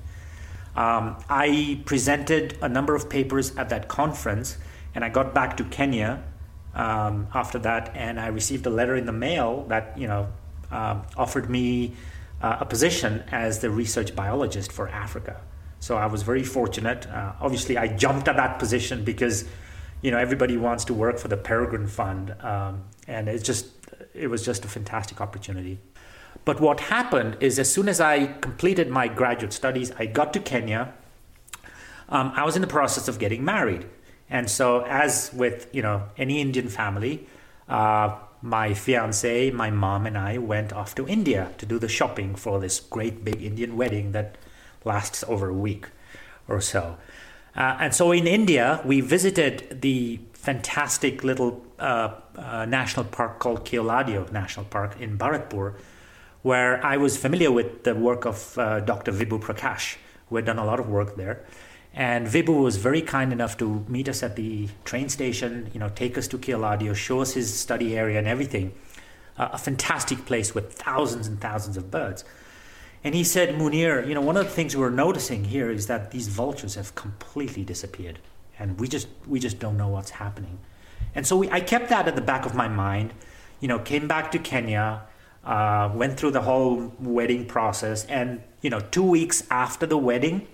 Um, 0.75 1.17
I 1.29 1.81
presented 1.85 2.57
a 2.61 2.69
number 2.69 2.95
of 2.95 3.09
papers 3.09 3.55
at 3.57 3.69
that 3.69 3.87
conference, 3.87 4.57
and 4.95 5.03
I 5.03 5.09
got 5.09 5.33
back 5.33 5.57
to 5.57 5.63
Kenya 5.65 6.23
um, 6.73 7.27
after 7.33 7.59
that, 7.59 7.91
and 7.95 8.19
I 8.19 8.27
received 8.27 8.65
a 8.65 8.69
letter 8.69 8.95
in 8.95 9.05
the 9.05 9.11
mail 9.11 9.65
that 9.67 9.97
you 9.97 10.07
know 10.07 10.29
uh, 10.71 11.01
offered 11.17 11.49
me 11.49 11.93
uh, 12.41 12.57
a 12.61 12.65
position 12.65 13.23
as 13.31 13.59
the 13.59 13.69
research 13.69 14.15
biologist 14.15 14.71
for 14.71 14.87
Africa. 14.89 15.41
So 15.79 15.97
I 15.97 16.05
was 16.05 16.23
very 16.23 16.43
fortunate. 16.43 17.07
Uh, 17.07 17.33
obviously, 17.41 17.77
I 17.77 17.87
jumped 17.87 18.27
at 18.27 18.35
that 18.37 18.59
position 18.59 19.03
because 19.03 19.45
you 20.01 20.11
know 20.11 20.17
everybody 20.17 20.57
wants 20.57 20.85
to 20.85 20.93
work 20.93 21.17
for 21.17 21.27
the 21.27 21.37
Peregrine 21.37 21.87
Fund, 21.87 22.35
um, 22.41 22.83
and 23.07 23.27
it's 23.27 23.43
just 23.43 23.67
it 24.13 24.27
was 24.27 24.45
just 24.45 24.65
a 24.65 24.67
fantastic 24.67 25.19
opportunity. 25.19 25.79
But 26.45 26.59
what 26.59 26.79
happened 26.79 27.37
is, 27.39 27.59
as 27.59 27.71
soon 27.71 27.87
as 27.89 27.99
I 28.01 28.27
completed 28.27 28.89
my 28.89 29.07
graduate 29.07 29.53
studies, 29.53 29.91
I 29.99 30.05
got 30.05 30.33
to 30.33 30.39
Kenya. 30.39 30.93
Um, 32.09 32.31
I 32.35 32.43
was 32.43 32.55
in 32.55 32.61
the 32.61 32.67
process 32.67 33.07
of 33.07 33.19
getting 33.19 33.45
married, 33.45 33.85
and 34.29 34.49
so 34.49 34.81
as 34.85 35.31
with 35.33 35.67
you 35.71 35.81
know 35.81 36.03
any 36.17 36.41
Indian 36.41 36.67
family, 36.67 37.27
uh, 37.67 38.17
my 38.41 38.73
fiance, 38.73 39.51
my 39.51 39.69
mom, 39.69 40.05
and 40.05 40.17
I 40.17 40.37
went 40.37 40.73
off 40.73 40.95
to 40.95 41.07
India 41.07 41.51
to 41.57 41.65
do 41.65 41.77
the 41.77 41.89
shopping 41.89 42.35
for 42.35 42.59
this 42.59 42.79
great 42.79 43.23
big 43.23 43.41
Indian 43.43 43.77
wedding 43.77 44.11
that 44.13 44.37
lasts 44.85 45.23
over 45.27 45.49
a 45.49 45.53
week 45.53 45.87
or 46.47 46.61
so. 46.61 46.97
Uh, 47.55 47.77
and 47.79 47.93
so 47.93 48.11
in 48.11 48.27
India, 48.27 48.81
we 48.85 49.01
visited 49.01 49.81
the 49.81 50.19
fantastic 50.33 51.23
little 51.23 51.65
uh, 51.79 52.15
uh, 52.35 52.65
national 52.65 53.05
park 53.05 53.39
called 53.39 53.65
Keoladeo 53.65 54.31
National 54.31 54.65
Park 54.65 54.99
in 54.99 55.17
Bharatpur, 55.17 55.73
where 56.41 56.83
I 56.85 56.97
was 56.97 57.17
familiar 57.17 57.51
with 57.51 57.83
the 57.83 57.95
work 57.95 58.25
of 58.25 58.57
uh, 58.57 58.79
Dr. 58.79 59.11
Vibhu 59.11 59.41
Prakash, 59.41 59.97
who 60.29 60.35
had 60.37 60.45
done 60.45 60.57
a 60.57 60.65
lot 60.65 60.79
of 60.79 60.89
work 60.89 61.15
there. 61.15 61.45
And 61.93 62.27
Vibhu 62.27 62.61
was 62.61 62.77
very 62.77 63.01
kind 63.01 63.33
enough 63.33 63.57
to 63.57 63.83
meet 63.87 64.07
us 64.07 64.23
at 64.23 64.35
the 64.35 64.69
train 64.85 65.09
station, 65.09 65.69
you 65.73 65.79
know, 65.79 65.89
take 65.89 66.17
us 66.17 66.27
to 66.29 66.37
Keoladeo, 66.37 66.95
show 66.95 67.21
us 67.21 67.33
his 67.33 67.53
study 67.53 67.97
area 67.97 68.19
and 68.19 68.27
everything. 68.27 68.73
Uh, 69.37 69.49
a 69.53 69.57
fantastic 69.57 70.25
place 70.25 70.53
with 70.53 70.73
thousands 70.73 71.27
and 71.27 71.41
thousands 71.41 71.77
of 71.77 71.89
birds. 71.89 72.23
And 73.03 73.15
he 73.15 73.23
said, 73.23 73.55
Munir, 73.55 74.05
you 74.05 74.13
know, 74.13 74.21
one 74.21 74.35
of 74.35 74.45
the 74.45 74.51
things 74.51 74.75
we're 74.75 74.89
noticing 74.89 75.45
here 75.45 75.71
is 75.71 75.87
that 75.87 76.11
these 76.11 76.27
vultures 76.27 76.75
have 76.75 76.95
completely 76.95 77.63
disappeared, 77.63 78.19
and 78.59 78.77
we 78.79 78.89
just 78.89 79.07
we 79.25 79.39
just 79.39 79.57
don't 79.57 79.77
know 79.77 79.87
what's 79.87 80.09
happening. 80.09 80.59
And 81.15 81.25
so 81.25 81.37
we, 81.37 81.49
I 81.49 81.61
kept 81.61 81.89
that 81.89 82.07
at 82.09 82.15
the 82.15 82.21
back 82.21 82.45
of 82.45 82.53
my 82.53 82.67
mind. 82.67 83.13
You 83.61 83.69
know, 83.69 83.79
came 83.79 84.07
back 84.07 84.31
to 84.33 84.39
Kenya, 84.39 85.03
uh, 85.45 85.91
went 85.93 86.19
through 86.19 86.31
the 86.31 86.41
whole 86.41 86.93
wedding 86.99 87.45
process, 87.45 88.05
and 88.05 88.41
you 88.61 88.69
know, 88.69 88.79
two 88.79 89.03
weeks 89.03 89.43
after 89.49 89.85
the 89.85 89.97
wedding, 89.97 90.47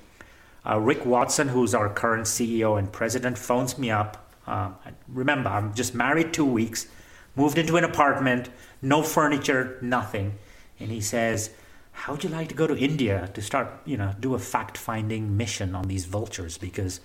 uh, 0.66 0.80
Rick 0.80 1.06
Watson, 1.06 1.48
who's 1.48 1.74
our 1.74 1.90
current 1.90 2.26
CEO 2.26 2.78
and 2.78 2.92
president, 2.92 3.38
phones 3.38 3.78
me 3.78 3.92
up. 3.92 4.32
Uh, 4.48 4.72
remember, 5.08 5.50
I'm 5.50 5.74
just 5.74 5.96
married 5.96 6.34
two 6.34 6.46
weeks, 6.46 6.88
moved 7.36 7.58
into 7.58 7.78
an 7.78 7.84
apartment, 7.84 8.50
no 8.82 9.02
furniture, 9.02 9.78
nothing, 9.82 10.38
and 10.80 10.92
he 10.92 11.02
says 11.02 11.50
how 11.96 12.12
would 12.12 12.24
you 12.24 12.30
like 12.30 12.50
to 12.50 12.56
go 12.56 12.68
to 12.68 12.78
India 12.78 13.30
to 13.34 13.42
start, 13.42 13.72
you 13.86 13.98
know, 13.98 14.14
do 14.20 14.36
a 14.36 14.40
fact-finding 14.40 15.38
mission 15.38 15.74
on 15.74 15.88
these 15.88 16.06
vultures? 16.06 16.58
Because, 16.58 17.00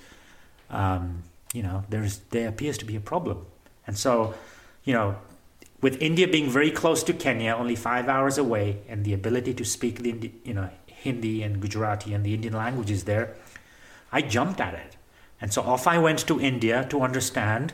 um, 0.68 1.22
you 1.54 1.62
know, 1.62 1.84
there's 1.88 2.18
there 2.30 2.48
appears 2.48 2.76
to 2.78 2.84
be 2.84 2.96
a 2.96 3.00
problem, 3.00 3.46
and 3.86 3.96
so, 3.96 4.34
you 4.84 4.92
know, 4.92 5.16
with 5.80 6.00
India 6.00 6.28
being 6.28 6.50
very 6.50 6.70
close 6.70 7.02
to 7.04 7.12
Kenya, 7.12 7.54
only 7.54 7.76
five 7.76 8.08
hours 8.08 8.38
away, 8.38 8.82
and 8.88 9.04
the 9.04 9.14
ability 9.14 9.54
to 9.54 9.64
speak 9.64 10.00
the 10.00 10.32
you 10.44 10.54
know 10.54 10.68
Hindi 10.86 11.42
and 11.42 11.60
Gujarati 11.60 12.12
and 12.12 12.24
the 12.24 12.34
Indian 12.34 12.54
languages 12.54 13.04
there, 13.04 13.34
I 14.12 14.22
jumped 14.22 14.60
at 14.60 14.74
it, 14.74 14.96
and 15.40 15.52
so 15.52 15.62
off 15.62 15.86
I 15.86 15.98
went 15.98 16.26
to 16.26 16.40
India 16.40 16.86
to 16.90 17.02
understand 17.02 17.72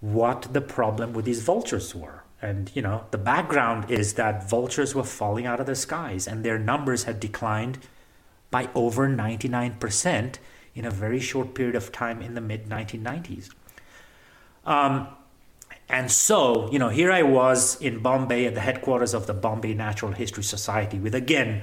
what 0.00 0.52
the 0.52 0.60
problem 0.60 1.12
with 1.12 1.24
these 1.24 1.42
vultures 1.42 1.94
were. 1.94 2.24
And 2.42 2.70
you 2.74 2.82
know, 2.82 3.04
the 3.10 3.18
background 3.18 3.90
is 3.90 4.14
that 4.14 4.48
vultures 4.48 4.94
were 4.94 5.04
falling 5.04 5.46
out 5.46 5.60
of 5.60 5.66
the 5.66 5.74
skies 5.74 6.26
and 6.26 6.42
their 6.42 6.58
numbers 6.58 7.04
had 7.04 7.20
declined 7.20 7.78
by 8.50 8.68
over 8.74 9.08
99% 9.08 10.36
in 10.74 10.84
a 10.84 10.90
very 10.90 11.20
short 11.20 11.54
period 11.54 11.74
of 11.74 11.92
time 11.92 12.22
in 12.22 12.34
the 12.34 12.40
mid 12.40 12.66
1990s. 12.66 13.50
Um, 14.64 15.08
and 15.90 16.10
so, 16.10 16.70
you 16.70 16.78
know, 16.78 16.88
here 16.88 17.10
I 17.10 17.22
was 17.22 17.80
in 17.80 18.00
Bombay 18.00 18.46
at 18.46 18.54
the 18.54 18.60
headquarters 18.60 19.12
of 19.12 19.26
the 19.26 19.34
Bombay 19.34 19.74
Natural 19.74 20.12
History 20.12 20.44
Society 20.44 20.98
with, 20.98 21.14
again, 21.14 21.62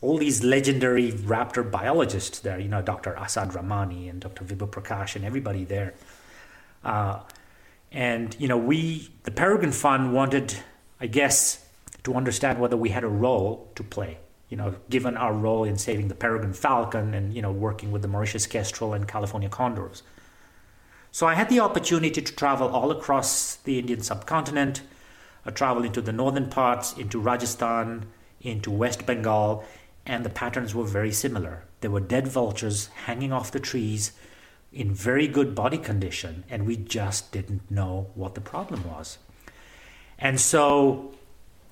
all 0.00 0.18
these 0.18 0.44
legendary 0.44 1.12
raptor 1.12 1.68
biologists 1.68 2.40
there, 2.40 2.58
you 2.58 2.68
know, 2.68 2.82
Dr. 2.82 3.14
Asad 3.16 3.50
Rahmani 3.50 4.10
and 4.10 4.20
Dr. 4.20 4.44
Vibhu 4.44 4.68
Prakash 4.68 5.16
and 5.16 5.24
everybody 5.24 5.64
there. 5.64 5.94
Uh, 6.84 7.20
and, 7.90 8.36
you 8.38 8.48
know, 8.48 8.56
we, 8.56 9.10
the 9.22 9.30
Peregrine 9.30 9.72
Fund, 9.72 10.12
wanted, 10.12 10.54
I 11.00 11.06
guess, 11.06 11.64
to 12.04 12.14
understand 12.14 12.60
whether 12.60 12.76
we 12.76 12.90
had 12.90 13.04
a 13.04 13.08
role 13.08 13.70
to 13.74 13.82
play, 13.82 14.18
you 14.48 14.56
know, 14.56 14.74
given 14.90 15.16
our 15.16 15.32
role 15.32 15.64
in 15.64 15.76
saving 15.76 16.08
the 16.08 16.14
peregrine 16.14 16.52
falcon 16.52 17.14
and, 17.14 17.34
you 17.34 17.42
know, 17.42 17.52
working 17.52 17.92
with 17.92 18.02
the 18.02 18.08
Mauritius 18.08 18.46
kestrel 18.46 18.92
and 18.94 19.06
California 19.06 19.48
condors. 19.48 20.02
So 21.18 21.26
I 21.26 21.34
had 21.34 21.48
the 21.48 21.58
opportunity 21.58 22.22
to 22.22 22.32
travel 22.32 22.68
all 22.68 22.92
across 22.92 23.56
the 23.56 23.76
Indian 23.80 24.02
subcontinent, 24.02 24.82
uh, 25.44 25.50
travel 25.50 25.82
into 25.82 26.00
the 26.00 26.12
northern 26.12 26.48
parts, 26.48 26.92
into 26.92 27.18
Rajasthan, 27.18 28.06
into 28.40 28.70
West 28.70 29.04
Bengal, 29.04 29.64
and 30.06 30.24
the 30.24 30.30
patterns 30.30 30.76
were 30.76 30.84
very 30.84 31.10
similar. 31.10 31.64
There 31.80 31.90
were 31.90 31.98
dead 31.98 32.28
vultures 32.28 32.86
hanging 33.06 33.32
off 33.32 33.50
the 33.50 33.58
trees 33.58 34.12
in 34.72 34.94
very 34.94 35.26
good 35.26 35.56
body 35.56 35.78
condition, 35.78 36.44
and 36.48 36.64
we 36.64 36.76
just 36.76 37.32
didn't 37.32 37.68
know 37.68 38.12
what 38.14 38.36
the 38.36 38.40
problem 38.40 38.88
was. 38.88 39.18
And 40.20 40.40
so, 40.40 41.14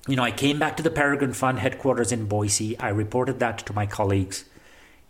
you 0.09 0.17
know, 0.17 0.23
I 0.23 0.31
came 0.31 0.59
back 0.59 0.75
to 0.75 0.83
the 0.83 0.91
Peregrine 0.91 1.31
Fund 1.31 1.59
headquarters 1.59 2.11
in 2.11 2.25
Boise. 2.25 2.77
I 2.79 2.89
reported 2.89 3.39
that 3.39 3.59
to 3.59 3.71
my 3.71 3.85
colleagues, 3.85 4.43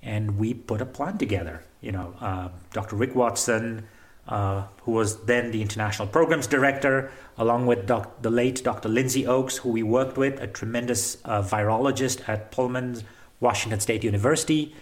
and 0.03 0.37
we 0.37 0.53
put 0.53 0.79
a 0.79 0.85
plan 0.85 1.17
together. 1.17 1.63
You 1.81 1.91
know, 1.91 2.13
uh, 2.21 2.49
Dr. 2.71 2.95
Rick 2.97 3.15
Watson, 3.15 3.87
uh, 4.27 4.63
who 4.83 4.91
was 4.91 5.23
then 5.25 5.51
the 5.51 5.61
international 5.61 6.07
programs 6.07 6.47
director, 6.47 7.11
along 7.37 7.65
with 7.65 7.87
doc- 7.87 8.21
the 8.21 8.29
late 8.29 8.63
Dr. 8.63 8.89
Lindsay 8.89 9.25
Oaks, 9.25 9.57
who 9.57 9.69
we 9.69 9.83
worked 9.83 10.17
with, 10.17 10.39
a 10.39 10.47
tremendous 10.47 11.17
uh, 11.25 11.41
virologist 11.41 12.27
at 12.27 12.51
Pullman, 12.51 13.01
Washington 13.39 13.79
State 13.79 14.03
University. 14.03 14.75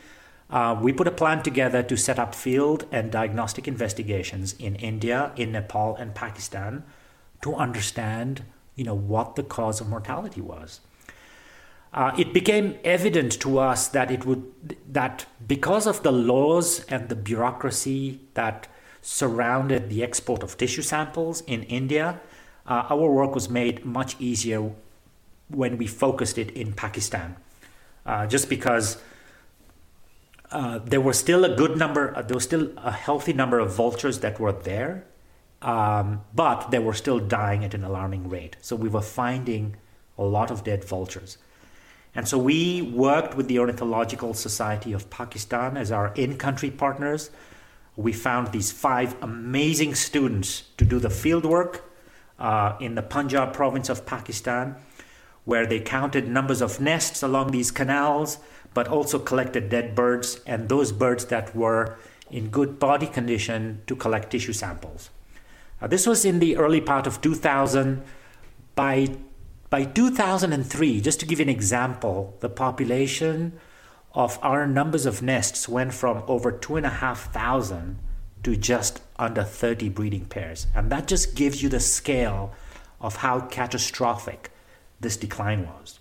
Uh, 0.49 0.77
we 0.79 0.93
put 0.93 1.07
a 1.07 1.11
plan 1.11 1.41
together 1.43 1.81
to 1.83 1.97
set 1.97 2.19
up 2.19 2.35
field 2.35 2.85
and 2.91 3.11
diagnostic 3.11 3.67
investigations 3.67 4.53
in 4.59 4.75
India, 4.75 5.31
in 5.35 5.51
Nepal, 5.51 5.95
and 5.95 6.13
Pakistan 6.13 6.83
to 7.41 7.55
understand, 7.55 8.43
you 8.75 8.83
know, 8.83 8.93
what 8.93 9.35
the 9.35 9.43
cause 9.43 9.81
of 9.81 9.89
mortality 9.89 10.41
was. 10.41 10.81
Uh, 11.93 12.13
it 12.17 12.33
became 12.33 12.77
evident 12.83 13.39
to 13.39 13.57
us 13.57 13.87
that 13.87 14.11
it 14.11 14.25
would 14.25 14.43
that 14.91 15.25
because 15.47 15.87
of 15.87 16.03
the 16.03 16.11
laws 16.11 16.83
and 16.89 17.07
the 17.07 17.15
bureaucracy 17.15 18.19
that 18.33 18.67
surrounded 19.05 19.87
the 19.91 20.03
export 20.03 20.41
of 20.41 20.57
tissue 20.57 20.81
samples 20.81 21.41
in 21.41 21.61
India, 21.63 22.19
uh, 22.65 22.87
our 22.89 23.07
work 23.11 23.35
was 23.35 23.47
made 23.47 23.85
much 23.85 24.15
easier 24.19 24.71
when 25.47 25.77
we 25.77 25.85
focused 25.85 26.39
it 26.39 26.49
in 26.51 26.73
Pakistan. 26.73 27.35
Uh, 28.03 28.25
just 28.25 28.49
because 28.49 28.97
uh, 30.49 30.79
there 30.79 30.99
were 30.99 31.13
still 31.13 31.45
a 31.45 31.55
good 31.55 31.77
number, 31.77 32.17
uh, 32.17 32.23
there 32.23 32.33
was 32.33 32.43
still 32.43 32.71
a 32.77 32.91
healthy 32.91 33.31
number 33.31 33.59
of 33.59 33.71
vultures 33.75 34.21
that 34.21 34.39
were 34.39 34.51
there, 34.51 35.05
um, 35.61 36.21
but 36.33 36.71
they 36.71 36.79
were 36.79 36.95
still 36.95 37.19
dying 37.19 37.63
at 37.63 37.75
an 37.75 37.83
alarming 37.83 38.27
rate. 38.27 38.57
So 38.61 38.75
we 38.75 38.89
were 38.89 39.03
finding 39.03 39.75
a 40.17 40.23
lot 40.23 40.49
of 40.49 40.63
dead 40.63 40.83
vultures. 40.83 41.37
And 42.15 42.27
so 42.27 42.39
we 42.39 42.81
worked 42.81 43.35
with 43.35 43.47
the 43.47 43.59
Ornithological 43.59 44.33
Society 44.33 44.93
of 44.93 45.11
Pakistan 45.11 45.77
as 45.77 45.91
our 45.91 46.11
in 46.15 46.37
country 46.37 46.71
partners. 46.71 47.29
We 47.95 48.13
found 48.13 48.51
these 48.51 48.71
five 48.71 49.15
amazing 49.21 49.95
students 49.95 50.63
to 50.77 50.85
do 50.85 50.99
the 50.99 51.09
field 51.09 51.45
work 51.45 51.89
uh, 52.37 52.75
in 52.79 52.95
the 52.95 53.01
Punjab 53.01 53.53
province 53.53 53.89
of 53.89 54.05
Pakistan, 54.05 54.75
where 55.45 55.65
they 55.65 55.79
counted 55.79 56.27
numbers 56.27 56.61
of 56.61 56.81
nests 56.81 57.23
along 57.23 57.51
these 57.51 57.71
canals 57.71 58.39
but 58.75 58.89
also 58.89 59.17
collected 59.17 59.69
dead 59.69 59.95
birds 59.95 60.41
and 60.45 60.69
those 60.69 60.91
birds 60.91 61.25
that 61.25 61.55
were 61.55 61.97
in 62.29 62.49
good 62.49 62.77
body 62.77 63.07
condition 63.07 63.81
to 63.87 63.95
collect 63.95 64.29
tissue 64.29 64.53
samples. 64.53 65.09
Uh, 65.81 65.87
this 65.87 66.05
was 66.05 66.25
in 66.25 66.39
the 66.39 66.57
early 66.57 66.81
part 66.81 67.07
of 67.07 67.21
2000. 67.21 68.03
By, 68.75 69.15
by 69.69 69.85
2003, 69.85 70.99
just 70.99 71.21
to 71.21 71.25
give 71.25 71.39
you 71.39 71.43
an 71.43 71.49
example, 71.49 72.35
the 72.41 72.49
population 72.49 73.53
of 74.15 74.39
our 74.41 74.65
numbers 74.65 75.05
of 75.05 75.21
nests 75.21 75.67
went 75.67 75.93
from 75.93 76.23
over 76.27 76.51
2,500 76.51 77.97
to 78.43 78.55
just 78.55 79.01
under 79.17 79.43
30 79.43 79.89
breeding 79.89 80.25
pairs. 80.25 80.67
And 80.73 80.89
that 80.91 81.07
just 81.07 81.35
gives 81.35 81.61
you 81.61 81.67
the 81.67 81.81
scale 81.81 82.53
of 83.01 83.17
how 83.17 83.41
catastrophic 83.41 84.51
this 84.99 85.17
decline 85.17 85.67
was. 85.67 85.99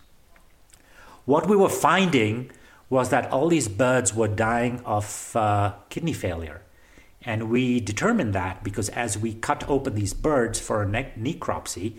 What 1.24 1.48
we 1.48 1.56
were 1.56 1.68
finding 1.68 2.50
was 2.88 3.08
that 3.08 3.30
all 3.32 3.48
these 3.48 3.66
birds 3.66 4.14
were 4.14 4.28
dying 4.28 4.80
of 4.84 5.34
uh, 5.34 5.72
kidney 5.88 6.12
failure. 6.12 6.62
And 7.22 7.50
we 7.50 7.80
determined 7.80 8.34
that 8.34 8.62
because 8.62 8.90
as 8.90 9.18
we 9.18 9.34
cut 9.34 9.68
open 9.68 9.94
these 9.94 10.14
birds 10.14 10.60
for 10.60 10.82
a 10.82 10.88
ne- 10.88 11.12
necropsy, 11.18 11.94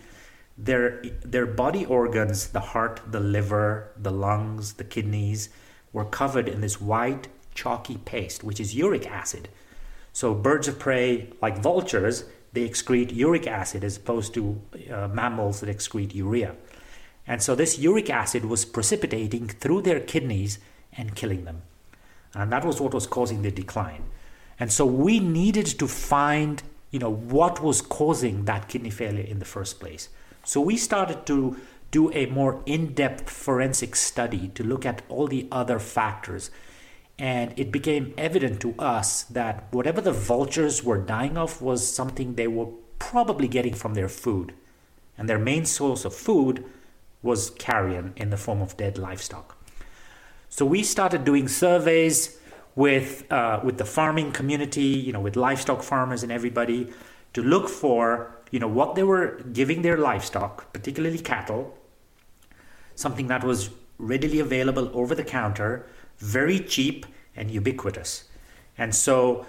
their, 0.58 1.01
their 1.23 1.47
body 1.47 1.86
organs, 1.86 2.49
the 2.49 2.60
heart, 2.60 3.01
the 3.08 3.19
liver, 3.19 3.91
the 3.97 4.12
lungs, 4.12 4.73
the 4.73 4.84
kidneys, 4.84 5.49
were 5.95 6.05
covered 6.05 6.49
in 6.49 6.60
this 6.60 6.81
white, 6.81 7.29
chalky 7.53 7.97
paste, 7.97 8.43
which 8.43 8.60
is 8.60 8.75
uric 8.75 9.08
acid. 9.08 9.47
So, 10.12 10.34
birds 10.34 10.67
of 10.67 10.77
prey, 10.77 11.29
like 11.41 11.58
vultures, 11.58 12.25
they 12.51 12.67
excrete 12.67 13.15
uric 13.15 13.47
acid 13.47 13.84
as 13.84 13.95
opposed 13.97 14.34
to 14.34 14.62
uh, 14.91 15.08
mammals 15.08 15.62
that 15.62 15.69
excrete 15.69 16.13
urea. 16.13 16.55
And 17.25 17.41
so, 17.41 17.55
this 17.55 17.79
uric 17.79 18.10
acid 18.10 18.43
was 18.45 18.65
precipitating 18.65 19.47
through 19.47 19.81
their 19.84 20.01
kidneys 20.01 20.60
and 20.97 21.15
killing 21.15 21.45
them. 21.45 21.62
And 22.34 22.51
that 22.51 22.65
was 22.65 22.81
what 22.81 22.93
was 22.93 23.08
causing 23.08 23.41
the 23.41 23.51
decline. 23.51 24.03
And 24.60 24.71
so 24.71 24.86
we 24.86 25.19
needed 25.19 25.65
to 25.79 25.88
find, 25.88 26.62
you 26.91 26.99
know, 26.99 27.12
what 27.12 27.62
was 27.63 27.81
causing 27.81 28.45
that 28.45 28.67
kidney 28.67 28.89
failure 28.89 29.23
in 29.23 29.39
the 29.39 29.45
first 29.45 29.79
place. 29.79 30.10
So 30.43 30.62
we 30.62 30.77
started 30.77 31.25
to 31.27 31.58
do 31.95 32.12
a 32.12 32.25
more 32.25 32.62
in 32.65 32.93
depth 32.93 33.29
forensic 33.29 33.95
study 33.95 34.49
to 34.49 34.65
look 34.65 34.86
at 34.86 35.01
all 35.08 35.27
the 35.27 35.47
other 35.49 35.79
factors. 35.79 36.51
And 37.17 37.53
it 37.55 37.71
became 37.71 38.13
evident 38.17 38.60
to 38.62 38.75
us 38.77 39.23
that 39.23 39.63
whatever 39.71 40.01
the 40.01 40.12
vultures 40.12 40.84
were 40.84 40.97
dying 40.97 41.38
of 41.38 41.62
was 41.62 41.89
something 41.99 42.36
they 42.36 42.49
were 42.49 42.67
probably 42.99 43.47
getting 43.47 43.73
from 43.73 43.93
their 43.93 44.10
food. 44.10 44.53
And 45.17 45.29
their 45.29 45.39
main 45.39 45.63
source 45.63 46.03
of 46.03 46.13
food 46.13 46.65
was 47.23 47.51
carrion 47.51 48.12
in 48.17 48.29
the 48.29 48.38
form 48.45 48.62
of 48.62 48.75
dead 48.75 48.97
livestock. 48.97 49.58
So 50.49 50.65
we 50.65 50.84
started 50.84 51.23
doing 51.23 51.47
surveys 51.47 52.38
with 52.75 53.23
uh, 53.31 53.62
with 53.63 53.77
the 53.77 53.86
farming 53.86 54.34
community, 54.34 54.91
you 55.08 55.13
know, 55.13 55.21
with 55.21 55.38
livestock 55.38 55.81
farmers 55.81 56.23
and 56.23 56.31
everybody, 56.31 56.91
to 57.31 57.41
look 57.41 57.69
for 57.69 58.36
you 58.51 58.60
know 58.60 58.67
what 58.67 58.95
they 58.95 59.03
were 59.03 59.39
giving 59.53 59.81
their 59.81 59.97
livestock, 59.97 60.73
particularly 60.73 61.19
cattle, 61.19 61.73
something 62.95 63.27
that 63.27 63.43
was 63.43 63.69
readily 63.97 64.39
available 64.39 64.89
over 64.93 65.15
the 65.15 65.23
counter, 65.23 65.86
very 66.17 66.60
cheap 66.60 67.05
and 67.36 67.51
ubiquitous. 67.51 68.25
And 68.77 68.93
so 68.93 69.45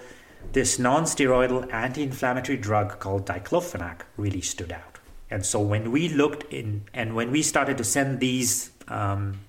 this 0.53 0.79
non-steroidal 0.79 1.71
anti-inflammatory 1.73 2.57
drug 2.57 2.99
called 2.99 3.25
diclofenac 3.25 4.01
really 4.15 4.41
stood 4.41 4.71
out. 4.71 4.99
And 5.29 5.45
so 5.45 5.59
when 5.59 5.91
we 5.91 6.07
looked 6.07 6.51
in 6.53 6.83
and 6.93 7.15
when 7.15 7.31
we 7.31 7.41
started 7.41 7.77
to 7.79 7.83
send 7.83 8.19
these 8.19 8.71
um, 8.87 9.39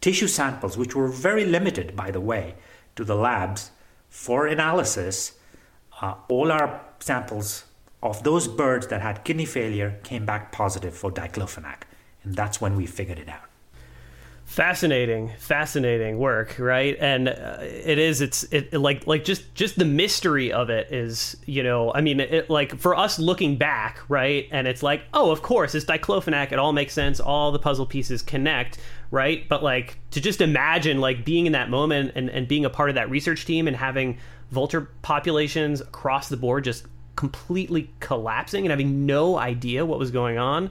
tissue 0.00 0.28
samples, 0.28 0.78
which 0.78 0.94
were 0.94 1.08
very 1.08 1.44
limited, 1.44 1.94
by 1.94 2.10
the 2.10 2.20
way, 2.20 2.54
to 2.96 3.04
the 3.04 3.14
labs 3.14 3.70
for 4.08 4.46
analysis, 4.46 5.32
uh, 6.00 6.14
all 6.28 6.50
our 6.50 6.80
samples 7.00 7.64
of 8.02 8.22
those 8.22 8.48
birds 8.48 8.86
that 8.86 9.02
had 9.02 9.24
kidney 9.24 9.44
failure 9.44 9.98
came 10.04 10.24
back 10.24 10.52
positive 10.52 10.94
for 10.94 11.10
diclofenac. 11.10 11.82
And 12.24 12.34
that's 12.34 12.60
when 12.60 12.76
we 12.76 12.86
figured 12.86 13.18
it 13.18 13.28
out. 13.28 13.42
Fascinating 14.44 15.32
fascinating 15.38 16.18
work 16.18 16.56
right? 16.58 16.96
And 17.00 17.28
uh, 17.28 17.58
it 17.60 17.98
is 17.98 18.20
it's 18.20 18.44
it 18.44 18.72
like 18.74 19.06
like 19.06 19.24
just 19.24 19.54
just 19.54 19.78
the 19.78 19.84
mystery 19.84 20.52
of 20.52 20.70
it 20.70 20.92
is 20.92 21.36
you 21.46 21.62
know 21.62 21.92
i 21.92 22.00
mean 22.00 22.20
it 22.20 22.50
like 22.50 22.78
for 22.78 22.94
us 22.94 23.18
looking 23.18 23.56
back 23.56 23.98
right 24.08 24.46
and 24.52 24.68
it's 24.68 24.82
like 24.82 25.02
oh 25.12 25.32
of 25.32 25.42
course 25.42 25.74
it's 25.74 25.86
diclofenac 25.86 26.52
it 26.52 26.58
all 26.58 26.72
makes 26.72 26.92
sense 26.92 27.18
all 27.18 27.50
the 27.50 27.58
puzzle 27.58 27.86
pieces 27.86 28.22
connect 28.22 28.78
right? 29.14 29.48
But 29.48 29.62
like 29.62 29.98
to 30.10 30.20
just 30.20 30.40
imagine 30.40 31.00
like 31.00 31.24
being 31.24 31.46
in 31.46 31.52
that 31.52 31.70
moment 31.70 32.12
and, 32.16 32.28
and 32.28 32.48
being 32.48 32.64
a 32.64 32.70
part 32.70 32.88
of 32.88 32.96
that 32.96 33.08
research 33.08 33.44
team 33.44 33.68
and 33.68 33.76
having 33.76 34.18
vulture 34.50 34.90
populations 35.02 35.80
across 35.80 36.28
the 36.28 36.36
board 36.36 36.64
just 36.64 36.84
completely 37.14 37.90
collapsing 38.00 38.64
and 38.64 38.70
having 38.70 39.06
no 39.06 39.38
idea 39.38 39.86
what 39.86 40.00
was 40.00 40.10
going 40.10 40.36
on 40.36 40.68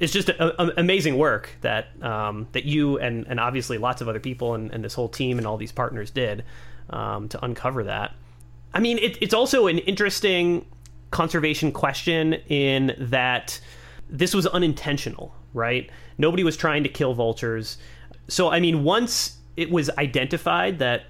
it's 0.00 0.12
just 0.12 0.30
a, 0.30 0.62
a, 0.62 0.72
amazing 0.78 1.18
work 1.18 1.50
that 1.60 1.88
um, 2.02 2.48
that 2.52 2.64
you 2.64 2.98
and 2.98 3.26
and 3.28 3.38
obviously 3.38 3.78
lots 3.78 4.00
of 4.00 4.08
other 4.08 4.18
people 4.18 4.54
and, 4.54 4.72
and 4.72 4.82
this 4.82 4.94
whole 4.94 5.08
team 5.08 5.38
and 5.38 5.46
all 5.46 5.58
these 5.58 5.72
partners 5.72 6.10
did 6.10 6.42
um, 6.88 7.28
to 7.28 7.44
uncover 7.44 7.84
that. 7.84 8.14
I 8.72 8.80
mean, 8.80 8.98
it, 8.98 9.18
it's 9.20 9.34
also 9.34 9.66
an 9.66 9.78
interesting 9.78 10.66
conservation 11.10 11.70
question 11.70 12.34
in 12.48 12.94
that 12.98 13.60
this 14.08 14.34
was 14.34 14.46
unintentional, 14.46 15.34
right? 15.52 15.90
Nobody 16.18 16.44
was 16.44 16.56
trying 16.56 16.82
to 16.84 16.88
kill 16.88 17.14
vultures. 17.14 17.78
So, 18.28 18.48
I 18.48 18.60
mean, 18.60 18.84
once 18.84 19.38
it 19.56 19.70
was 19.70 19.90
identified 19.90 20.78
that 20.78 21.02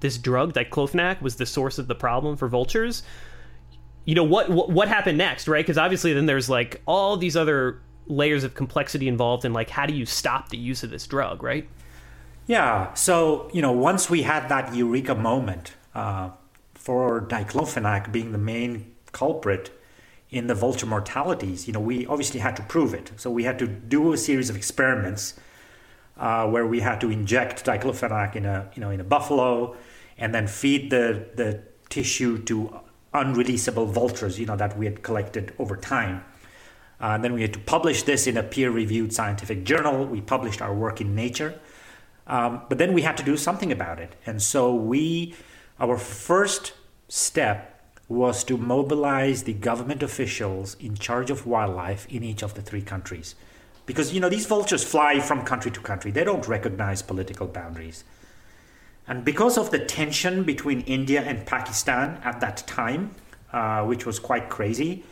this 0.00 0.18
drug, 0.18 0.54
diclofenac, 0.54 1.20
was 1.22 1.36
the 1.36 1.46
source 1.46 1.78
of 1.78 1.86
the 1.88 1.94
problem 1.94 2.36
for 2.36 2.48
vultures, 2.48 3.04
you 4.04 4.16
know 4.16 4.24
what 4.24 4.50
what, 4.50 4.70
what 4.70 4.88
happened 4.88 5.18
next, 5.18 5.46
right? 5.46 5.64
Because 5.64 5.78
obviously, 5.78 6.12
then 6.12 6.26
there's 6.26 6.50
like 6.50 6.82
all 6.86 7.16
these 7.16 7.36
other 7.36 7.80
layers 8.06 8.44
of 8.44 8.54
complexity 8.54 9.08
involved 9.08 9.44
in 9.44 9.52
like 9.52 9.70
how 9.70 9.86
do 9.86 9.94
you 9.94 10.06
stop 10.06 10.48
the 10.48 10.58
use 10.58 10.82
of 10.82 10.90
this 10.90 11.06
drug, 11.06 11.42
right? 11.42 11.68
Yeah. 12.46 12.92
So 12.94 13.50
you 13.52 13.62
know, 13.62 13.72
once 13.72 14.10
we 14.10 14.22
had 14.22 14.48
that 14.48 14.74
eureka 14.74 15.14
moment 15.14 15.74
uh, 15.94 16.30
for 16.74 17.20
diclofenac 17.22 18.12
being 18.12 18.32
the 18.32 18.38
main 18.38 18.92
culprit 19.12 19.70
in 20.30 20.46
the 20.46 20.54
vulture 20.54 20.86
mortalities, 20.86 21.66
you 21.66 21.72
know, 21.72 21.80
we 21.80 22.06
obviously 22.06 22.40
had 22.40 22.56
to 22.56 22.62
prove 22.62 22.94
it. 22.94 23.12
So 23.16 23.30
we 23.30 23.44
had 23.44 23.58
to 23.58 23.66
do 23.66 24.12
a 24.12 24.16
series 24.16 24.48
of 24.48 24.56
experiments 24.56 25.34
uh, 26.16 26.46
where 26.48 26.66
we 26.66 26.80
had 26.80 27.00
to 27.00 27.10
inject 27.10 27.64
diclofenac 27.64 28.36
in 28.36 28.44
a 28.44 28.70
you 28.74 28.80
know 28.80 28.90
in 28.90 29.00
a 29.00 29.04
buffalo, 29.04 29.76
and 30.18 30.34
then 30.34 30.46
feed 30.46 30.90
the 30.90 31.26
the 31.34 31.62
tissue 31.88 32.42
to 32.44 32.80
unreleasable 33.14 33.86
vultures, 33.86 34.38
you 34.38 34.46
know, 34.46 34.56
that 34.56 34.76
we 34.78 34.86
had 34.86 35.02
collected 35.02 35.52
over 35.58 35.76
time. 35.76 36.24
Uh, 37.02 37.18
then 37.18 37.34
we 37.34 37.42
had 37.42 37.52
to 37.52 37.58
publish 37.58 38.04
this 38.04 38.28
in 38.28 38.36
a 38.36 38.42
peer 38.44 38.70
reviewed 38.70 39.12
scientific 39.12 39.64
journal. 39.64 40.06
We 40.06 40.20
published 40.20 40.62
our 40.62 40.72
work 40.72 41.00
in 41.00 41.16
Nature. 41.16 41.58
Um, 42.28 42.62
but 42.68 42.78
then 42.78 42.92
we 42.92 43.02
had 43.02 43.16
to 43.16 43.24
do 43.24 43.36
something 43.36 43.72
about 43.72 43.98
it. 43.98 44.14
And 44.24 44.40
so 44.40 44.72
we, 44.72 45.34
our 45.80 45.98
first 45.98 46.74
step 47.08 47.68
was 48.08 48.44
to 48.44 48.56
mobilize 48.56 49.42
the 49.42 49.52
government 49.52 50.02
officials 50.02 50.76
in 50.78 50.94
charge 50.94 51.30
of 51.30 51.44
wildlife 51.44 52.06
in 52.08 52.22
each 52.22 52.42
of 52.42 52.54
the 52.54 52.62
three 52.62 52.82
countries. 52.82 53.34
Because, 53.84 54.12
you 54.12 54.20
know, 54.20 54.28
these 54.28 54.46
vultures 54.46 54.84
fly 54.84 55.18
from 55.18 55.44
country 55.44 55.72
to 55.72 55.80
country, 55.80 56.12
they 56.12 56.22
don't 56.22 56.46
recognize 56.46 57.02
political 57.02 57.48
boundaries. 57.48 58.04
And 59.08 59.24
because 59.24 59.58
of 59.58 59.72
the 59.72 59.80
tension 59.80 60.44
between 60.44 60.82
India 60.82 61.22
and 61.22 61.44
Pakistan 61.44 62.20
at 62.22 62.38
that 62.40 62.58
time, 62.68 63.16
uh, 63.52 63.84
which 63.84 64.06
was 64.06 64.20
quite 64.20 64.48
crazy, 64.48 65.04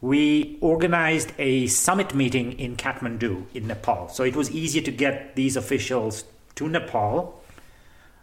we 0.00 0.58
organized 0.60 1.32
a 1.38 1.66
summit 1.66 2.14
meeting 2.14 2.52
in 2.52 2.76
Kathmandu 2.76 3.46
in 3.52 3.66
Nepal. 3.66 4.08
So 4.08 4.22
it 4.22 4.36
was 4.36 4.50
easier 4.50 4.82
to 4.82 4.92
get 4.92 5.34
these 5.34 5.56
officials 5.56 6.24
to 6.54 6.68
Nepal, 6.68 7.42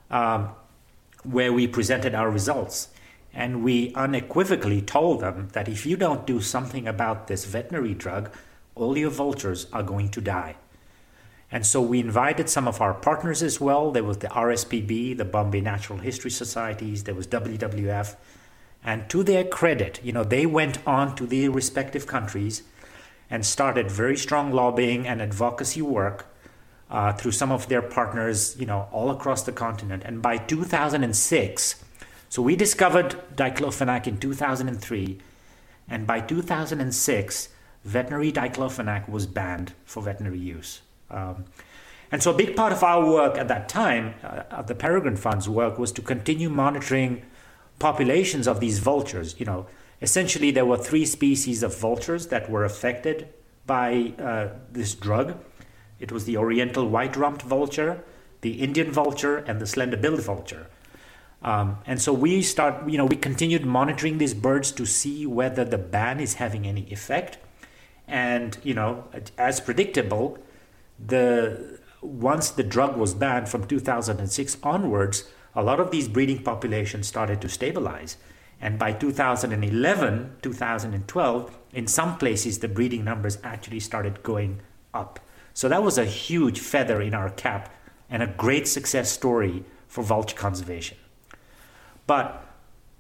um, 0.10 0.50
where 1.24 1.52
we 1.52 1.68
presented 1.68 2.16
our 2.16 2.30
results. 2.30 2.90
And 3.34 3.64
we 3.64 3.94
unequivocally 3.96 4.82
told 4.82 5.20
them 5.20 5.50
that 5.52 5.68
if 5.68 5.86
you 5.86 5.98
don't 5.98 6.26
do 6.26 6.40
something 6.40 6.88
about 6.88 7.28
this 7.28 7.44
veterinary 7.44 7.94
drug, 7.94 8.32
all 8.76 8.98
your 8.98 9.10
vultures 9.10 9.68
are 9.74 9.84
going 9.84 10.10
to 10.10 10.22
die. 10.22 10.56
And 11.52 11.66
so 11.66 11.82
we 11.82 12.00
invited 12.00 12.50
some 12.50 12.68
of 12.68 12.82
our 12.82 12.94
partners 12.94 13.44
as 13.44 13.60
well. 13.60 13.92
There 13.92 14.04
was 14.04 14.18
the 14.20 14.28
RSPB, 14.28 15.18
the 15.18 15.26
Bombay 15.26 15.62
Natural 15.62 16.00
History 16.00 16.32
Societies, 16.32 17.04
there 17.04 17.16
was 17.16 17.28
WWF, 17.28 18.16
and 18.86 19.10
to 19.10 19.24
their 19.24 19.44
credit, 19.44 20.00
you 20.04 20.14
know, 20.14 20.24
they 20.24 20.46
went 20.46 20.78
on 20.88 21.16
to 21.16 21.26
their 21.26 21.50
respective 21.50 22.06
countries 22.06 22.62
and 23.32 23.44
started 23.44 23.90
very 23.90 24.16
strong 24.16 24.52
lobbying 24.52 25.08
and 25.08 25.24
advocacy 25.24 25.82
work 25.82 26.28
uh, 26.92 27.12
through 27.14 27.32
some 27.32 27.52
of 27.52 27.68
their 27.68 27.82
partners, 27.82 28.56
you 28.60 28.68
know, 28.68 28.88
all 28.92 29.10
across 29.10 29.42
the 29.42 29.52
continent. 29.52 30.04
And 30.06 30.22
by 30.22 30.38
2006, 30.38 31.84
so 32.30 32.42
we 32.44 32.56
discovered 32.56 33.16
diclofenac 33.36 34.06
in 34.06 34.20
2003, 34.20 35.18
and 35.90 36.06
by 36.06 36.20
2006, 36.20 37.50
veterinary 37.84 38.32
diclofenac 38.32 39.10
was 39.10 39.26
banned 39.26 39.74
for 39.84 40.04
veterinary 40.04 40.40
use. 40.40 40.82
Um, 41.10 41.46
and 42.12 42.22
so 42.22 42.32
a 42.32 42.38
big 42.38 42.56
part 42.56 42.72
of 42.72 42.84
our 42.84 43.04
work 43.04 43.36
at 43.36 43.48
that 43.48 43.68
time, 43.68 44.14
uh, 44.24 44.62
the 44.62 44.76
Peregrine 44.76 45.16
Fund's 45.16 45.50
work, 45.50 45.80
was 45.80 45.92
to 45.94 46.04
continue 46.04 46.50
monitoring 46.50 47.24
populations 47.80 48.48
of 48.48 48.60
these 48.60 48.80
vultures. 48.80 49.36
You 49.40 49.46
know, 49.46 49.68
essentially 50.02 50.52
there 50.52 50.66
were 50.66 50.78
three 50.78 51.06
species 51.06 51.64
of 51.64 51.78
vultures 51.78 52.28
that 52.28 52.50
were 52.50 52.66
affected 52.66 53.30
by 53.66 54.14
uh, 54.20 54.50
this 54.72 54.94
drug. 54.94 55.38
It 56.00 56.12
was 56.12 56.26
the 56.26 56.38
Oriental 56.38 56.88
white-rumped 56.88 57.42
vulture, 57.42 58.04
the 58.42 58.62
Indian 58.62 58.92
vulture, 58.92 59.38
and 59.38 59.60
the 59.60 59.66
slender-billed 59.66 60.22
vulture. 60.22 60.68
Um, 61.42 61.78
and 61.86 62.02
so 62.02 62.12
we 62.12 62.42
start, 62.42 62.90
you 62.90 62.98
know, 62.98 63.06
we 63.06 63.16
continued 63.16 63.66
monitoring 63.66 64.18
these 64.18 64.34
birds 64.34 64.72
to 64.74 64.86
see 64.86 65.26
whether 65.26 65.64
the 65.64 65.78
ban 65.78 66.20
is 66.20 66.36
having 66.36 66.66
any 66.66 66.92
effect. 66.92 67.38
And 68.08 68.58
you 68.64 68.74
know, 68.74 69.06
as 69.38 69.60
predictable, 69.60 70.38
the 71.04 71.80
once 72.02 72.50
the 72.50 72.64
drug 72.64 72.98
was 72.98 73.14
banned 73.14 73.50
from 73.50 73.66
2006 73.68 74.58
onwards, 74.64 75.30
a 75.56 75.64
lot 75.64 75.80
of 75.80 75.92
these 75.92 76.08
breeding 76.08 76.44
populations 76.44 77.08
started 77.08 77.42
to 77.42 77.50
stabilize. 77.50 78.18
And 78.62 78.80
by 78.80 78.94
2011, 78.94 80.38
2012, 80.42 81.58
in 81.74 81.88
some 81.88 82.18
places, 82.18 82.60
the 82.60 82.68
breeding 82.68 83.04
numbers 83.04 83.38
actually 83.44 83.80
started 83.80 84.24
going 84.24 84.62
up. 84.94 85.20
So 85.54 85.70
that 85.70 85.84
was 85.84 85.98
a 85.98 86.06
huge 86.06 86.60
feather 86.60 87.02
in 87.02 87.14
our 87.14 87.30
cap 87.30 87.74
and 88.10 88.22
a 88.22 88.28
great 88.28 88.68
success 88.68 89.12
story 89.12 89.64
for 89.88 90.04
vulture 90.04 90.36
conservation. 90.36 90.98
But 92.08 92.44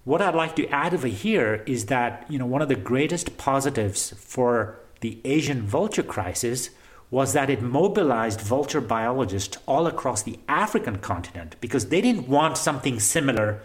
what 0.04 0.22
I'd 0.22 0.36
like 0.36 0.56
to 0.58 0.68
add 0.70 0.94
over 0.94 1.08
here 1.08 1.64
is 1.66 1.88
that 1.88 2.26
you 2.30 2.40
know 2.40 2.46
one 2.46 2.62
of 2.62 2.70
the 2.70 2.76
greatest 2.76 3.38
positives 3.38 4.12
for 4.12 4.80
the 5.02 5.20
Asian 5.26 5.62
vulture 5.62 6.04
crisis 6.04 6.70
was 7.12 7.34
that 7.34 7.50
it 7.50 7.62
mobilized 7.62 8.42
vulture 8.42 8.82
biologists 8.82 9.58
all 9.68 9.88
across 9.88 10.24
the 10.24 10.40
African 10.48 10.98
continent 10.98 11.56
because 11.62 11.90
they 11.90 12.02
didn't 12.02 12.28
want 12.28 12.58
something 12.58 13.00
similar 13.00 13.62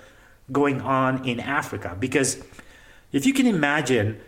going 0.52 0.80
on 0.80 1.26
in 1.26 1.40
Africa. 1.40 1.96
Because 1.98 2.42
if 3.12 3.24
you 3.26 3.32
can 3.32 3.46
imagine 3.46 4.20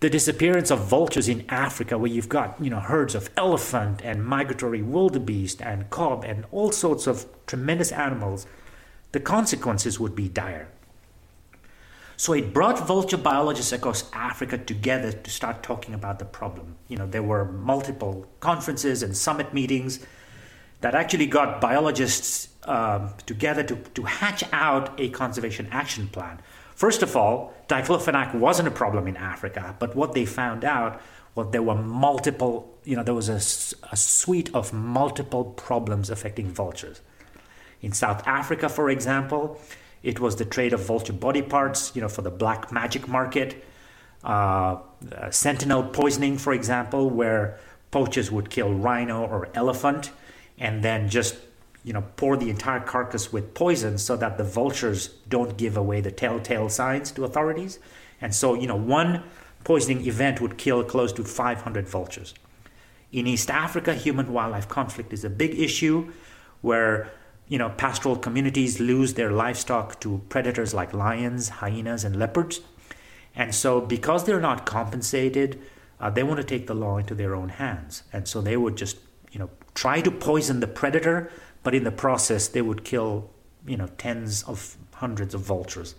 the 0.00 0.10
disappearance 0.10 0.70
of 0.70 0.80
vultures 0.80 1.28
in 1.28 1.44
Africa, 1.48 1.96
where 1.96 2.10
you've 2.10 2.28
got 2.28 2.56
you 2.60 2.70
know 2.70 2.80
herds 2.80 3.14
of 3.14 3.30
elephant 3.36 4.02
and 4.04 4.24
migratory 4.24 4.82
wildebeest 4.82 5.62
and 5.62 5.88
kob 5.90 6.24
and 6.24 6.44
all 6.52 6.70
sorts 6.70 7.06
of 7.06 7.26
tremendous 7.46 7.90
animals, 7.90 8.46
the 9.12 9.20
consequences 9.20 9.98
would 9.98 10.14
be 10.14 10.28
dire. 10.28 10.68
So 12.16 12.32
it 12.32 12.52
brought 12.52 12.86
vulture 12.86 13.16
biologists 13.16 13.72
across 13.72 14.10
Africa 14.12 14.58
together 14.58 15.12
to 15.12 15.30
start 15.30 15.62
talking 15.62 15.94
about 15.94 16.18
the 16.18 16.24
problem. 16.24 16.76
You 16.88 16.96
know, 16.96 17.06
there 17.06 17.22
were 17.22 17.44
multiple 17.44 18.26
conferences 18.40 19.02
and 19.02 19.16
summit 19.16 19.52
meetings 19.52 20.04
that 20.80 20.94
actually 20.94 21.26
got 21.26 21.60
biologists 21.60 22.48
um, 22.64 23.10
together 23.26 23.62
to, 23.64 23.76
to 23.76 24.02
hatch 24.04 24.44
out 24.52 24.98
a 25.00 25.08
conservation 25.10 25.68
action 25.70 26.08
plan. 26.08 26.40
First 26.74 27.02
of 27.02 27.16
all, 27.16 27.54
diclofenac 27.68 28.34
wasn't 28.34 28.68
a 28.68 28.70
problem 28.70 29.06
in 29.06 29.16
Africa, 29.16 29.76
but 29.78 29.94
what 29.94 30.12
they 30.12 30.26
found 30.26 30.64
out 30.64 31.00
was 31.34 31.48
there 31.50 31.62
were 31.62 31.74
multiple, 31.74 32.78
you 32.84 32.96
know, 32.96 33.02
there 33.02 33.14
was 33.14 33.28
a, 33.28 33.40
a 33.92 33.96
suite 33.96 34.54
of 34.54 34.72
multiple 34.72 35.44
problems 35.44 36.10
affecting 36.10 36.48
vultures. 36.48 37.00
In 37.80 37.92
South 37.92 38.26
Africa, 38.26 38.68
for 38.68 38.88
example, 38.88 39.60
it 40.04 40.20
was 40.20 40.36
the 40.36 40.44
trade 40.44 40.74
of 40.74 40.80
vulture 40.80 41.14
body 41.14 41.42
parts, 41.42 41.90
you 41.96 42.02
know, 42.02 42.08
for 42.08 42.22
the 42.22 42.30
black 42.30 42.70
magic 42.70 43.08
market. 43.08 43.64
Uh, 44.22 44.78
uh, 45.16 45.30
sentinel 45.30 45.82
poisoning, 45.82 46.36
for 46.38 46.52
example, 46.52 47.10
where 47.10 47.58
poachers 47.90 48.30
would 48.30 48.50
kill 48.50 48.72
rhino 48.72 49.24
or 49.24 49.48
elephant 49.54 50.10
and 50.58 50.82
then 50.84 51.08
just 51.08 51.36
you 51.84 51.92
know 51.92 52.02
pour 52.16 52.36
the 52.36 52.48
entire 52.48 52.80
carcass 52.80 53.32
with 53.32 53.54
poison 53.54 53.98
so 53.98 54.16
that 54.16 54.38
the 54.38 54.44
vultures 54.44 55.08
don't 55.28 55.56
give 55.56 55.76
away 55.76 56.00
the 56.00 56.10
telltale 56.10 56.68
signs 56.68 57.10
to 57.12 57.24
authorities. 57.24 57.78
And 58.20 58.34
so 58.34 58.54
you 58.54 58.66
know 58.66 58.76
one 58.76 59.22
poisoning 59.64 60.06
event 60.06 60.40
would 60.40 60.58
kill 60.58 60.84
close 60.84 61.12
to 61.14 61.24
500 61.24 61.88
vultures. 61.88 62.34
In 63.10 63.26
East 63.26 63.50
Africa, 63.50 63.94
human 63.94 64.32
wildlife 64.32 64.68
conflict 64.68 65.12
is 65.12 65.24
a 65.24 65.30
big 65.30 65.58
issue 65.58 66.12
where 66.60 67.10
you 67.48 67.58
know, 67.58 67.70
pastoral 67.70 68.16
communities 68.16 68.80
lose 68.80 69.14
their 69.14 69.30
livestock 69.30 70.00
to 70.00 70.22
predators 70.28 70.72
like 70.72 70.94
lions, 70.94 71.48
hyenas, 71.48 72.04
and 72.04 72.16
leopards. 72.16 72.60
And 73.36 73.54
so, 73.54 73.80
because 73.80 74.24
they're 74.24 74.40
not 74.40 74.64
compensated, 74.64 75.60
uh, 76.00 76.10
they 76.10 76.22
want 76.22 76.40
to 76.40 76.44
take 76.44 76.66
the 76.66 76.74
law 76.74 76.98
into 76.98 77.14
their 77.14 77.34
own 77.34 77.50
hands. 77.50 78.04
And 78.12 78.26
so, 78.26 78.40
they 78.40 78.56
would 78.56 78.76
just, 78.76 78.96
you 79.30 79.38
know, 79.38 79.50
try 79.74 80.00
to 80.00 80.10
poison 80.10 80.60
the 80.60 80.66
predator, 80.66 81.30
but 81.62 81.74
in 81.74 81.84
the 81.84 81.92
process, 81.92 82.48
they 82.48 82.62
would 82.62 82.84
kill, 82.84 83.30
you 83.66 83.76
know, 83.76 83.88
tens 83.98 84.42
of 84.44 84.76
hundreds 84.94 85.34
of 85.34 85.40
vultures. 85.40 85.94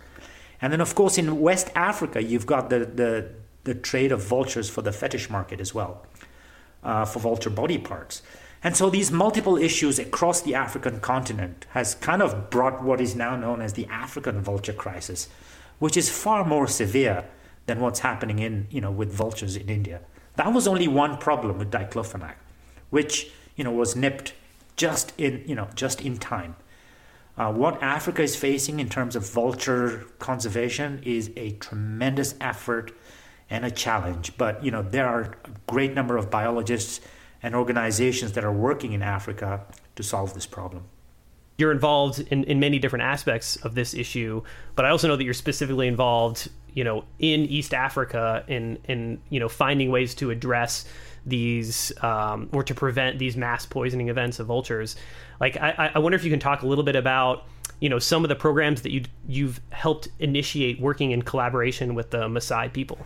And 0.60 0.72
then, 0.72 0.80
of 0.80 0.94
course, 0.94 1.18
in 1.18 1.40
West 1.40 1.70
Africa, 1.74 2.22
you've 2.22 2.46
got 2.46 2.70
the, 2.70 2.80
the, 2.80 3.30
the 3.64 3.74
trade 3.74 4.10
of 4.10 4.22
vultures 4.24 4.70
for 4.70 4.82
the 4.82 4.92
fetish 4.92 5.28
market 5.28 5.60
as 5.60 5.74
well, 5.74 6.06
uh, 6.82 7.04
for 7.04 7.20
vulture 7.20 7.50
body 7.50 7.78
parts. 7.78 8.22
And 8.66 8.76
so 8.76 8.90
these 8.90 9.12
multiple 9.12 9.56
issues 9.56 10.00
across 10.00 10.40
the 10.40 10.56
African 10.56 10.98
continent 10.98 11.66
has 11.68 11.94
kind 11.94 12.20
of 12.20 12.50
brought 12.50 12.82
what 12.82 13.00
is 13.00 13.14
now 13.14 13.36
known 13.36 13.62
as 13.62 13.74
the 13.74 13.86
African 13.86 14.40
vulture 14.40 14.72
crisis, 14.72 15.28
which 15.78 15.96
is 15.96 16.10
far 16.10 16.44
more 16.44 16.66
severe 16.66 17.26
than 17.66 17.78
what's 17.78 18.00
happening 18.00 18.40
in, 18.40 18.66
you 18.68 18.80
know, 18.80 18.90
with 18.90 19.12
vultures 19.12 19.54
in 19.54 19.68
India. 19.68 20.00
That 20.34 20.52
was 20.52 20.66
only 20.66 20.88
one 20.88 21.16
problem 21.18 21.58
with 21.58 21.70
diclofenac, 21.70 22.34
which, 22.90 23.30
you 23.54 23.62
know, 23.62 23.70
was 23.70 23.94
nipped 23.94 24.34
just 24.74 25.12
in, 25.16 25.44
you 25.46 25.54
know, 25.54 25.68
just 25.76 26.00
in 26.00 26.18
time. 26.18 26.56
Uh, 27.38 27.52
what 27.52 27.80
Africa 27.80 28.22
is 28.22 28.34
facing 28.34 28.80
in 28.80 28.88
terms 28.88 29.14
of 29.14 29.30
vulture 29.30 30.06
conservation 30.18 31.00
is 31.04 31.30
a 31.36 31.52
tremendous 31.52 32.34
effort 32.40 32.90
and 33.48 33.64
a 33.64 33.70
challenge. 33.70 34.36
But 34.36 34.64
you 34.64 34.72
know 34.72 34.82
there 34.82 35.06
are 35.06 35.20
a 35.20 35.50
great 35.68 35.94
number 35.94 36.16
of 36.16 36.30
biologists 36.30 37.00
and 37.46 37.54
organizations 37.54 38.32
that 38.32 38.44
are 38.44 38.52
working 38.52 38.92
in 38.92 39.02
Africa 39.02 39.64
to 39.94 40.02
solve 40.02 40.34
this 40.34 40.46
problem. 40.46 40.82
You're 41.58 41.70
involved 41.70 42.18
in, 42.18 42.42
in 42.44 42.58
many 42.58 42.80
different 42.80 43.04
aspects 43.04 43.54
of 43.56 43.76
this 43.76 43.94
issue, 43.94 44.42
but 44.74 44.84
I 44.84 44.90
also 44.90 45.06
know 45.06 45.14
that 45.14 45.22
you're 45.22 45.32
specifically 45.32 45.86
involved, 45.86 46.50
you 46.74 46.82
know, 46.82 47.04
in 47.20 47.42
East 47.42 47.72
Africa 47.72 48.44
in 48.48 48.78
in 48.88 49.20
you 49.30 49.38
know 49.38 49.48
finding 49.48 49.90
ways 49.90 50.12
to 50.16 50.32
address 50.32 50.86
these 51.24 51.92
um, 52.02 52.50
or 52.52 52.64
to 52.64 52.74
prevent 52.74 53.20
these 53.20 53.36
mass 53.36 53.64
poisoning 53.64 54.08
events 54.08 54.40
of 54.40 54.48
vultures. 54.48 54.96
Like, 55.40 55.56
I, 55.56 55.92
I 55.94 55.98
wonder 56.00 56.16
if 56.16 56.24
you 56.24 56.30
can 56.30 56.40
talk 56.40 56.62
a 56.62 56.66
little 56.66 56.84
bit 56.84 56.96
about 56.96 57.44
you 57.78 57.88
know 57.88 58.00
some 58.00 58.24
of 58.24 58.28
the 58.28 58.34
programs 58.34 58.82
that 58.82 58.90
you 58.90 59.04
you've 59.28 59.60
helped 59.70 60.08
initiate 60.18 60.80
working 60.80 61.12
in 61.12 61.22
collaboration 61.22 61.94
with 61.94 62.10
the 62.10 62.26
Maasai 62.28 62.72
people. 62.72 62.98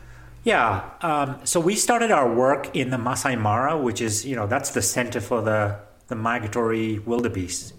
Yeah. 0.42 0.90
Um, 1.02 1.40
so 1.44 1.60
we 1.60 1.76
started 1.76 2.10
our 2.10 2.32
work 2.32 2.74
in 2.74 2.90
the 2.90 2.96
Masai 2.98 3.36
Mara, 3.36 3.76
which 3.76 4.00
is, 4.00 4.24
you 4.24 4.36
know, 4.36 4.46
that's 4.46 4.70
the 4.70 4.80
center 4.80 5.20
for 5.20 5.42
the, 5.42 5.78
the 6.08 6.14
migratory 6.14 6.98
wildebeest. 6.98 7.74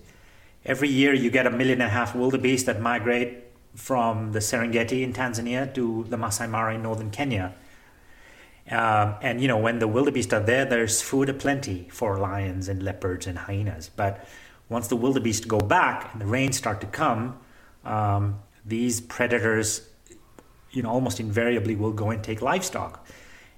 Every 0.64 0.90
year 0.90 1.14
you 1.14 1.32
get 1.32 1.48
a 1.48 1.50
million 1.50 1.82
and 1.82 1.90
a 1.90 1.90
half 1.90 2.14
wildebeest 2.14 2.68
that 2.68 2.80
migrate 2.80 3.46
from 3.76 4.32
the 4.32 4.40
Serengeti 4.40 5.02
in 5.02 5.12
Tanzania 5.12 5.74
to 5.74 6.06
the 6.10 6.18
Masai 6.18 6.46
Mara 6.48 6.76
in 6.76 6.84
northern 6.84 7.10
Kenya. 7.10 7.56
Um, 8.70 9.16
and, 9.24 9.42
you 9.42 9.48
know, 9.48 9.58
when 9.58 9.80
the 9.80 9.88
wildebeest 9.88 10.32
are 10.34 10.40
there, 10.40 10.66
there's 10.66 11.02
food 11.02 11.30
aplenty 11.30 11.88
for 11.92 12.20
lions 12.20 12.70
and 12.70 12.84
leopards 12.84 13.26
and 13.26 13.40
hyenas. 13.40 13.90
But 13.90 14.28
once 14.70 14.88
the 14.88 14.96
wildebeest 14.96 15.48
go 15.48 15.60
back 15.60 16.14
and 16.14 16.22
the 16.22 16.28
rains 16.28 16.58
start 16.58 16.80
to 16.82 16.88
come, 16.88 17.40
um, 17.84 18.40
these 18.64 19.02
predators 19.02 19.88
you 20.72 20.82
know, 20.82 20.90
almost 20.90 21.20
invariably 21.20 21.76
will 21.76 21.92
go 21.92 22.10
and 22.10 22.24
take 22.24 22.42
livestock. 22.42 23.06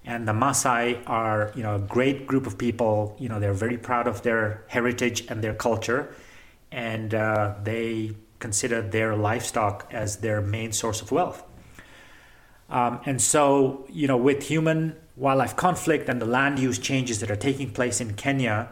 And 0.06 0.28
the 0.28 0.34
Maasai 0.34 1.02
are, 1.08 1.52
you 1.56 1.64
know, 1.64 1.76
a 1.76 1.80
great 1.80 2.28
group 2.28 2.46
of 2.46 2.58
people. 2.58 3.16
You 3.20 3.30
know, 3.30 3.40
they're 3.40 3.54
very 3.54 3.78
proud 3.78 4.08
of 4.08 4.22
their 4.24 4.64
heritage 4.68 5.26
and 5.30 5.42
their 5.42 5.54
culture, 5.54 6.14
and 6.72 7.14
uh, 7.14 7.56
they 7.64 8.16
consider 8.40 8.82
their 8.82 9.16
livestock 9.16 9.88
as 9.92 10.18
their 10.18 10.42
main 10.42 10.74
source 10.74 11.02
of 11.02 11.12
wealth. 11.12 11.44
Um, 12.70 13.00
and 13.06 13.22
so, 13.22 13.86
you 13.90 14.08
know, 14.08 14.18
with 14.18 14.44
human 14.44 14.96
wildlife 15.16 15.56
conflict 15.56 16.10
and 16.10 16.20
the 16.20 16.26
land 16.26 16.60
use 16.60 16.80
changes 16.80 17.20
that 17.22 17.30
are 17.32 17.38
taking 17.38 17.72
place 17.72 18.02
in 18.02 18.16
Kenya, 18.16 18.70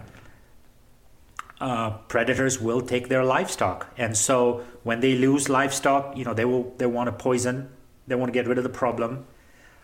uh, 1.61 1.91
predators 2.09 2.59
will 2.59 2.81
take 2.81 3.07
their 3.07 3.23
livestock. 3.23 3.87
And 3.97 4.17
so, 4.17 4.65
when 4.83 4.99
they 4.99 5.15
lose 5.15 5.47
livestock, 5.47 6.17
you 6.17 6.25
know, 6.25 6.33
they 6.33 6.45
will 6.45 6.73
they 6.77 6.87
want 6.87 7.07
to 7.07 7.11
poison 7.11 7.69
they 8.11 8.15
want 8.15 8.31
to 8.31 8.33
get 8.33 8.47
rid 8.47 8.57
of 8.57 8.63
the 8.63 8.69
problem. 8.69 9.25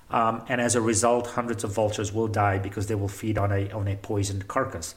Um, 0.09 0.43
and 0.47 0.61
as 0.61 0.75
a 0.75 0.81
result, 0.81 1.27
hundreds 1.27 1.63
of 1.63 1.73
vultures 1.73 2.13
will 2.13 2.27
die 2.27 2.59
because 2.59 2.87
they 2.87 2.95
will 2.95 3.07
feed 3.07 3.37
on 3.37 3.51
a, 3.51 3.69
on 3.71 3.87
a 3.87 3.95
poisoned 3.95 4.47
carcass. 4.47 4.95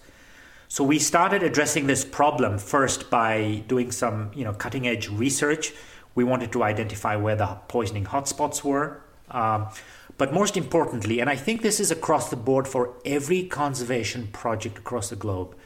So 0.69 0.85
we 0.85 1.01
started 1.01 1.43
addressing 1.43 1.89
this 1.89 2.05
problem 2.05 2.59
first 2.59 3.11
by 3.11 3.65
doing 3.67 3.91
some 3.91 4.31
you 4.35 4.45
know, 4.45 4.53
cutting 4.53 4.87
edge 4.87 5.09
research. 5.09 5.73
We 6.15 6.23
wanted 6.23 6.53
to 6.53 6.63
identify 6.63 7.17
where 7.17 7.35
the 7.35 7.59
poisoning 7.67 8.05
hotspots 8.05 8.63
were. 8.63 9.03
Um, 9.31 9.69
but 10.17 10.33
most 10.33 10.57
importantly, 10.57 11.19
and 11.21 11.31
I 11.31 11.35
think 11.35 11.63
this 11.63 11.81
is 11.81 11.91
across 11.91 12.31
the 12.31 12.37
board 12.37 12.69
for 12.69 12.95
every 13.05 13.45
conservation 13.45 14.29
project 14.29 14.79
across 14.79 15.11
the 15.11 15.17
globe, 15.17 15.57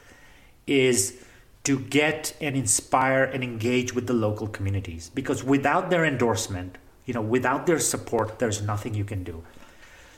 is 0.66 1.20
to 1.64 1.78
get 1.78 2.34
and 2.40 2.56
inspire 2.56 3.24
and 3.24 3.42
engage 3.42 3.94
with 3.94 4.06
the 4.06 4.12
local 4.12 4.46
communities. 4.46 5.10
Because 5.14 5.42
without 5.42 5.90
their 5.90 6.04
endorsement, 6.04 6.78
you 7.04 7.14
know, 7.14 7.22
without 7.22 7.66
their 7.66 7.78
support, 7.78 8.38
there's 8.38 8.62
nothing 8.62 8.94
you 8.94 9.04
can 9.04 9.24
do. 9.24 9.44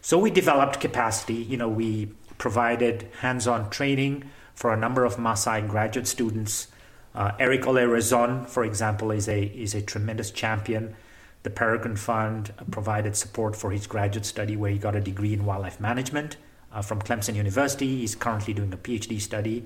So 0.02 0.18
we 0.18 0.30
developed 0.30 0.80
capacity. 0.80 1.34
You 1.34 1.56
know, 1.56 1.68
we 1.68 2.12
provided 2.38 3.08
hands-on 3.20 3.70
training 3.70 4.30
for 4.54 4.72
a 4.72 4.76
number 4.76 5.04
of 5.04 5.16
Maasai 5.16 5.68
graduate 5.68 6.06
students. 6.06 6.68
Uh, 7.14 7.32
Eric 7.38 7.66
Ole 7.66 7.76
Rezon, 7.76 8.46
for 8.46 8.64
example, 8.64 9.10
is 9.10 9.28
a 9.28 9.44
is 9.44 9.74
a 9.74 9.82
tremendous 9.82 10.30
champion. 10.30 10.94
The 11.42 11.50
Peregrine 11.50 11.96
Fund 11.96 12.52
provided 12.70 13.16
support 13.16 13.56
for 13.56 13.70
his 13.70 13.86
graduate 13.86 14.26
study, 14.26 14.56
where 14.56 14.70
he 14.70 14.78
got 14.78 14.94
a 14.94 15.00
degree 15.00 15.32
in 15.32 15.44
wildlife 15.44 15.80
management 15.80 16.36
uh, 16.72 16.82
from 16.82 17.00
Clemson 17.00 17.34
University. 17.34 17.98
He's 17.98 18.14
currently 18.14 18.52
doing 18.52 18.72
a 18.72 18.76
PhD 18.76 19.20
study, 19.20 19.64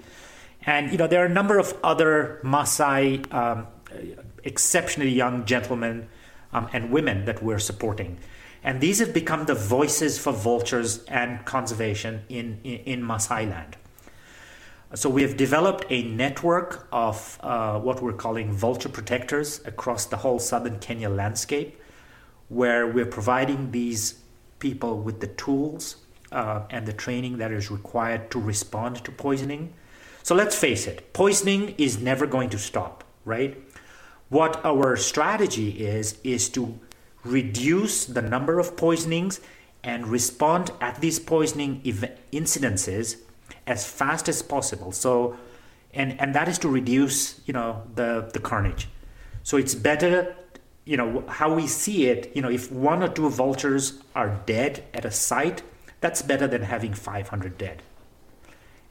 and 0.64 0.90
you 0.92 0.98
know 0.98 1.06
there 1.06 1.22
are 1.22 1.26
a 1.26 1.34
number 1.40 1.58
of 1.58 1.76
other 1.82 2.40
Maasai 2.44 3.32
um, 3.32 3.66
exceptionally 4.44 5.10
young 5.10 5.44
gentlemen 5.44 6.08
um, 6.52 6.68
and 6.72 6.90
women 6.90 7.24
that 7.24 7.42
we're 7.42 7.58
supporting. 7.58 8.18
And 8.62 8.80
these 8.80 8.98
have 8.98 9.14
become 9.14 9.46
the 9.46 9.54
voices 9.54 10.18
for 10.18 10.32
vultures 10.32 11.02
and 11.04 11.44
conservation 11.44 12.22
in, 12.28 12.60
in, 12.62 12.78
in 12.80 13.02
Maasai 13.02 13.48
land. 13.48 13.76
So 14.94 15.08
we 15.08 15.22
have 15.22 15.36
developed 15.36 15.84
a 15.88 16.02
network 16.02 16.88
of 16.90 17.38
uh, 17.42 17.78
what 17.78 18.02
we're 18.02 18.12
calling 18.12 18.52
vulture 18.52 18.88
protectors 18.88 19.60
across 19.64 20.06
the 20.06 20.16
whole 20.16 20.40
southern 20.40 20.80
Kenya 20.80 21.08
landscape, 21.08 21.80
where 22.48 22.88
we're 22.88 23.06
providing 23.06 23.70
these 23.70 24.18
people 24.58 24.98
with 24.98 25.20
the 25.20 25.28
tools 25.28 25.96
uh, 26.32 26.62
and 26.70 26.86
the 26.86 26.92
training 26.92 27.38
that 27.38 27.52
is 27.52 27.70
required 27.70 28.30
to 28.32 28.40
respond 28.40 28.96
to 29.04 29.12
poisoning. 29.12 29.72
So 30.24 30.34
let's 30.34 30.56
face 30.56 30.88
it, 30.88 31.12
poisoning 31.12 31.74
is 31.78 31.98
never 31.98 32.26
going 32.26 32.50
to 32.50 32.58
stop, 32.58 33.04
right? 33.24 33.56
What 34.30 34.64
our 34.64 34.96
strategy 34.96 35.84
is, 35.84 36.18
is 36.24 36.48
to 36.50 36.78
reduce 37.24 38.06
the 38.06 38.22
number 38.22 38.58
of 38.58 38.76
poisonings 38.76 39.40
and 39.82 40.06
respond 40.06 40.70
at 40.80 41.00
these 41.00 41.18
poisoning 41.18 41.82
ev- 41.84 42.16
incidences 42.32 43.16
as 43.66 43.86
fast 43.86 44.28
as 44.28 44.42
possible. 44.42 44.92
So, 44.92 45.36
and 45.92 46.20
and 46.20 46.34
that 46.34 46.48
is 46.48 46.58
to 46.58 46.68
reduce, 46.68 47.40
you 47.46 47.52
know, 47.52 47.82
the 47.94 48.30
the 48.32 48.38
carnage. 48.38 48.88
So 49.42 49.56
it's 49.56 49.74
better, 49.74 50.36
you 50.84 50.96
know, 50.96 51.24
how 51.28 51.52
we 51.52 51.66
see 51.66 52.06
it. 52.06 52.30
You 52.34 52.42
know, 52.42 52.50
if 52.50 52.70
one 52.70 53.02
or 53.02 53.08
two 53.08 53.28
vultures 53.30 53.98
are 54.14 54.40
dead 54.46 54.84
at 54.94 55.04
a 55.04 55.10
site, 55.10 55.62
that's 56.00 56.22
better 56.22 56.46
than 56.46 56.62
having 56.62 56.94
500 56.94 57.58
dead. 57.58 57.82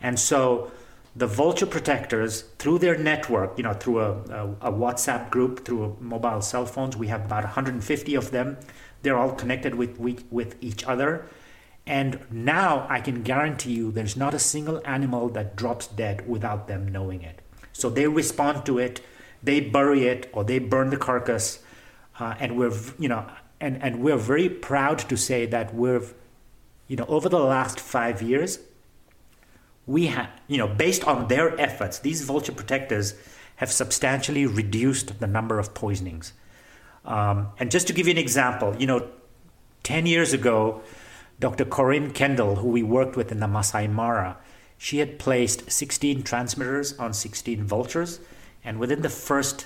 And 0.02 0.20
so 0.20 0.72
the 1.20 1.28
vulture 1.28 1.65
protectors 1.65 2.43
through 2.59 2.80
their 2.80 2.97
network 2.97 3.57
you 3.57 3.63
know 3.63 3.74
through 3.74 3.99
a, 3.99 4.11
a, 4.11 4.70
a, 4.70 4.72
whatsapp 4.72 5.30
group 5.30 5.65
through 5.65 5.97
mobile 5.99 6.41
cell 6.41 6.65
phones 6.65 6.95
we 6.95 7.07
have 7.07 7.26
about 7.26 7.43
150 7.43 8.15
of 8.15 8.32
them. 8.32 8.57
They're 9.01 9.17
all 9.17 9.34
connected 9.34 9.76
with, 9.76 9.97
with, 9.99 10.26
with 10.30 10.55
each 10.61 10.84
other. 10.86 11.26
And 11.86 12.20
now 12.32 12.88
i 12.89 13.01
can 13.01 13.24
guarantee 13.24 13.74
you 13.74 13.91
there's 13.91 14.15
not 14.15 14.34
a 14.34 14.39
single 14.39 14.82
animal 14.86 15.28
that 15.30 15.57
drops 15.57 15.88
dead 15.88 16.28
without 16.28 16.67
them 16.70 16.88
knowing 16.88 17.22
it. 17.22 17.41
So 17.74 17.89
they 17.89 18.07
respond 18.07 18.65
to 18.67 18.80
it 18.80 19.01
they 19.43 19.59
bury 19.59 20.05
it 20.05 20.30
or 20.34 20.43
they 20.43 20.59
burn 20.59 20.89
the 20.89 20.97
carcass. 20.97 21.59
Uh, 22.20 22.36
and 22.39 22.57
we're 22.57 22.78
you 22.97 23.09
know 23.09 23.30
and, 23.59 23.84
and 23.84 24.01
we're 24.01 24.24
very 24.34 24.47
proud 24.47 24.99
to 24.99 25.17
say 25.17 25.45
that 25.47 25.76
we're 25.76 26.03
you 26.88 26.95
know 26.95 27.05
over 27.09 27.28
the 27.28 27.39
last 27.39 27.78
five 27.78 28.22
years 28.22 28.59
we 29.90 30.06
have, 30.06 30.30
you 30.48 30.60
know, 30.60 30.68
based 30.68 31.04
on 31.06 31.28
their 31.30 31.60
efforts, 31.60 31.98
these 31.98 32.22
vulture 32.22 32.52
protectors 32.52 33.16
have 33.56 33.72
substantially 33.72 34.46
reduced 34.46 35.20
the 35.20 35.26
number 35.26 35.58
of 35.58 35.74
poisonings. 35.74 36.32
Um, 37.06 37.48
and 37.58 37.72
just 37.72 37.88
to 37.88 37.94
give 37.94 38.06
you 38.06 38.12
an 38.12 38.20
example, 38.20 38.76
you 38.78 38.86
know, 38.86 39.10
10 39.82 40.06
years 40.06 40.32
ago, 40.32 40.82
Dr. 41.40 41.66
Corinne 41.66 42.12
Kendall, 42.12 42.58
who 42.58 42.68
we 42.68 42.84
worked 42.84 43.16
with 43.16 43.32
in 43.32 43.40
the 43.40 43.48
Masai 43.48 43.88
Mara, 43.88 44.38
she 44.78 45.00
had 45.00 45.18
placed 45.18 45.72
16 45.72 46.22
transmitters 46.22 46.96
on 47.00 47.12
16 47.12 47.64
vultures, 47.64 48.20
and 48.64 48.78
within 48.78 49.02
the 49.02 49.10
first 49.10 49.66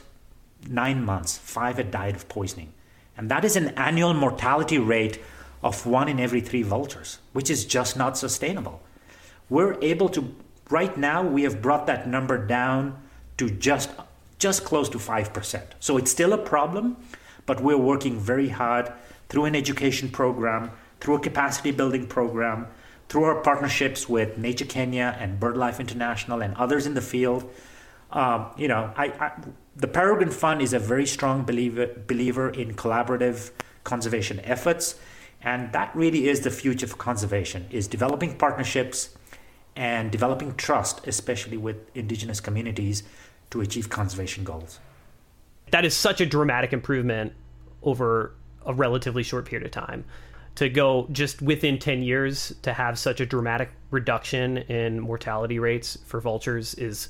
nine 0.70 1.04
months, 1.04 1.38
five 1.38 1.76
had 1.76 1.92
died 1.92 2.16
of 2.16 2.30
poisoning. 2.30 2.72
And 3.18 3.30
that 3.30 3.44
is 3.44 3.58
an 3.58 3.70
annual 3.76 4.14
mortality 4.14 4.78
rate 4.78 5.20
of 5.62 5.86
one 5.86 6.08
in 6.08 6.22
every 6.22 6.40
three 6.40 6.64
vultures, 6.64 7.20
which 7.34 7.50
is 7.50 7.66
just 7.66 7.98
not 7.98 8.18
sustainable 8.18 8.82
we're 9.50 9.78
able 9.82 10.10
to 10.10 10.36
right 10.70 10.98
now 10.98 11.24
we 11.24 11.44
have 11.44 11.62
brought 11.62 11.88
that 11.88 12.08
number 12.08 12.38
down 12.46 12.98
to 13.38 13.50
just 13.50 13.89
just 14.39 14.66
close 14.66 14.89
to 14.89 14.98
5%. 14.98 15.62
So 15.80 15.98
it's 15.98 16.12
still 16.12 16.34
a 16.34 16.38
problem, 16.38 16.98
but 17.46 17.62
we're 17.62 17.78
working 17.78 18.20
very 18.20 18.50
hard 18.50 18.91
through 19.30 19.46
an 19.46 19.56
education 19.56 20.10
program, 20.10 20.70
through 21.00 21.16
a 21.16 21.20
capacity 21.20 21.72
building 21.72 22.08
program, 22.08 22.68
through 23.08 23.24
our 23.24 23.41
partnerships 23.41 24.10
with 24.10 24.38
Nature 24.38 24.66
Kenya 24.66 25.16
and 25.18 25.39
BirdLife 25.39 25.80
International 25.80 26.41
and 26.41 26.56
others 26.56 26.86
in 26.86 26.94
the 26.94 27.02
field. 27.02 27.50
Um, 28.12 28.48
you 28.58 28.68
know, 28.68 28.91
I, 28.98 29.06
I, 29.06 29.32
the 29.76 29.88
Peregrine 29.88 30.30
Fund 30.32 30.62
is 30.62 30.74
a 30.74 30.80
very 30.80 31.06
strong 31.06 31.44
believer, 31.44 31.88
believer 32.08 32.50
in 32.50 32.76
collaborative 32.76 33.52
conservation 33.84 34.39
efforts, 34.41 34.96
and 35.41 35.72
that 35.72 35.96
really 35.96 36.28
is 36.28 36.41
the 36.41 36.52
future 36.52 36.88
for 36.88 36.98
conservation: 36.98 37.66
is 37.72 37.88
developing 37.88 38.38
partnerships 38.38 39.16
and 39.76 40.12
developing 40.12 40.56
trust, 40.56 41.08
especially 41.08 41.58
with 41.58 41.78
indigenous 41.96 42.40
communities, 42.40 43.04
to 43.50 43.62
achieve 43.62 43.90
conservation 43.90 44.44
goals. 44.44 44.80
That 45.72 45.86
is 45.86 45.96
such 45.96 46.22
a 46.22 46.26
dramatic 46.26 46.74
improvement 46.74 47.34
over 47.82 48.34
a 48.66 48.74
relatively 48.74 49.24
short 49.24 49.46
period 49.46 49.66
of 49.66 49.72
time. 49.72 50.06
To 50.56 50.70
go 50.70 51.08
just 51.12 51.42
within 51.42 51.80
10 51.80 52.04
years 52.04 52.54
to 52.62 52.74
have 52.74 53.00
such 53.00 53.20
a 53.20 53.26
dramatic 53.26 53.72
reduction 53.90 54.58
in 54.58 55.00
mortality 55.00 55.58
rates 55.58 55.98
for 56.06 56.22
vultures 56.22 56.76
is 56.76 57.10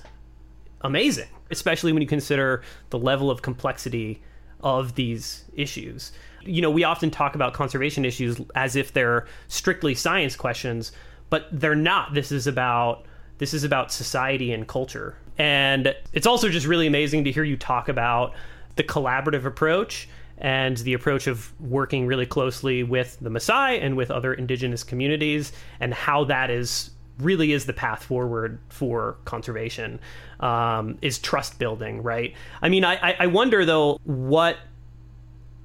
amazing, 0.82 1.28
especially 1.52 1.92
when 1.92 2.02
you 2.02 2.08
consider 2.08 2.64
the 2.90 3.00
level 3.00 3.30
of 3.30 3.42
complexity 3.42 4.22
of 4.62 4.96
these 4.96 5.44
issues. 5.56 6.14
You 6.42 6.62
know, 6.62 6.72
we 6.72 6.86
often 6.86 7.12
talk 7.12 7.36
about 7.36 7.54
conservation 7.54 8.06
issues 8.06 8.40
as 8.56 8.78
if 8.78 8.94
they're 8.94 9.28
strictly 9.50 9.94
science 9.94 10.38
questions, 10.38 10.94
but 11.30 11.48
they're 11.52 11.76
not. 11.76 12.14
This 12.14 12.32
is 12.32 12.48
about 12.48 13.06
this 13.38 13.54
is 13.54 13.64
about 13.64 13.92
society 13.92 14.54
and 14.54 14.68
culture. 14.68 15.18
And 15.38 15.96
it's 16.14 16.28
also 16.28 16.50
just 16.50 16.68
really 16.68 16.88
amazing 16.88 17.24
to 17.24 17.32
hear 17.32 17.44
you 17.44 17.58
talk 17.58 17.90
about 17.90 18.34
the 18.76 18.84
collaborative 18.84 19.46
approach 19.46 20.08
and 20.38 20.78
the 20.78 20.94
approach 20.94 21.28
of 21.28 21.52
working 21.60 22.06
really 22.06 22.26
closely 22.26 22.84
with 22.84 23.18
the 23.22 23.30
Maasai 23.30 23.84
and 23.84 23.96
with 23.96 24.12
other 24.12 24.34
indigenous 24.34 24.84
communities 24.84 25.52
and 25.80 25.94
how 25.94 26.24
that 26.26 26.50
is 26.50 26.92
really 27.20 27.52
is 27.52 27.66
the 27.66 27.74
path 27.74 28.04
forward 28.04 28.60
for 28.70 29.18
conservation 29.26 30.00
um, 30.40 30.98
is 31.02 31.20
trust 31.20 31.60
building 31.60 32.02
right 32.02 32.34
i 32.64 32.70
mean 32.70 32.84
I, 32.84 33.16
I 33.20 33.28
wonder 33.28 33.66
though 33.66 34.00
what 34.04 34.58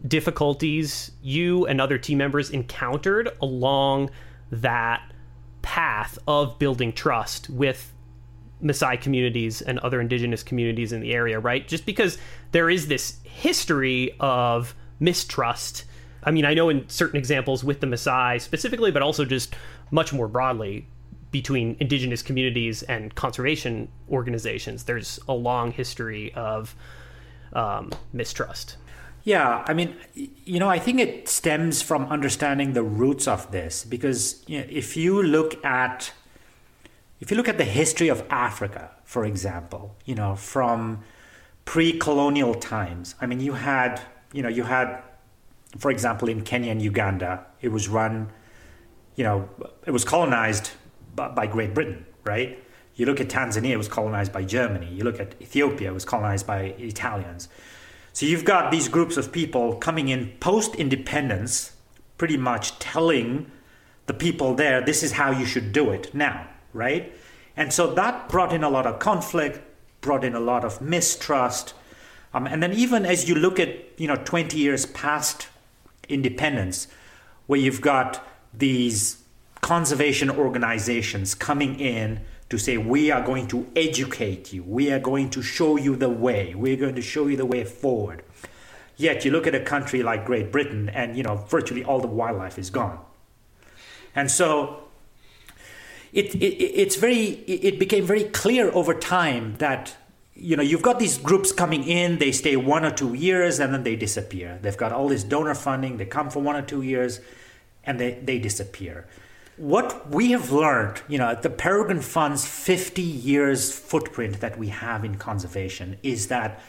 difficulties 0.07 1.11
you 1.23 1.67
and 1.67 1.81
other 1.81 1.97
team 1.97 2.19
members 2.19 2.51
encountered 2.51 3.31
along 3.41 4.11
that 4.51 5.08
path 5.69 6.19
of 6.27 6.59
building 6.59 6.91
trust 6.91 7.51
with 7.51 7.93
Maasai 8.65 8.99
communities 8.99 9.61
and 9.61 9.79
other 9.81 10.01
indigenous 10.01 10.43
communities 10.43 10.93
in 10.93 11.03
the 11.03 11.13
area, 11.13 11.39
right? 11.39 11.69
Just 11.69 11.85
because 11.85 12.17
there 12.53 12.71
is 12.71 12.89
this 12.89 13.19
history 13.23 14.17
of 14.19 14.75
mistrust. 14.99 15.85
I 16.25 16.31
mean, 16.31 16.47
I 16.47 16.55
know 16.55 16.71
in 16.71 16.89
certain 16.89 17.19
examples 17.19 17.65
with 17.65 17.81
the 17.81 17.87
Maasai 17.87 18.41
specifically, 18.41 18.91
but 18.91 19.03
also 19.03 19.27
just 19.27 19.55
much 19.91 20.11
more 20.11 20.27
broadly 20.27 20.87
between 21.33 21.77
indigenous 21.81 22.23
communities 22.23 22.83
and 22.85 23.15
conservation 23.15 23.89
organizations, 24.11 24.85
there's 24.85 25.21
a 25.29 25.35
long 25.35 25.71
history 25.71 26.33
of 26.33 26.75
um, 27.53 27.93
mistrust. 28.15 28.79
Yeah, 29.29 29.63
I 29.67 29.75
mean, 29.75 29.95
you 30.15 30.59
know, 30.59 30.71
I 30.71 30.79
think 30.79 31.01
it 31.01 31.29
stems 31.29 31.83
from 31.83 32.07
understanding 32.07 32.73
the 32.73 32.83
roots 32.83 33.29
of 33.29 33.51
this 33.51 33.85
because 33.85 34.43
you 34.47 34.61
know, 34.61 34.67
if 34.71 34.97
you 34.97 35.23
look 35.23 35.63
at 35.63 36.13
if 37.21 37.31
you 37.31 37.37
look 37.37 37.47
at 37.47 37.59
the 37.59 37.71
history 37.81 38.09
of 38.09 38.25
Africa, 38.31 38.91
for 39.05 39.27
example, 39.27 39.95
you 40.07 40.15
know, 40.15 40.35
from 40.35 41.01
pre-colonial 41.67 42.55
times, 42.55 43.17
I 43.21 43.27
mean, 43.27 43.41
you 43.41 43.53
had, 43.53 44.01
you 44.33 44.43
know, 44.43 44.49
you 44.49 44.63
had, 44.63 45.03
for 45.77 45.91
example, 45.91 46.31
in 46.31 46.41
Kenya 46.41 46.73
and 46.73 46.81
Uganda, 46.81 47.45
it 47.61 47.69
was 47.69 47.87
run, 47.87 48.31
you 49.17 49.25
know, 49.25 49.47
it 49.85 49.91
was 49.91 50.07
colonized 50.07 50.71
by, 51.15 51.29
by 51.29 51.47
Great 51.47 51.75
Britain, 51.75 52.07
right? 52.25 52.65
You 52.95 53.05
look 53.05 53.21
at 53.21 53.29
Tanzania, 53.29 53.73
it 53.73 53.77
was 53.77 53.89
colonized 53.89 54.33
by 54.33 54.45
Germany. 54.45 54.89
You 54.91 55.05
look 55.05 55.21
at 55.21 55.35
Ethiopia, 55.39 55.91
it 55.91 55.95
was 55.95 56.07
colonized 56.07 56.47
by 56.47 56.61
Italians. 56.79 57.51
So 58.13 58.27
you've 58.27 58.45
got 58.45 58.71
these 58.71 58.89
groups 58.89 59.17
of 59.17 59.33
people 59.33 59.77
coming 59.77 60.09
in 60.09 60.33
post 60.41 60.75
independence, 60.75 61.73
pretty 62.17 62.37
much 62.37 62.79
telling 62.79 63.51
the 64.07 64.15
people 64.15 64.55
there, 64.55 64.81
this 64.81 65.03
is 65.03 65.13
how 65.13 65.31
you 65.31 65.47
should 65.47 65.73
do 65.73 65.91
it 65.91 66.13
now, 66.15 66.49
right? 66.73 67.13
And 67.57 67.73
so 67.73 67.93
that 67.95 68.29
brought 68.29 68.53
in 68.53 68.65
a 68.65 68.71
lot 68.71 68.87
of 68.87 68.99
conflict, 68.99 69.61
brought 70.01 70.25
in 70.25 70.35
a 70.35 70.41
lot 70.41 70.65
of 70.65 70.81
mistrust. 70.81 71.75
Um, 72.33 72.47
and 72.47 72.63
then 72.63 72.73
even 72.73 73.05
as 73.05 73.29
you 73.29 73.35
look 73.35 73.61
at, 73.61 73.69
you 73.99 74.09
know, 74.09 74.17
20 74.17 74.57
years 74.59 74.87
past 74.87 75.49
independence, 76.09 76.89
where 77.47 77.61
you've 77.61 77.81
got 77.81 78.27
these 78.55 79.23
conservation 79.61 80.31
organizations 80.31 81.35
coming 81.35 81.79
in 81.79 82.21
to 82.51 82.59
say, 82.59 82.79
we 82.79 83.11
are 83.11 83.23
going 83.23 83.47
to 83.49 83.67
educate 83.77 84.53
you, 84.53 84.63
we 84.63 84.91
are 84.91 84.99
going 84.99 85.31
to 85.31 85.43
show 85.43 85.77
you 85.77 85.97
the 85.97 86.09
way, 86.09 86.55
we're 86.55 86.77
going 86.77 86.95
to 86.95 87.03
show 87.03 87.27
you 87.27 87.37
the 87.37 87.47
way 87.47 87.65
forward. 87.65 88.23
Yet 88.97 89.25
you 89.25 89.31
look 89.31 89.47
at 89.47 89.55
a 89.55 89.61
country 89.61 90.03
like 90.03 90.25
Great 90.25 90.51
Britain 90.51 90.89
and, 90.89 91.17
you 91.17 91.23
know, 91.23 91.37
virtually 91.37 91.85
all 91.85 92.01
the 92.01 92.09
wildlife 92.09 92.59
is 92.59 92.71
gone. 92.71 92.99
And 94.15 94.31
so 94.31 94.89
it, 96.13 96.35
it, 96.35 96.57
it's 96.57 96.97
very, 96.97 97.25
it 97.47 97.79
became 97.79 98.05
very 98.05 98.25
clear 98.25 98.71
over 98.73 98.95
time 98.95 99.57
that 99.59 99.97
you 100.41 100.57
know 100.57 100.63
you've 100.63 100.83
got 100.83 100.99
these 101.01 101.19
groups 101.19 101.51
coming 101.51 101.83
in 101.83 102.19
they 102.19 102.31
stay 102.31 102.55
one 102.55 102.85
or 102.85 102.93
two 102.93 103.13
years 103.13 103.59
and 103.59 103.75
then 103.75 103.83
they 103.83 103.97
disappear 103.97 104.57
they've 104.63 104.77
got 104.77 104.93
all 104.93 105.09
this 105.09 105.25
donor 105.25 105.55
funding 105.55 105.97
they 105.97 106.07
come 106.07 106.31
for 106.31 106.41
one 106.41 106.55
or 106.55 106.63
two 106.63 106.81
years 106.81 107.21
and 107.83 107.99
they, 107.99 108.13
they 108.23 108.39
disappear 108.39 109.05
what 109.59 110.09
we 110.11 110.31
have 110.31 110.53
learned, 110.53 111.03
you 111.09 111.19
know, 111.19 111.35
the 111.35 111.51
Peregrine 111.51 112.01
Fund's 112.01 112.47
50 112.47 113.03
years 113.03 113.77
footprint 113.77 114.41
that 114.41 114.57
we 114.57 114.69
have 114.69 115.05
in 115.05 115.17
conservation 115.17 115.99
is 116.03 116.29
that 116.29 116.61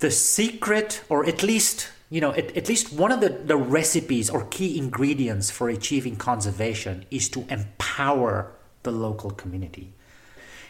the 0.00 0.10
secret, 0.10 1.02
or 1.08 1.24
at 1.24 1.42
least, 1.42 1.88
you 2.10 2.20
know, 2.20 2.32
at, 2.32 2.54
at 2.56 2.68
least 2.68 2.92
one 2.92 3.10
of 3.10 3.20
the, 3.20 3.30
the 3.30 3.56
recipes 3.56 4.28
or 4.28 4.44
key 4.46 4.76
ingredients 4.76 5.50
for 5.50 5.68
achieving 5.68 6.16
conservation 6.16 7.06
is 7.10 7.28
to 7.30 7.46
empower 7.48 8.52
the 8.82 8.92
local 8.92 9.30
community. 9.30 9.92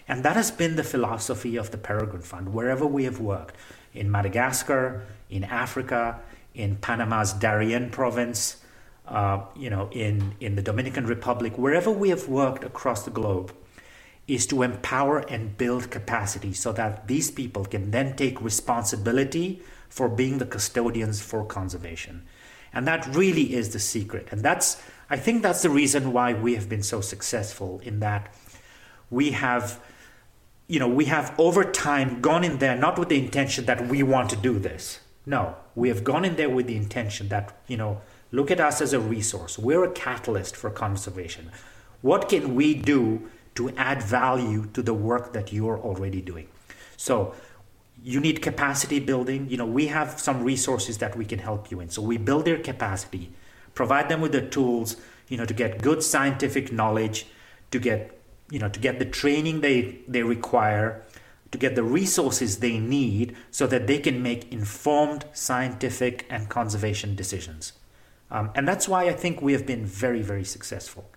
And 0.07 0.25
that 0.25 0.37
has 0.37 0.51
been 0.51 0.77
the 0.77 0.85
philosophy 0.85 1.57
of 1.57 1.71
the 1.71 1.79
Peregrine 1.79 2.23
Fund, 2.23 2.53
wherever 2.53 2.87
we 2.87 3.05
have 3.05 3.19
worked 3.19 3.57
in 3.95 4.11
Madagascar, 4.11 5.03
in 5.31 5.45
Africa, 5.45 6.21
in 6.55 6.77
Panama's 6.77 7.33
Darien 7.33 7.91
province, 7.91 8.62
uh, 9.07 9.41
you 9.57 9.71
know, 9.71 9.89
in, 9.93 10.35
in 10.41 10.55
the 10.55 10.63
Dominican 10.63 11.07
Republic, 11.07 11.59
wherever 11.59 11.91
we 11.91 12.11
have 12.11 12.29
worked 12.29 12.65
across 12.65 13.05
the 13.05 13.11
globe, 13.11 13.53
is 14.29 14.47
to 14.47 14.63
empower 14.63 15.19
and 15.19 15.59
build 15.59 15.91
capacity 15.91 16.53
so 16.53 16.73
that 16.73 17.09
these 17.09 17.31
people 17.31 17.65
can 17.65 17.91
then 17.91 18.15
take 18.15 18.41
responsibility 18.41 19.61
for 19.89 20.09
being 20.09 20.39
the 20.39 20.47
custodians 20.47 21.21
for 21.21 21.45
conservation. 21.45 22.25
And 22.73 22.87
that 22.87 23.07
really 23.15 23.55
is 23.55 23.73
the 23.73 23.79
secret. 23.79 24.29
And 24.31 24.43
that's, 24.43 24.81
I 25.11 25.17
think 25.17 25.43
that's 25.43 25.63
the 25.63 25.71
reason 25.71 26.13
why 26.13 26.33
we 26.33 26.55
have 26.55 26.69
been 26.69 26.83
so 26.83 27.01
successful 27.01 27.81
in 27.81 28.01
that 28.01 28.33
we 29.11 29.33
have, 29.33 29.81
you 30.69 30.79
know, 30.79 30.89
we 30.89 31.07
have 31.07 31.35
over 31.39 31.65
time 31.65 32.21
gone 32.21 32.45
in 32.45 32.59
there 32.59 32.77
not 32.77 32.99
with 32.99 33.11
the 33.11 33.19
intention 33.19 33.67
that 33.67 33.89
we 33.89 34.03
want 34.03 34.31
to 34.31 34.37
do 34.37 34.59
this. 34.59 35.01
No, 35.27 35.57
we 35.75 35.89
have 35.89 36.05
gone 36.05 36.25
in 36.25 36.37
there 36.37 36.49
with 36.49 36.67
the 36.67 36.77
intention 36.77 37.29
that, 37.29 37.55
you 37.67 37.77
know, 37.77 38.01
look 38.33 38.51
at 38.51 38.61
us 38.61 38.81
as 38.81 38.93
a 38.93 39.01
resource. 39.01 39.59
We're 39.59 39.85
a 39.85 39.93
catalyst 39.93 40.57
for 40.57 40.71
conservation. 40.71 41.53
What 42.01 42.29
can 42.29 42.55
we 42.57 42.75
do 42.75 43.31
to 43.55 43.71
add 43.77 44.03
value 44.03 44.67
to 44.73 44.83
the 44.83 44.95
work 44.95 45.33
that 45.35 45.53
you're 45.53 45.79
already 45.79 46.21
doing? 46.21 46.49
So, 46.97 47.35
you 48.03 48.21
need 48.21 48.43
capacity 48.43 48.99
building. 48.99 49.49
You 49.49 49.57
know, 49.57 49.67
we 49.67 49.87
have 49.87 50.19
some 50.19 50.43
resources 50.43 50.99
that 50.99 51.17
we 51.17 51.25
can 51.25 51.39
help 51.39 51.71
you 51.71 51.81
in. 51.81 51.89
So 51.89 52.03
we 52.03 52.17
build 52.17 52.45
their 52.45 52.59
capacity, 52.59 53.31
provide 53.75 54.09
them 54.09 54.21
with 54.21 54.33
the 54.33 54.43
tools, 54.43 54.97
you 55.29 55.37
know, 55.37 55.45
to 55.45 55.55
get 55.55 55.81
good 55.81 56.03
scientific 56.03 56.73
knowledge, 56.73 57.27
to 57.71 57.79
get, 57.79 58.19
you 58.51 58.59
know, 58.59 58.69
to 58.69 58.81
get 58.81 58.99
the 58.99 59.05
training 59.05 59.61
they 59.61 60.01
they 60.09 60.23
require, 60.23 61.03
to 61.53 61.59
get 61.59 61.77
the 61.77 61.85
resources 61.85 62.59
they 62.59 62.79
need 62.79 63.37
so 63.51 63.67
that 63.67 63.87
they 63.87 63.99
can 63.99 64.23
make 64.23 64.53
informed 64.53 65.25
scientific 65.33 66.27
and 66.29 66.49
conservation 66.49 67.15
decisions. 67.15 67.73
Um, 68.33 68.51
and 68.55 68.67
that's 68.67 68.89
why 68.89 69.05
I 69.05 69.13
think 69.13 69.43
we 69.43 69.53
have 69.53 69.67
been 69.67 69.85
very, 69.85 70.23
very 70.23 70.43
successful. 70.43 71.09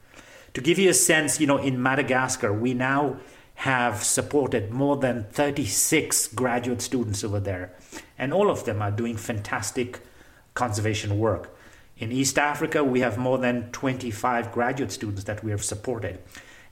To 0.54 0.62
give 0.62 0.78
you 0.78 0.90
a 0.90 0.94
sense, 0.94 1.40
you 1.40 1.48
know, 1.48 1.58
in 1.58 1.82
Madagascar, 1.82 2.54
we 2.54 2.74
now 2.74 3.18
have 3.56 4.04
supported 4.04 4.70
more 4.70 4.98
than 4.98 5.24
36 5.32 6.28
graduate 6.28 6.82
students 6.82 7.24
over 7.24 7.40
there, 7.40 7.74
and 8.18 8.34
all 8.34 8.52
of 8.52 8.66
them 8.66 8.82
are 8.82 8.92
doing 8.92 9.16
fantastic 9.16 10.02
conservation 10.54 11.18
work. 11.18 11.58
In 11.98 12.12
East 12.12 12.38
Africa, 12.38 12.84
we 12.84 13.00
have 13.00 13.18
more 13.18 13.38
than 13.38 13.72
25 13.72 14.52
graduate 14.52 14.92
students 14.92 15.24
that 15.24 15.42
we 15.42 15.52
have 15.52 15.64
supported. 15.64 16.20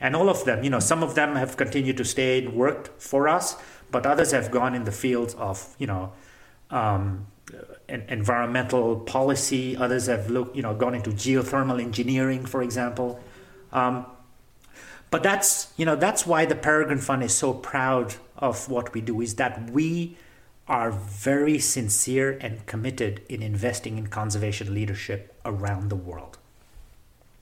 And 0.01 0.17
all 0.17 0.27
of 0.27 0.43
them, 0.43 0.65
you 0.65 0.69
know, 0.69 0.79
some 0.79 1.01
of 1.01 1.15
them 1.15 1.37
have 1.37 1.55
continued 1.55 1.95
to 1.97 2.05
stay 2.05 2.43
and 2.43 2.53
worked 2.53 3.01
for 3.01 3.29
us, 3.29 3.55
but 3.89 4.05
others 4.05 4.31
have 4.31 4.51
gone 4.51 4.75
in 4.75 4.83
the 4.83 4.91
fields 4.91 5.33
of, 5.35 5.73
you 5.79 5.87
know, 5.87 6.11
um, 6.69 7.27
environmental 7.89 8.99
policy. 8.99 9.75
Others 9.75 10.07
have 10.07 10.29
looked, 10.29 10.55
you 10.55 10.61
know, 10.61 10.73
gone 10.73 10.95
into 10.95 11.11
geothermal 11.11 11.81
engineering, 11.81 12.45
for 12.45 12.63
example. 12.63 13.19
Um, 13.71 14.05
but 15.13 15.21
that's 15.21 15.71
you 15.77 15.86
know 15.86 15.95
that's 15.95 16.25
why 16.25 16.45
the 16.45 16.55
Peregrine 16.55 16.97
Fund 16.97 17.21
is 17.21 17.36
so 17.36 17.53
proud 17.53 18.15
of 18.38 18.67
what 18.67 18.93
we 18.93 19.01
do 19.01 19.21
is 19.21 19.36
that 19.36 19.69
we 19.69 20.17
are 20.67 20.91
very 20.91 21.59
sincere 21.59 22.38
and 22.41 22.65
committed 22.65 23.21
in 23.29 23.43
investing 23.43 23.99
in 23.99 24.07
conservation 24.07 24.73
leadership 24.73 25.36
around 25.45 25.89
the 25.89 25.95
world. 25.95 26.39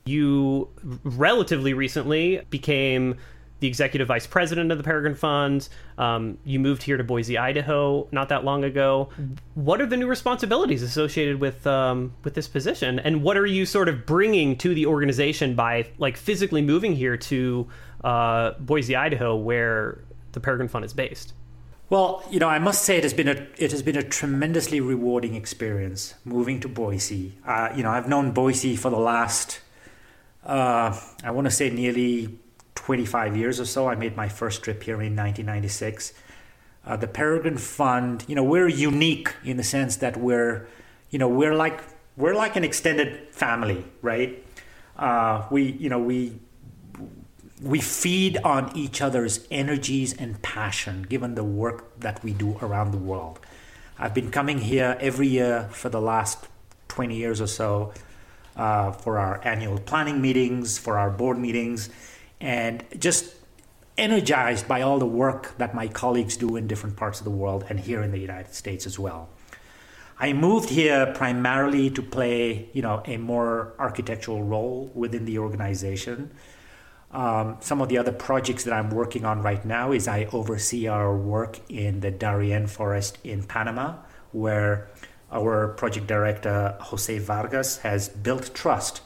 You 0.04 0.68
relatively 1.02 1.72
recently 1.72 2.42
became 2.50 3.16
the 3.62 3.68
executive 3.68 4.08
vice 4.08 4.26
president 4.26 4.72
of 4.72 4.76
the 4.76 4.84
Peregrine 4.84 5.14
Fund. 5.14 5.68
Um, 5.96 6.36
you 6.44 6.58
moved 6.58 6.82
here 6.82 6.96
to 6.96 7.04
Boise, 7.04 7.38
Idaho, 7.38 8.08
not 8.10 8.28
that 8.30 8.44
long 8.44 8.64
ago. 8.64 9.08
What 9.54 9.80
are 9.80 9.86
the 9.86 9.96
new 9.96 10.08
responsibilities 10.08 10.82
associated 10.82 11.40
with 11.40 11.64
um, 11.64 12.12
with 12.24 12.34
this 12.34 12.48
position, 12.48 12.98
and 12.98 13.22
what 13.22 13.36
are 13.36 13.46
you 13.46 13.64
sort 13.64 13.88
of 13.88 14.04
bringing 14.04 14.58
to 14.58 14.74
the 14.74 14.86
organization 14.86 15.54
by 15.54 15.86
like 15.98 16.16
physically 16.16 16.60
moving 16.60 16.92
here 16.92 17.16
to 17.16 17.68
uh, 18.02 18.50
Boise, 18.58 18.96
Idaho, 18.96 19.36
where 19.36 20.02
the 20.32 20.40
Peregrine 20.40 20.68
Fund 20.68 20.84
is 20.84 20.92
based? 20.92 21.32
Well, 21.88 22.24
you 22.30 22.40
know, 22.40 22.48
I 22.48 22.58
must 22.58 22.82
say 22.82 22.96
it 22.96 23.04
has 23.04 23.14
been 23.14 23.28
a 23.28 23.46
it 23.56 23.70
has 23.70 23.82
been 23.82 23.96
a 23.96 24.02
tremendously 24.02 24.80
rewarding 24.80 25.36
experience 25.36 26.14
moving 26.24 26.58
to 26.60 26.68
Boise. 26.68 27.38
Uh, 27.46 27.68
you 27.76 27.84
know, 27.84 27.90
I've 27.90 28.08
known 28.08 28.32
Boise 28.32 28.74
for 28.74 28.90
the 28.90 28.98
last 28.98 29.60
uh, 30.44 30.98
I 31.22 31.30
want 31.30 31.44
to 31.44 31.50
say 31.50 31.70
nearly 31.70 32.38
25 32.84 33.36
years 33.36 33.60
or 33.60 33.64
so. 33.64 33.88
I 33.88 33.94
made 33.94 34.16
my 34.16 34.28
first 34.28 34.64
trip 34.64 34.82
here 34.82 34.94
in 34.94 35.14
1996. 35.14 36.12
Uh, 36.84 36.96
the 36.96 37.06
Peregrine 37.06 37.56
Fund, 37.56 38.24
you 38.26 38.34
know, 38.34 38.42
we're 38.42 38.66
unique 38.66 39.32
in 39.44 39.56
the 39.56 39.62
sense 39.62 39.96
that 39.96 40.16
we're, 40.16 40.66
you 41.10 41.18
know, 41.18 41.28
we're 41.28 41.54
like 41.54 41.80
we're 42.16 42.34
like 42.34 42.56
an 42.56 42.64
extended 42.64 43.28
family, 43.30 43.84
right? 44.02 44.44
Uh, 44.96 45.46
we, 45.50 45.62
you 45.62 45.88
know, 45.88 46.00
we 46.00 46.32
we 47.62 47.80
feed 47.80 48.36
on 48.38 48.76
each 48.76 49.00
other's 49.00 49.46
energies 49.48 50.12
and 50.12 50.42
passion, 50.42 51.02
given 51.02 51.36
the 51.36 51.44
work 51.44 52.00
that 52.00 52.22
we 52.24 52.32
do 52.32 52.58
around 52.60 52.90
the 52.90 52.98
world. 52.98 53.38
I've 53.96 54.12
been 54.12 54.32
coming 54.32 54.58
here 54.58 54.96
every 54.98 55.28
year 55.28 55.68
for 55.70 55.88
the 55.88 56.00
last 56.00 56.48
20 56.88 57.14
years 57.14 57.40
or 57.40 57.46
so 57.46 57.92
uh, 58.56 58.90
for 58.90 59.20
our 59.20 59.40
annual 59.44 59.78
planning 59.78 60.20
meetings, 60.20 60.78
for 60.78 60.98
our 60.98 61.10
board 61.10 61.38
meetings 61.38 61.88
and 62.42 62.84
just 62.98 63.34
energized 63.96 64.66
by 64.66 64.82
all 64.82 64.98
the 64.98 65.06
work 65.06 65.56
that 65.58 65.74
my 65.74 65.86
colleagues 65.86 66.36
do 66.36 66.56
in 66.56 66.66
different 66.66 66.96
parts 66.96 67.20
of 67.20 67.24
the 67.24 67.30
world 67.30 67.64
and 67.68 67.78
here 67.78 68.02
in 68.02 68.10
the 68.10 68.18
United 68.18 68.52
States 68.52 68.84
as 68.84 68.98
well. 68.98 69.28
I 70.18 70.32
moved 70.32 70.68
here 70.68 71.12
primarily 71.14 71.90
to 71.90 72.02
play, 72.02 72.68
you 72.72 72.82
know, 72.82 73.02
a 73.06 73.16
more 73.16 73.74
architectural 73.78 74.42
role 74.42 74.90
within 74.94 75.24
the 75.24 75.38
organization. 75.38 76.32
Um, 77.12 77.58
some 77.60 77.80
of 77.80 77.88
the 77.88 77.98
other 77.98 78.12
projects 78.12 78.64
that 78.64 78.72
I'm 78.72 78.90
working 78.90 79.24
on 79.24 79.42
right 79.42 79.64
now 79.64 79.92
is 79.92 80.08
I 80.08 80.24
oversee 80.32 80.88
our 80.88 81.16
work 81.16 81.60
in 81.68 82.00
the 82.00 82.10
Darien 82.10 82.66
Forest 82.66 83.18
in 83.22 83.42
Panama, 83.44 83.96
where 84.32 84.88
our 85.30 85.68
project 85.68 86.06
director 86.06 86.76
Jose 86.80 87.18
Vargas 87.18 87.78
has 87.78 88.08
built 88.08 88.54
trust 88.54 89.02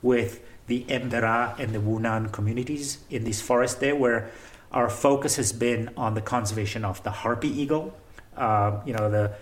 with 0.00 0.40
the 0.66 0.84
Emberá 0.84 1.58
and 1.58 1.74
the 1.74 1.78
Wounaan 1.78 2.32
communities 2.32 2.98
in 3.10 3.24
this 3.24 3.40
forest 3.40 3.80
there, 3.80 3.96
where 3.96 4.30
our 4.70 4.88
focus 4.88 5.36
has 5.36 5.52
been 5.52 5.90
on 5.96 6.14
the 6.14 6.22
conservation 6.22 6.84
of 6.84 7.02
the 7.02 7.10
harpy 7.10 7.48
eagle. 7.48 7.94
Uh, 8.36 8.80
you 8.86 8.94
know, 8.94 9.10
the 9.10 9.32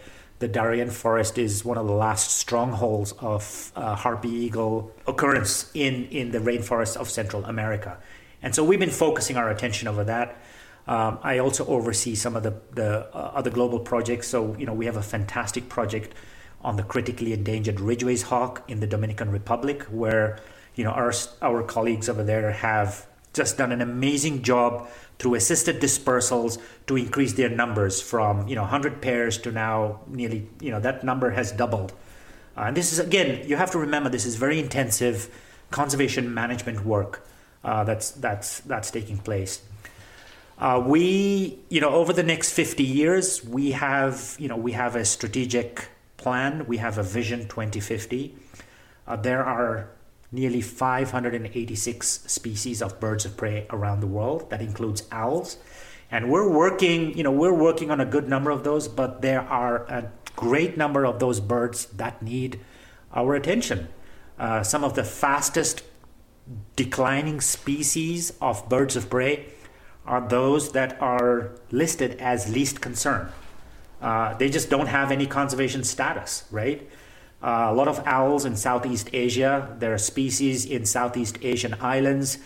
the 0.41 0.49
Darien 0.49 0.91
forest 0.91 1.37
is 1.37 1.67
one 1.67 1.77
of 1.77 1.87
the 1.87 1.93
last 1.93 2.31
strongholds 2.31 3.13
of 3.21 3.73
uh, 3.77 3.95
harpy 3.95 4.31
eagle 4.31 4.91
occurrence 5.07 5.71
in, 5.75 6.07
in 6.07 6.31
the 6.31 6.39
rainforests 6.39 6.97
of 6.97 7.11
Central 7.11 7.45
America. 7.45 7.99
And 8.43 8.55
so 8.55 8.65
we've 8.65 8.81
been 8.81 8.89
focusing 8.89 9.37
our 9.37 9.51
attention 9.51 9.87
over 9.87 10.03
that. 10.05 10.41
Um, 10.87 11.19
I 11.23 11.39
also 11.39 11.67
oversee 11.67 12.15
some 12.15 12.37
of 12.37 12.43
the, 12.43 12.55
the 12.73 13.15
uh, 13.15 13.33
other 13.35 13.51
global 13.51 13.81
projects. 13.81 14.29
So, 14.29 14.57
you 14.57 14.65
know, 14.65 14.73
we 14.73 14.87
have 14.87 14.97
a 14.97 15.03
fantastic 15.03 15.69
project 15.69 16.15
on 16.63 16.77
the 16.77 16.85
critically 16.85 17.35
endangered 17.35 17.79
Ridgway's 17.79 18.23
hawk 18.23 18.65
in 18.67 18.81
the 18.81 18.87
Dominican 18.87 19.31
Republic, 19.31 19.83
where 19.85 20.39
you 20.75 20.85
know 20.85 20.91
our 20.91 21.13
our 21.43 21.63
colleagues 21.63 22.09
over 22.09 22.23
there 22.23 22.51
have 22.53 23.07
just 23.33 23.59
done 23.59 23.73
an 23.73 23.81
amazing 23.81 24.43
job 24.43 24.89
through 25.19 25.35
assisted 25.35 25.81
dispersals 25.81 26.59
to 26.87 26.97
increase 26.97 27.35
their 27.35 27.49
numbers 27.49 28.01
from 28.01 28.49
you 28.49 28.55
know 28.55 28.63
100 28.63 29.01
pairs 29.01 29.39
to 29.39 29.53
now 29.53 30.01
nearly 30.09 30.49
you 30.61 30.71
know 30.71 30.81
that 30.81 31.05
number 31.05 31.31
has 31.31 31.53
doubled. 31.53 31.93
Uh, 32.57 32.63
and 32.63 32.77
this 32.77 32.93
is 32.93 32.99
again 32.99 33.47
you 33.47 33.57
have 33.57 33.71
to 33.71 33.79
remember 33.79 34.09
this 34.09 34.27
is 34.27 34.37
very 34.37 34.59
intensive 34.59 35.29
conservation 35.71 36.33
management 36.35 36.85
work 36.85 37.25
uh, 37.63 37.85
that's 37.85 38.11
that's 38.13 38.61
that's 38.61 38.91
taking 38.91 39.19
place. 39.19 39.63
Uh, 40.59 40.83
we 40.85 41.59
you 41.69 41.81
know 41.81 41.91
over 41.91 42.13
the 42.13 42.23
next 42.23 42.53
50 42.53 42.83
years 42.83 43.45
we 43.45 43.73
have 43.73 44.37
you 44.39 44.49
know 44.49 44.57
we 44.57 44.73
have 44.73 44.97
a 44.97 45.05
strategic 45.05 45.89
plan. 46.17 46.67
We 46.67 46.79
have 46.79 46.99
a 46.99 47.03
vision 47.03 47.49
2050 47.49 48.35
uh, 49.11 49.17
there 49.17 49.45
are 49.45 49.89
nearly 50.33 50.61
586 50.61 52.07
species 52.27 52.83
of 52.83 53.01
birds 53.01 53.25
of 53.25 53.37
prey 53.37 53.67
around 53.71 54.01
the 54.01 54.07
world. 54.07 54.51
That 54.51 54.61
includes 54.61 55.05
owls. 55.11 55.59
And 56.11 56.31
we're 56.31 56.49
working, 56.49 57.17
you 57.17 57.23
know, 57.23 57.33
we're 57.33 57.55
working 57.55 57.91
on 57.91 58.01
a 58.01 58.05
good 58.05 58.29
number 58.29 58.51
of 58.51 58.65
those, 58.65 58.89
but 58.89 59.23
there 59.23 59.43
are 59.43 59.85
a 59.85 60.11
great 60.37 60.77
number 60.77 61.05
of 61.05 61.19
those 61.19 61.41
birds 61.41 61.87
that 61.87 62.23
need 62.23 62.61
our 63.13 63.35
attention. 63.35 63.89
Uh, 64.39 64.63
some 64.63 64.85
of 64.85 64.95
the 64.95 65.05
fastest 65.05 65.83
declining 66.77 67.41
species 67.41 68.33
of 68.41 68.69
birds 68.69 68.97
of 68.97 69.11
prey 69.11 69.47
are 70.07 70.27
those 70.29 70.73
that 70.73 71.01
are 71.01 71.53
listed 71.71 72.19
as 72.19 72.53
least 72.53 72.81
concern. 72.81 73.31
Uh, 74.01 74.35
they 74.35 74.49
just 74.49 74.71
don't 74.71 74.87
have 74.87 75.13
any 75.13 75.27
conservation 75.27 75.85
status, 75.85 76.45
right? 76.51 76.89
Uh, 77.43 77.69
a 77.71 77.75
lot 77.75 77.89
of 77.89 78.03
owls 78.07 78.45
in 78.45 78.57
Southeast 78.57 79.09
Asia. 79.13 79.75
There 79.79 79.95
are 79.95 79.99
species 79.99 80.67
in 80.67 80.85
Southeast 80.85 81.39
Asian 81.43 81.75
islands 81.81 82.39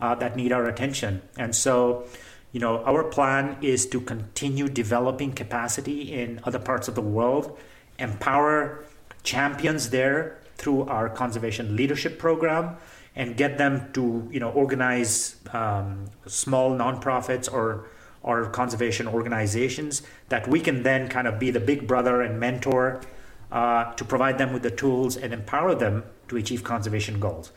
uh, 0.00 0.14
that 0.16 0.36
need 0.36 0.52
our 0.52 0.66
attention. 0.66 1.22
And 1.38 1.54
so, 1.54 2.04
you 2.52 2.60
know, 2.60 2.84
our 2.84 3.04
plan 3.04 3.56
is 3.62 3.86
to 3.86 4.00
continue 4.00 4.68
developing 4.68 5.32
capacity 5.32 6.12
in 6.12 6.40
other 6.44 6.58
parts 6.58 6.88
of 6.88 6.94
the 6.94 7.00
world, 7.00 7.58
empower 7.98 8.84
champions 9.22 9.90
there 9.90 10.38
through 10.56 10.82
our 10.84 11.08
conservation 11.08 11.76
leadership 11.76 12.18
program 12.18 12.76
and 13.14 13.36
get 13.36 13.58
them 13.58 13.90
to 13.92 14.28
you 14.32 14.40
know 14.40 14.50
organize 14.50 15.36
um, 15.52 16.06
small 16.26 16.70
nonprofits 16.70 17.52
or 17.52 17.86
or 18.22 18.46
conservation 18.46 19.08
organizations 19.08 20.02
that 20.28 20.46
we 20.48 20.60
can 20.60 20.82
then 20.82 21.08
kind 21.08 21.26
of 21.26 21.38
be 21.38 21.50
the 21.50 21.60
big 21.60 21.86
brother 21.86 22.22
and 22.22 22.38
mentor 22.38 23.00
uh, 23.52 23.92
to 23.94 24.04
provide 24.04 24.38
them 24.38 24.52
with 24.52 24.62
the 24.62 24.70
tools 24.70 25.16
and 25.16 25.32
empower 25.32 25.74
them 25.74 26.02
to 26.28 26.36
achieve 26.36 26.64
conservation 26.64 27.20
goals. 27.20 27.52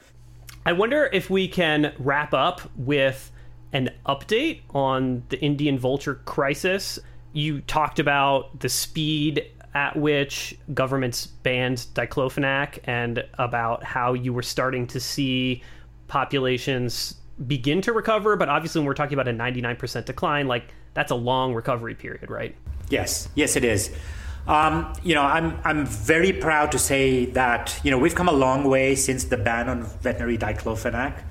I 0.66 0.74
wonder 0.74 1.10
if 1.14 1.30
we 1.30 1.48
can 1.48 1.94
wrap 1.98 2.34
up 2.34 2.62
with 2.76 3.32
an 3.72 3.92
update 4.06 4.62
on 4.72 5.24
the 5.30 5.40
Indian 5.40 5.80
vulture 5.80 6.16
crisis. 6.26 7.00
You 7.34 7.62
talked 7.62 8.00
about 8.00 8.60
the 8.60 8.70
speed 8.70 9.52
at 9.74 9.96
which 9.96 10.58
governments 10.74 11.28
banned 11.28 11.86
diclofenac 11.94 12.80
and 12.86 13.24
about 13.38 13.84
how 13.84 14.14
you 14.14 14.34
were 14.34 14.42
starting 14.42 14.88
to 14.88 15.00
see 15.00 15.62
populations 16.08 17.16
begin 17.48 17.82
to 17.82 17.94
recover. 17.94 18.36
But 18.36 18.50
obviously, 18.50 18.80
when 18.80 18.88
we're 18.88 18.94
talking 18.94 19.14
about 19.14 19.28
a 19.28 19.34
99% 19.34 20.06
decline, 20.06 20.48
like 20.48 20.74
that's 20.94 21.12
a 21.12 21.16
long 21.16 21.54
recovery 21.54 21.96
period, 21.96 22.30
right? 22.30 22.56
Yes, 22.90 23.28
yes, 23.36 23.56
it 23.56 23.64
is. 23.64 23.92
Um, 24.48 24.94
you 25.04 25.16
know, 25.16 25.24
I'm 25.24 25.60
I'm 25.64 25.86
very 25.86 26.32
proud 26.32 26.72
to 26.74 26.80
say 26.80 27.26
that 27.28 27.80
you 27.84 27.90
know 27.90 27.98
we've 27.98 28.14
come 28.14 28.28
a 28.28 28.34
long 28.34 28.64
way 28.64 28.96
since 28.96 29.24
the 29.24 29.38
ban 29.38 29.70
on 29.70 29.84
veterinary 29.84 30.38
diclofenac. 30.38 31.24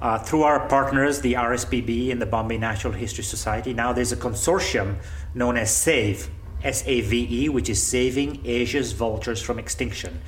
Uh, 0.00 0.18
through 0.18 0.42
our 0.42 0.68
partners, 0.68 1.20
the 1.22 1.34
RSPB 1.34 2.12
and 2.12 2.20
the 2.20 2.26
Bombay 2.26 2.58
Natural 2.58 2.92
History 2.92 3.24
Society, 3.24 3.72
now 3.72 3.94
there's 3.94 4.12
a 4.12 4.16
consortium 4.16 4.96
known 5.34 5.56
as 5.56 5.74
SAVE, 5.74 6.28
S-A-V-E, 6.62 7.48
which 7.48 7.70
is 7.70 7.82
Saving 7.82 8.44
Asia's 8.44 8.92
Vultures 8.92 9.40
from 9.40 9.58
Extinction. 9.58 10.20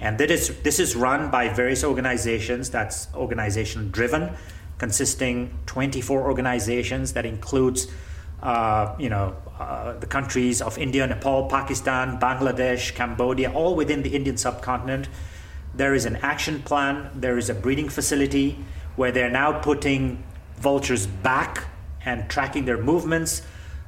And 0.00 0.16
that 0.16 0.30
is, 0.30 0.56
this 0.62 0.80
is 0.80 0.96
run 0.96 1.30
by 1.30 1.50
various 1.50 1.84
organizations, 1.84 2.70
that's 2.70 3.08
organization 3.14 3.90
driven, 3.90 4.32
consisting 4.78 5.58
24 5.66 6.22
organizations 6.22 7.12
that 7.12 7.26
includes 7.26 7.88
uh, 8.42 8.94
you 8.98 9.08
know, 9.08 9.36
uh, 9.58 9.92
the 9.98 10.06
countries 10.06 10.62
of 10.62 10.78
India, 10.78 11.06
Nepal, 11.06 11.48
Pakistan, 11.48 12.18
Bangladesh, 12.18 12.94
Cambodia, 12.94 13.52
all 13.52 13.74
within 13.74 14.02
the 14.02 14.14
Indian 14.14 14.36
subcontinent. 14.36 15.08
There 15.74 15.94
is 15.94 16.04
an 16.04 16.16
action 16.16 16.62
plan, 16.62 17.10
there 17.14 17.38
is 17.38 17.48
a 17.50 17.54
breeding 17.54 17.88
facility 17.88 18.58
where 18.96 19.12
they're 19.12 19.30
now 19.30 19.60
putting 19.60 20.22
vultures 20.56 21.06
back 21.06 21.64
and 22.04 22.28
tracking 22.28 22.64
their 22.64 22.82
movements 22.82 23.42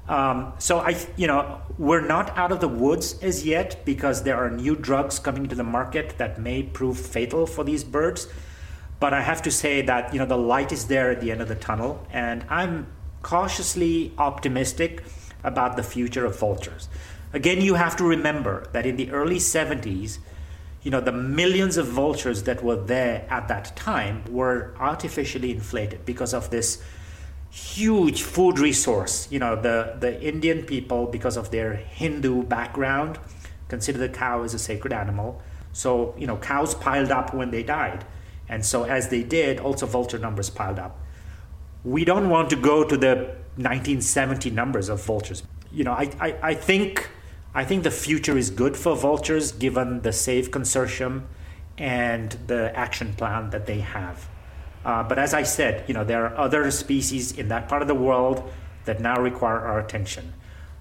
um, 0.09 0.53
so 0.59 0.81
I, 0.81 0.97
you 1.17 1.27
know, 1.27 1.61
we're 1.79 2.07
not 2.07 2.37
out 2.37 2.51
of 2.51 2.61
the 2.61 2.69
woods 2.69 3.19
as 3.23 3.47
yet 3.47 3.85
because 3.85 4.25
there 4.25 4.37
are 4.37 4.51
new 4.51 4.75
drugs 4.75 5.19
coming 5.19 5.47
to 5.49 5.55
the 5.55 5.65
market 5.65 6.19
that 6.19 6.41
may 6.41 6.63
prove 6.63 6.99
fatal 6.99 7.47
for 7.47 7.65
these 7.65 7.85
birds. 7.85 8.27
But 8.99 9.15
I 9.15 9.23
have 9.23 9.43
to 9.43 9.51
say 9.51 9.83
that 9.83 10.13
you 10.13 10.19
know 10.21 10.27
the 10.27 10.37
light 10.37 10.71
is 10.71 10.87
there 10.87 11.11
at 11.11 11.21
the 11.21 11.33
end 11.33 11.41
of 11.41 11.49
the 11.49 11.57
tunnel, 11.57 12.07
and 12.13 12.45
I'm 12.49 12.87
cautiously 13.23 14.13
optimistic 14.19 15.03
about 15.45 15.77
the 15.77 15.83
future 15.83 16.25
of 16.25 16.39
vultures. 16.39 16.89
Again, 17.33 17.61
you 17.61 17.75
have 17.75 17.97
to 17.97 18.05
remember 18.05 18.67
that 18.73 18.85
in 18.85 18.97
the 18.97 19.11
early 19.11 19.37
70s, 19.37 20.19
you 20.83 20.91
know, 20.91 21.01
the 21.01 21.13
millions 21.13 21.77
of 21.77 21.87
vultures 21.87 22.43
that 22.43 22.63
were 22.63 22.77
there 22.77 23.25
at 23.31 23.49
that 23.49 23.75
time 23.77 24.25
were 24.29 24.75
artificially 24.79 25.51
inflated 25.51 26.05
because 26.05 26.35
of 26.35 26.51
this 26.51 26.83
huge 27.51 28.23
food 28.23 28.59
resource. 28.59 29.29
You 29.31 29.39
know, 29.39 29.55
the, 29.55 29.97
the 30.01 30.21
Indian 30.21 30.63
people, 30.65 31.07
because 31.07 31.37
of 31.37 31.51
their 31.51 31.75
Hindu 31.75 32.43
background, 32.43 33.19
consider 33.69 33.99
the 33.99 34.09
cow 34.09 34.43
as 34.43 34.55
a 34.55 34.59
sacred 34.59 34.93
animal. 34.93 35.41
So, 35.73 36.15
you 36.19 36.27
know, 36.27 36.37
cows 36.37 36.75
piled 36.75 37.11
up 37.11 37.33
when 37.33 37.51
they 37.51 37.63
died. 37.63 38.05
And 38.49 38.65
so, 38.67 38.85
as 38.85 39.09
they 39.09 39.23
did, 39.23 39.61
also 39.61 39.87
vulture 39.87 40.19
numbers 40.19 40.51
piled 40.51 40.79
up. 40.79 40.99
We 41.85 42.05
don't 42.05 42.29
want 42.29 42.51
to 42.51 42.57
go 42.57 42.85
to 42.85 42.97
the 42.97 43.15
1970 43.57 44.51
numbers 44.51 44.89
of 44.89 45.05
vultures. 45.05 45.43
You 45.73 45.85
know, 45.85 45.93
I, 45.93 46.11
I, 46.21 46.37
I 46.43 46.55
think 46.55 47.09
I 47.55 47.65
think 47.65 47.83
the 47.83 47.91
future 47.91 48.39
is 48.39 48.49
good 48.51 48.77
for 48.77 48.97
vultures 48.97 49.53
given 49.53 50.01
the 50.01 50.13
SAVE 50.13 50.51
consortium 50.51 51.25
and 51.77 52.31
the 52.47 52.75
action 52.75 53.13
plan 53.15 53.51
that 53.51 53.67
they 53.67 53.81
have. 53.81 54.29
Uh, 54.85 55.03
but 55.03 55.19
as 55.19 55.35
I 55.35 55.43
said, 55.43 55.85
you 55.87 55.95
know, 55.95 56.03
there 56.03 56.27
are 56.27 56.37
other 56.37 56.71
species 56.71 57.33
in 57.33 57.49
that 57.49 57.69
part 57.69 57.83
of 57.83 57.89
the 57.89 57.95
world 57.95 58.51
that 58.85 59.01
now 59.01 59.21
require 59.21 59.59
our 59.59 59.79
attention. 59.81 60.33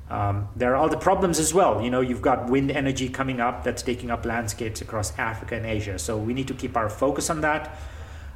Um, 0.10 0.49
there 0.56 0.76
are 0.76 0.84
other 0.84 0.97
problems 0.97 1.39
as 1.39 1.54
well. 1.54 1.82
You 1.82 1.89
know, 1.89 2.02
you've 2.02 2.22
got 2.22 2.49
wind 2.49 2.72
energy 2.72 3.10
coming 3.10 3.39
up 3.39 3.64
that's 3.64 3.82
taking 3.82 4.10
up 4.10 4.26
landscapes 4.26 4.82
across 4.82 5.18
Africa 5.18 5.56
and 5.56 5.66
Asia. 5.66 5.99
So 5.99 6.18
we 6.18 6.34
need 6.34 6.47
to 6.47 6.54
keep 6.54 6.76
our 6.76 6.89
focus 6.89 7.30
on 7.30 7.41
that. 7.41 7.78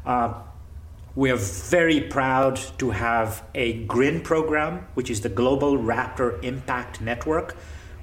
Uh, 0.05 0.33
we 1.15 1.31
are 1.31 1.37
very 1.37 2.01
proud 2.01 2.59
to 2.77 2.91
have 2.91 3.43
a 3.55 3.83
GRIN 3.85 4.21
program, 4.21 4.85
which 4.95 5.09
is 5.09 5.21
the 5.21 5.29
Global 5.29 5.77
Raptor 5.77 6.43
Impact 6.43 6.99
Network, 6.99 7.55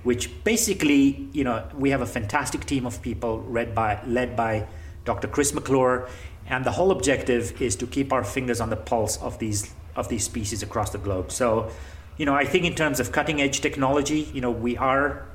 which 0.03 0.43
basically, 0.45 1.29
you 1.33 1.45
know, 1.45 1.69
we 1.75 1.91
have 1.91 2.01
a 2.01 2.07
fantastic 2.07 2.65
team 2.65 2.87
of 2.87 3.03
people 3.03 3.43
led 3.43 3.75
by, 3.75 4.03
led 4.07 4.35
by 4.35 4.67
Dr. 5.05 5.29
Chris 5.29 5.53
McClure 5.53 6.09
and 6.47 6.65
the 6.65 6.73
whole 6.73 6.91
objective 6.91 7.61
is 7.61 7.77
to 7.77 7.87
keep 7.87 8.13
our 8.13 8.25
fingers 8.25 8.61
on 8.61 8.71
the 8.71 8.77
pulse 8.77 9.17
of 9.19 9.39
these 9.39 9.75
of 9.95 10.09
these 10.09 10.25
species 10.25 10.63
across 10.63 10.91
the 10.91 10.99
globe. 10.99 11.31
So, 11.31 11.71
you 12.17 12.25
know, 12.25 12.35
I 12.35 12.47
think 12.47 12.65
in 12.65 12.75
terms 12.75 12.99
of 12.99 13.13
cutting 13.13 13.43
edge 13.43 13.61
technology, 13.61 14.21
you 14.33 14.41
know, 14.41 14.51
we 14.51 14.77
are, 14.77 15.27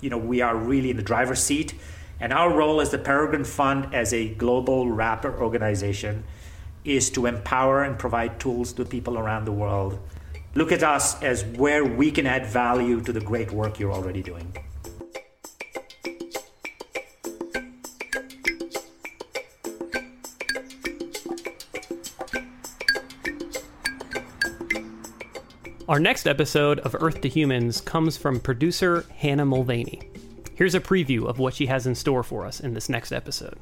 you 0.00 0.08
know, 0.08 0.18
we 0.18 0.40
are 0.40 0.56
really 0.56 0.90
in 0.90 0.96
the 0.96 1.02
driver's 1.02 1.42
seat, 1.42 1.74
and 2.20 2.32
our 2.32 2.52
role 2.52 2.80
as 2.80 2.90
the 2.90 2.98
Peregrine 2.98 3.44
Fund 3.44 3.92
as 3.92 4.12
a 4.14 4.28
global 4.28 4.86
raptor 4.86 5.36
organization 5.40 6.22
is 6.84 7.10
to 7.10 7.26
empower 7.26 7.82
and 7.82 7.98
provide 7.98 8.38
tools 8.38 8.72
to 8.74 8.84
people 8.84 9.18
around 9.18 9.44
the 9.44 9.52
world. 9.52 9.98
Look 10.54 10.70
at 10.70 10.82
us 10.82 11.20
as 11.22 11.44
where 11.44 11.84
we 11.84 12.10
can 12.10 12.26
add 12.26 12.46
value 12.46 13.00
to 13.02 13.12
the 13.12 13.20
great 13.20 13.50
work 13.50 13.78
you're 13.80 13.92
already 13.92 14.22
doing. 14.22 14.54
Our 25.86 26.00
next 26.00 26.26
episode 26.26 26.80
of 26.80 26.96
Earth 26.98 27.20
to 27.20 27.28
Humans 27.28 27.82
comes 27.82 28.16
from 28.16 28.40
producer 28.40 29.04
Hannah 29.16 29.44
Mulvaney. 29.44 30.00
Here's 30.54 30.74
a 30.74 30.80
preview 30.80 31.26
of 31.26 31.38
what 31.38 31.52
she 31.52 31.66
has 31.66 31.86
in 31.86 31.94
store 31.94 32.22
for 32.22 32.46
us 32.46 32.60
in 32.60 32.72
this 32.72 32.88
next 32.88 33.12
episode. 33.12 33.58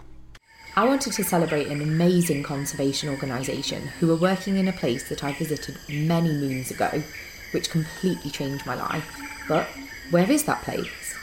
I 0.75 0.85
wanted 0.85 1.12
to 1.12 1.25
celebrate 1.25 1.66
an 1.66 1.83
amazing 1.83 2.45
conservation 2.45 3.11
organisation 3.11 3.89
who 4.01 4.11
are 4.11 4.16
working 4.16 4.57
in 4.57 4.68
a 4.68 4.73
place 4.73 5.07
that 5.11 5.23
I 5.23 5.35
visited 5.35 5.77
many 5.87 6.33
moons 6.33 6.70
ago, 6.70 7.03
which 7.51 7.68
completely 7.68 8.31
changed 8.31 8.64
my 8.64 8.75
life. 8.75 9.20
But 9.47 9.68
where 10.11 10.31
is 10.31 10.45
that 10.45 10.62
place? 10.62 11.14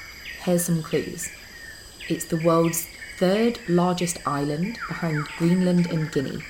Here's 0.43 0.66
some 0.66 0.84
clues. 0.84 1.32
It's 2.10 2.26
the 2.26 2.38
world's 2.38 2.88
third 3.18 3.58
largest 3.68 4.20
island 4.28 4.78
behind 4.88 5.26
Greenland 5.39 5.88
and 5.88 6.12
Guinea. 6.12 6.43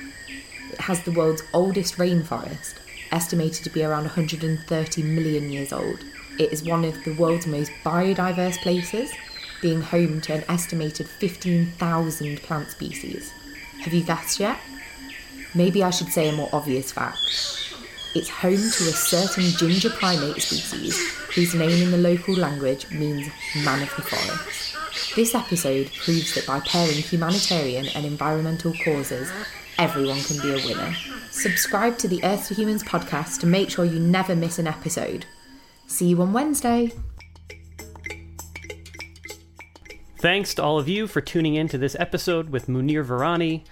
It 0.73 0.81
has 0.81 1.01
the 1.03 1.13
world's 1.13 1.43
oldest 1.53 1.95
rainforest 1.95 2.75
estimated 3.13 3.63
to 3.63 3.69
be 3.69 3.81
around 3.81 4.03
130 4.03 5.03
million 5.03 5.49
years 5.49 5.71
old. 5.71 6.03
It 6.37 6.51
is 6.51 6.63
one 6.63 6.83
of 6.83 7.01
the 7.05 7.15
world's 7.15 7.47
most 7.47 7.71
biodiverse 7.81 8.57
places, 8.57 9.09
being 9.61 9.81
home 9.81 10.21
to 10.21 10.33
an 10.33 10.43
estimated 10.49 11.07
15,000 11.07 12.41
plant 12.41 12.69
species. 12.69 13.31
Have 13.81 13.93
you 13.93 14.03
guessed 14.03 14.39
yet? 14.39 14.59
Maybe 15.55 15.83
I 15.83 15.89
should 15.89 16.09
say 16.09 16.29
a 16.29 16.33
more 16.33 16.49
obvious 16.53 16.91
fact. 16.91 17.19
It's 18.15 18.29
home 18.29 18.57
to 18.57 18.59
a 18.59 18.93
certain 18.93 19.43
ginger 19.43 19.89
primate 19.89 20.41
species 20.41 20.97
whose 21.35 21.53
name 21.53 21.83
in 21.83 21.91
the 21.91 21.97
local 21.97 22.35
language 22.35 22.89
means 22.91 23.27
man 23.63 23.83
of 23.83 23.95
the 23.95 24.01
forest. 24.01 25.15
This 25.15 25.35
episode 25.35 25.91
proves 26.03 26.35
that 26.35 26.47
by 26.47 26.59
pairing 26.61 26.97
humanitarian 26.97 27.87
and 27.95 28.05
environmental 28.05 28.73
causes, 28.83 29.31
everyone 29.77 30.21
can 30.21 30.41
be 30.41 30.51
a 30.51 30.65
winner. 30.65 30.95
Subscribe 31.31 31.97
to 31.99 32.07
the 32.07 32.23
Earth 32.23 32.47
to 32.47 32.53
Humans 32.53 32.83
podcast 32.83 33.39
to 33.41 33.47
make 33.47 33.69
sure 33.69 33.85
you 33.85 33.99
never 33.99 34.35
miss 34.35 34.59
an 34.59 34.67
episode. 34.67 35.25
See 35.87 36.07
you 36.07 36.21
on 36.21 36.33
Wednesday. 36.33 36.91
Thanks 40.19 40.53
to 40.55 40.61
all 40.61 40.77
of 40.77 40.89
you 40.89 41.07
for 41.07 41.21
tuning 41.21 41.55
in 41.55 41.69
to 41.69 41.77
this 41.77 41.95
episode 41.97 42.49
with 42.49 42.67
Munir 42.67 43.05
Virani. 43.05 43.63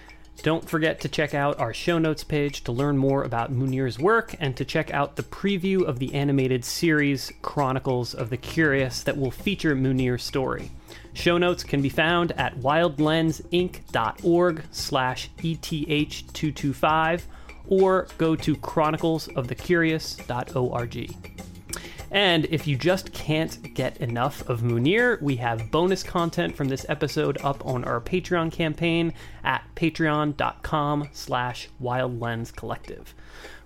Don't 0.42 0.66
forget 0.66 0.98
to 1.02 1.08
check 1.08 1.34
out 1.34 1.60
our 1.60 1.74
show 1.74 1.98
notes 1.98 2.24
page 2.24 2.64
to 2.64 2.72
learn 2.72 2.96
more 2.96 3.22
about 3.22 3.52
Munir's 3.52 3.98
work 3.98 4.34
and 4.40 4.56
to 4.56 4.64
check 4.64 4.90
out 4.90 5.16
the 5.16 5.22
preview 5.22 5.84
of 5.84 5.98
the 5.98 6.14
animated 6.14 6.64
series 6.64 7.30
Chronicles 7.42 8.14
of 8.14 8.30
the 8.30 8.38
Curious 8.38 9.02
that 9.02 9.18
will 9.18 9.30
feature 9.30 9.76
Munir's 9.76 10.22
story. 10.22 10.70
Show 11.12 11.36
notes 11.36 11.64
can 11.64 11.82
be 11.82 11.90
found 11.90 12.32
at 12.32 12.56
wildlensinc.org 12.56 14.62
slash 14.70 15.28
ETH225 15.36 17.22
or 17.68 18.08
go 18.16 18.34
to 18.36 18.56
chroniclesofthecurious.org. 18.56 21.47
And 22.10 22.46
if 22.46 22.66
you 22.66 22.76
just 22.76 23.12
can't 23.12 23.74
get 23.74 23.98
enough 23.98 24.48
of 24.48 24.62
Munir, 24.62 25.20
we 25.20 25.36
have 25.36 25.70
bonus 25.70 26.02
content 26.02 26.56
from 26.56 26.68
this 26.68 26.86
episode 26.88 27.36
up 27.42 27.64
on 27.66 27.84
our 27.84 28.00
Patreon 28.00 28.50
campaign 28.50 29.12
at 29.44 29.62
patreon.com 29.76 31.08
slash 31.12 31.68
wildlenscollective. 31.82 33.08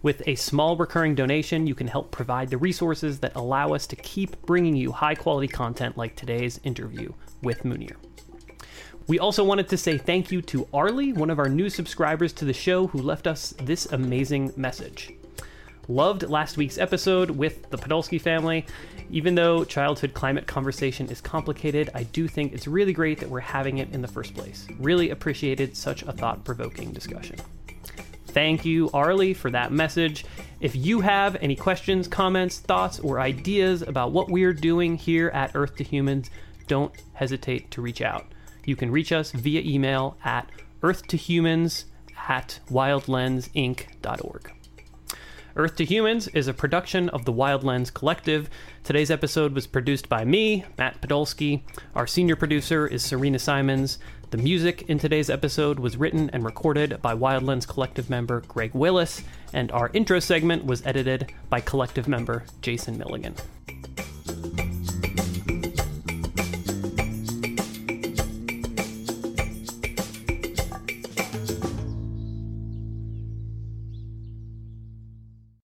With 0.03 0.26
a 0.26 0.34
small 0.34 0.76
recurring 0.76 1.14
donation, 1.14 1.68
you 1.68 1.76
can 1.76 1.86
help 1.86 2.11
provide 2.11 2.51
the 2.51 2.59
resources 2.59 3.20
that 3.20 3.36
allow 3.36 3.74
us 3.74 3.86
to 3.86 3.97
keep 3.97 4.43
bringing 4.43 4.74
you 4.74 4.90
high 4.90 5.14
quality 5.14 5.47
content 5.47 5.97
like 5.97 6.16
today's 6.16 6.59
interview 6.64 7.12
with 7.43 7.62
Munir. 7.62 7.95
We 9.07 9.20
also 9.20 9.45
wanted 9.45 9.68
to 9.68 9.76
say 9.76 9.99
thank 9.99 10.32
you 10.32 10.43
to 10.43 10.66
Arlie, 10.72 11.12
one 11.12 11.30
of 11.30 11.38
our 11.38 11.49
new 11.49 11.70
subscribers 11.70 12.32
to 12.34 12.45
the 12.45 12.53
show, 12.53 12.88
who 12.88 13.01
left 13.01 13.28
us 13.28 13.55
this 13.62 13.86
amazing 13.86 14.53
message. 14.57 15.12
Loved 15.89 16.28
last 16.28 16.57
week's 16.57 16.78
episode 16.78 17.30
with 17.30 17.68
the 17.70 17.76
Podolsky 17.76 18.20
family. 18.20 18.64
Even 19.11 19.35
though 19.35 19.64
childhood 19.64 20.14
climate 20.14 20.47
conversation 20.47 21.09
is 21.09 21.20
complicated, 21.20 21.91
I 21.93 22.05
do 22.05 22.28
think 22.28 22.53
it's 22.53 22.68
really 22.68 22.93
great 22.93 23.18
that 23.18 23.28
we're 23.28 23.41
having 23.41 23.78
it 23.78 23.93
in 23.93 24.01
the 24.01 24.09
first 24.09 24.35
place. 24.35 24.66
Really 24.78 25.11
appreciated 25.11 25.76
such 25.76 26.03
a 26.03 26.12
thought 26.12 26.45
provoking 26.45 26.93
discussion. 26.93 27.37
Thank 28.28 28.64
you, 28.64 28.91
Arlie, 28.95 29.35
for 29.35 29.51
that 29.51 29.72
message. 29.72 30.24
If 30.61 30.76
you 30.76 31.01
have 31.01 31.37
any 31.43 31.57
questions, 31.57 32.07
comments, 32.07 32.61
thoughts, 32.61 33.01
or 33.01 33.18
ideas 33.20 33.83
about 33.83 34.12
what 34.12 34.30
we're 34.30 34.55
doing 34.55 34.97
here 34.97 35.28
at 35.35 35.51
Earth 35.55 35.76
to 35.76 35.85
Humans, 35.85 36.30
don't 36.68 36.95
hesitate 37.14 37.72
to 37.72 37.83
reach 37.83 38.01
out. 38.01 38.24
You 38.64 38.76
can 38.76 38.93
reach 38.93 39.11
us 39.11 39.33
via 39.33 39.61
email 39.62 40.16
at 40.24 40.49
earthtohumans 40.80 41.85
at 42.28 42.61
wildlensinc.org. 42.70 44.53
Earth 45.55 45.77
to 45.77 45.85
Humans 45.85 46.29
is 46.29 46.49
a 46.49 46.55
production 46.55 47.09
of 47.11 47.25
the 47.27 47.33
Wild 47.33 47.63
Lens 47.63 47.91
Collective. 47.91 48.49
Today's 48.85 49.11
episode 49.11 49.55
was 49.55 49.67
produced 49.67 50.09
by 50.09 50.25
me, 50.25 50.65
Matt 50.79 51.03
Podolsky. 51.03 51.63
Our 51.95 52.07
senior 52.07 52.37
producer 52.37 52.87
is 52.87 53.03
Serena 53.03 53.39
Simons. 53.39 53.99
The 54.31 54.39
music 54.39 54.89
in 54.89 54.99
today's 54.99 55.29
episode 55.29 55.79
was 55.79 55.99
written 55.99 56.31
and 56.31 56.43
recorded 56.43 57.03
by 57.03 57.13
Wild 57.13 57.43
Lens 57.43 57.67
Collective 57.67 58.09
member 58.09 58.41
Greg 58.41 58.75
Willis, 58.75 59.23
and 59.53 59.71
our 59.73 59.91
intro 59.93 60.21
segment 60.21 60.65
was 60.65 60.85
edited 60.87 61.33
by 61.51 61.61
Collective 61.61 62.09
member 62.09 62.45
Jason 62.63 62.97
Milligan. 62.97 63.35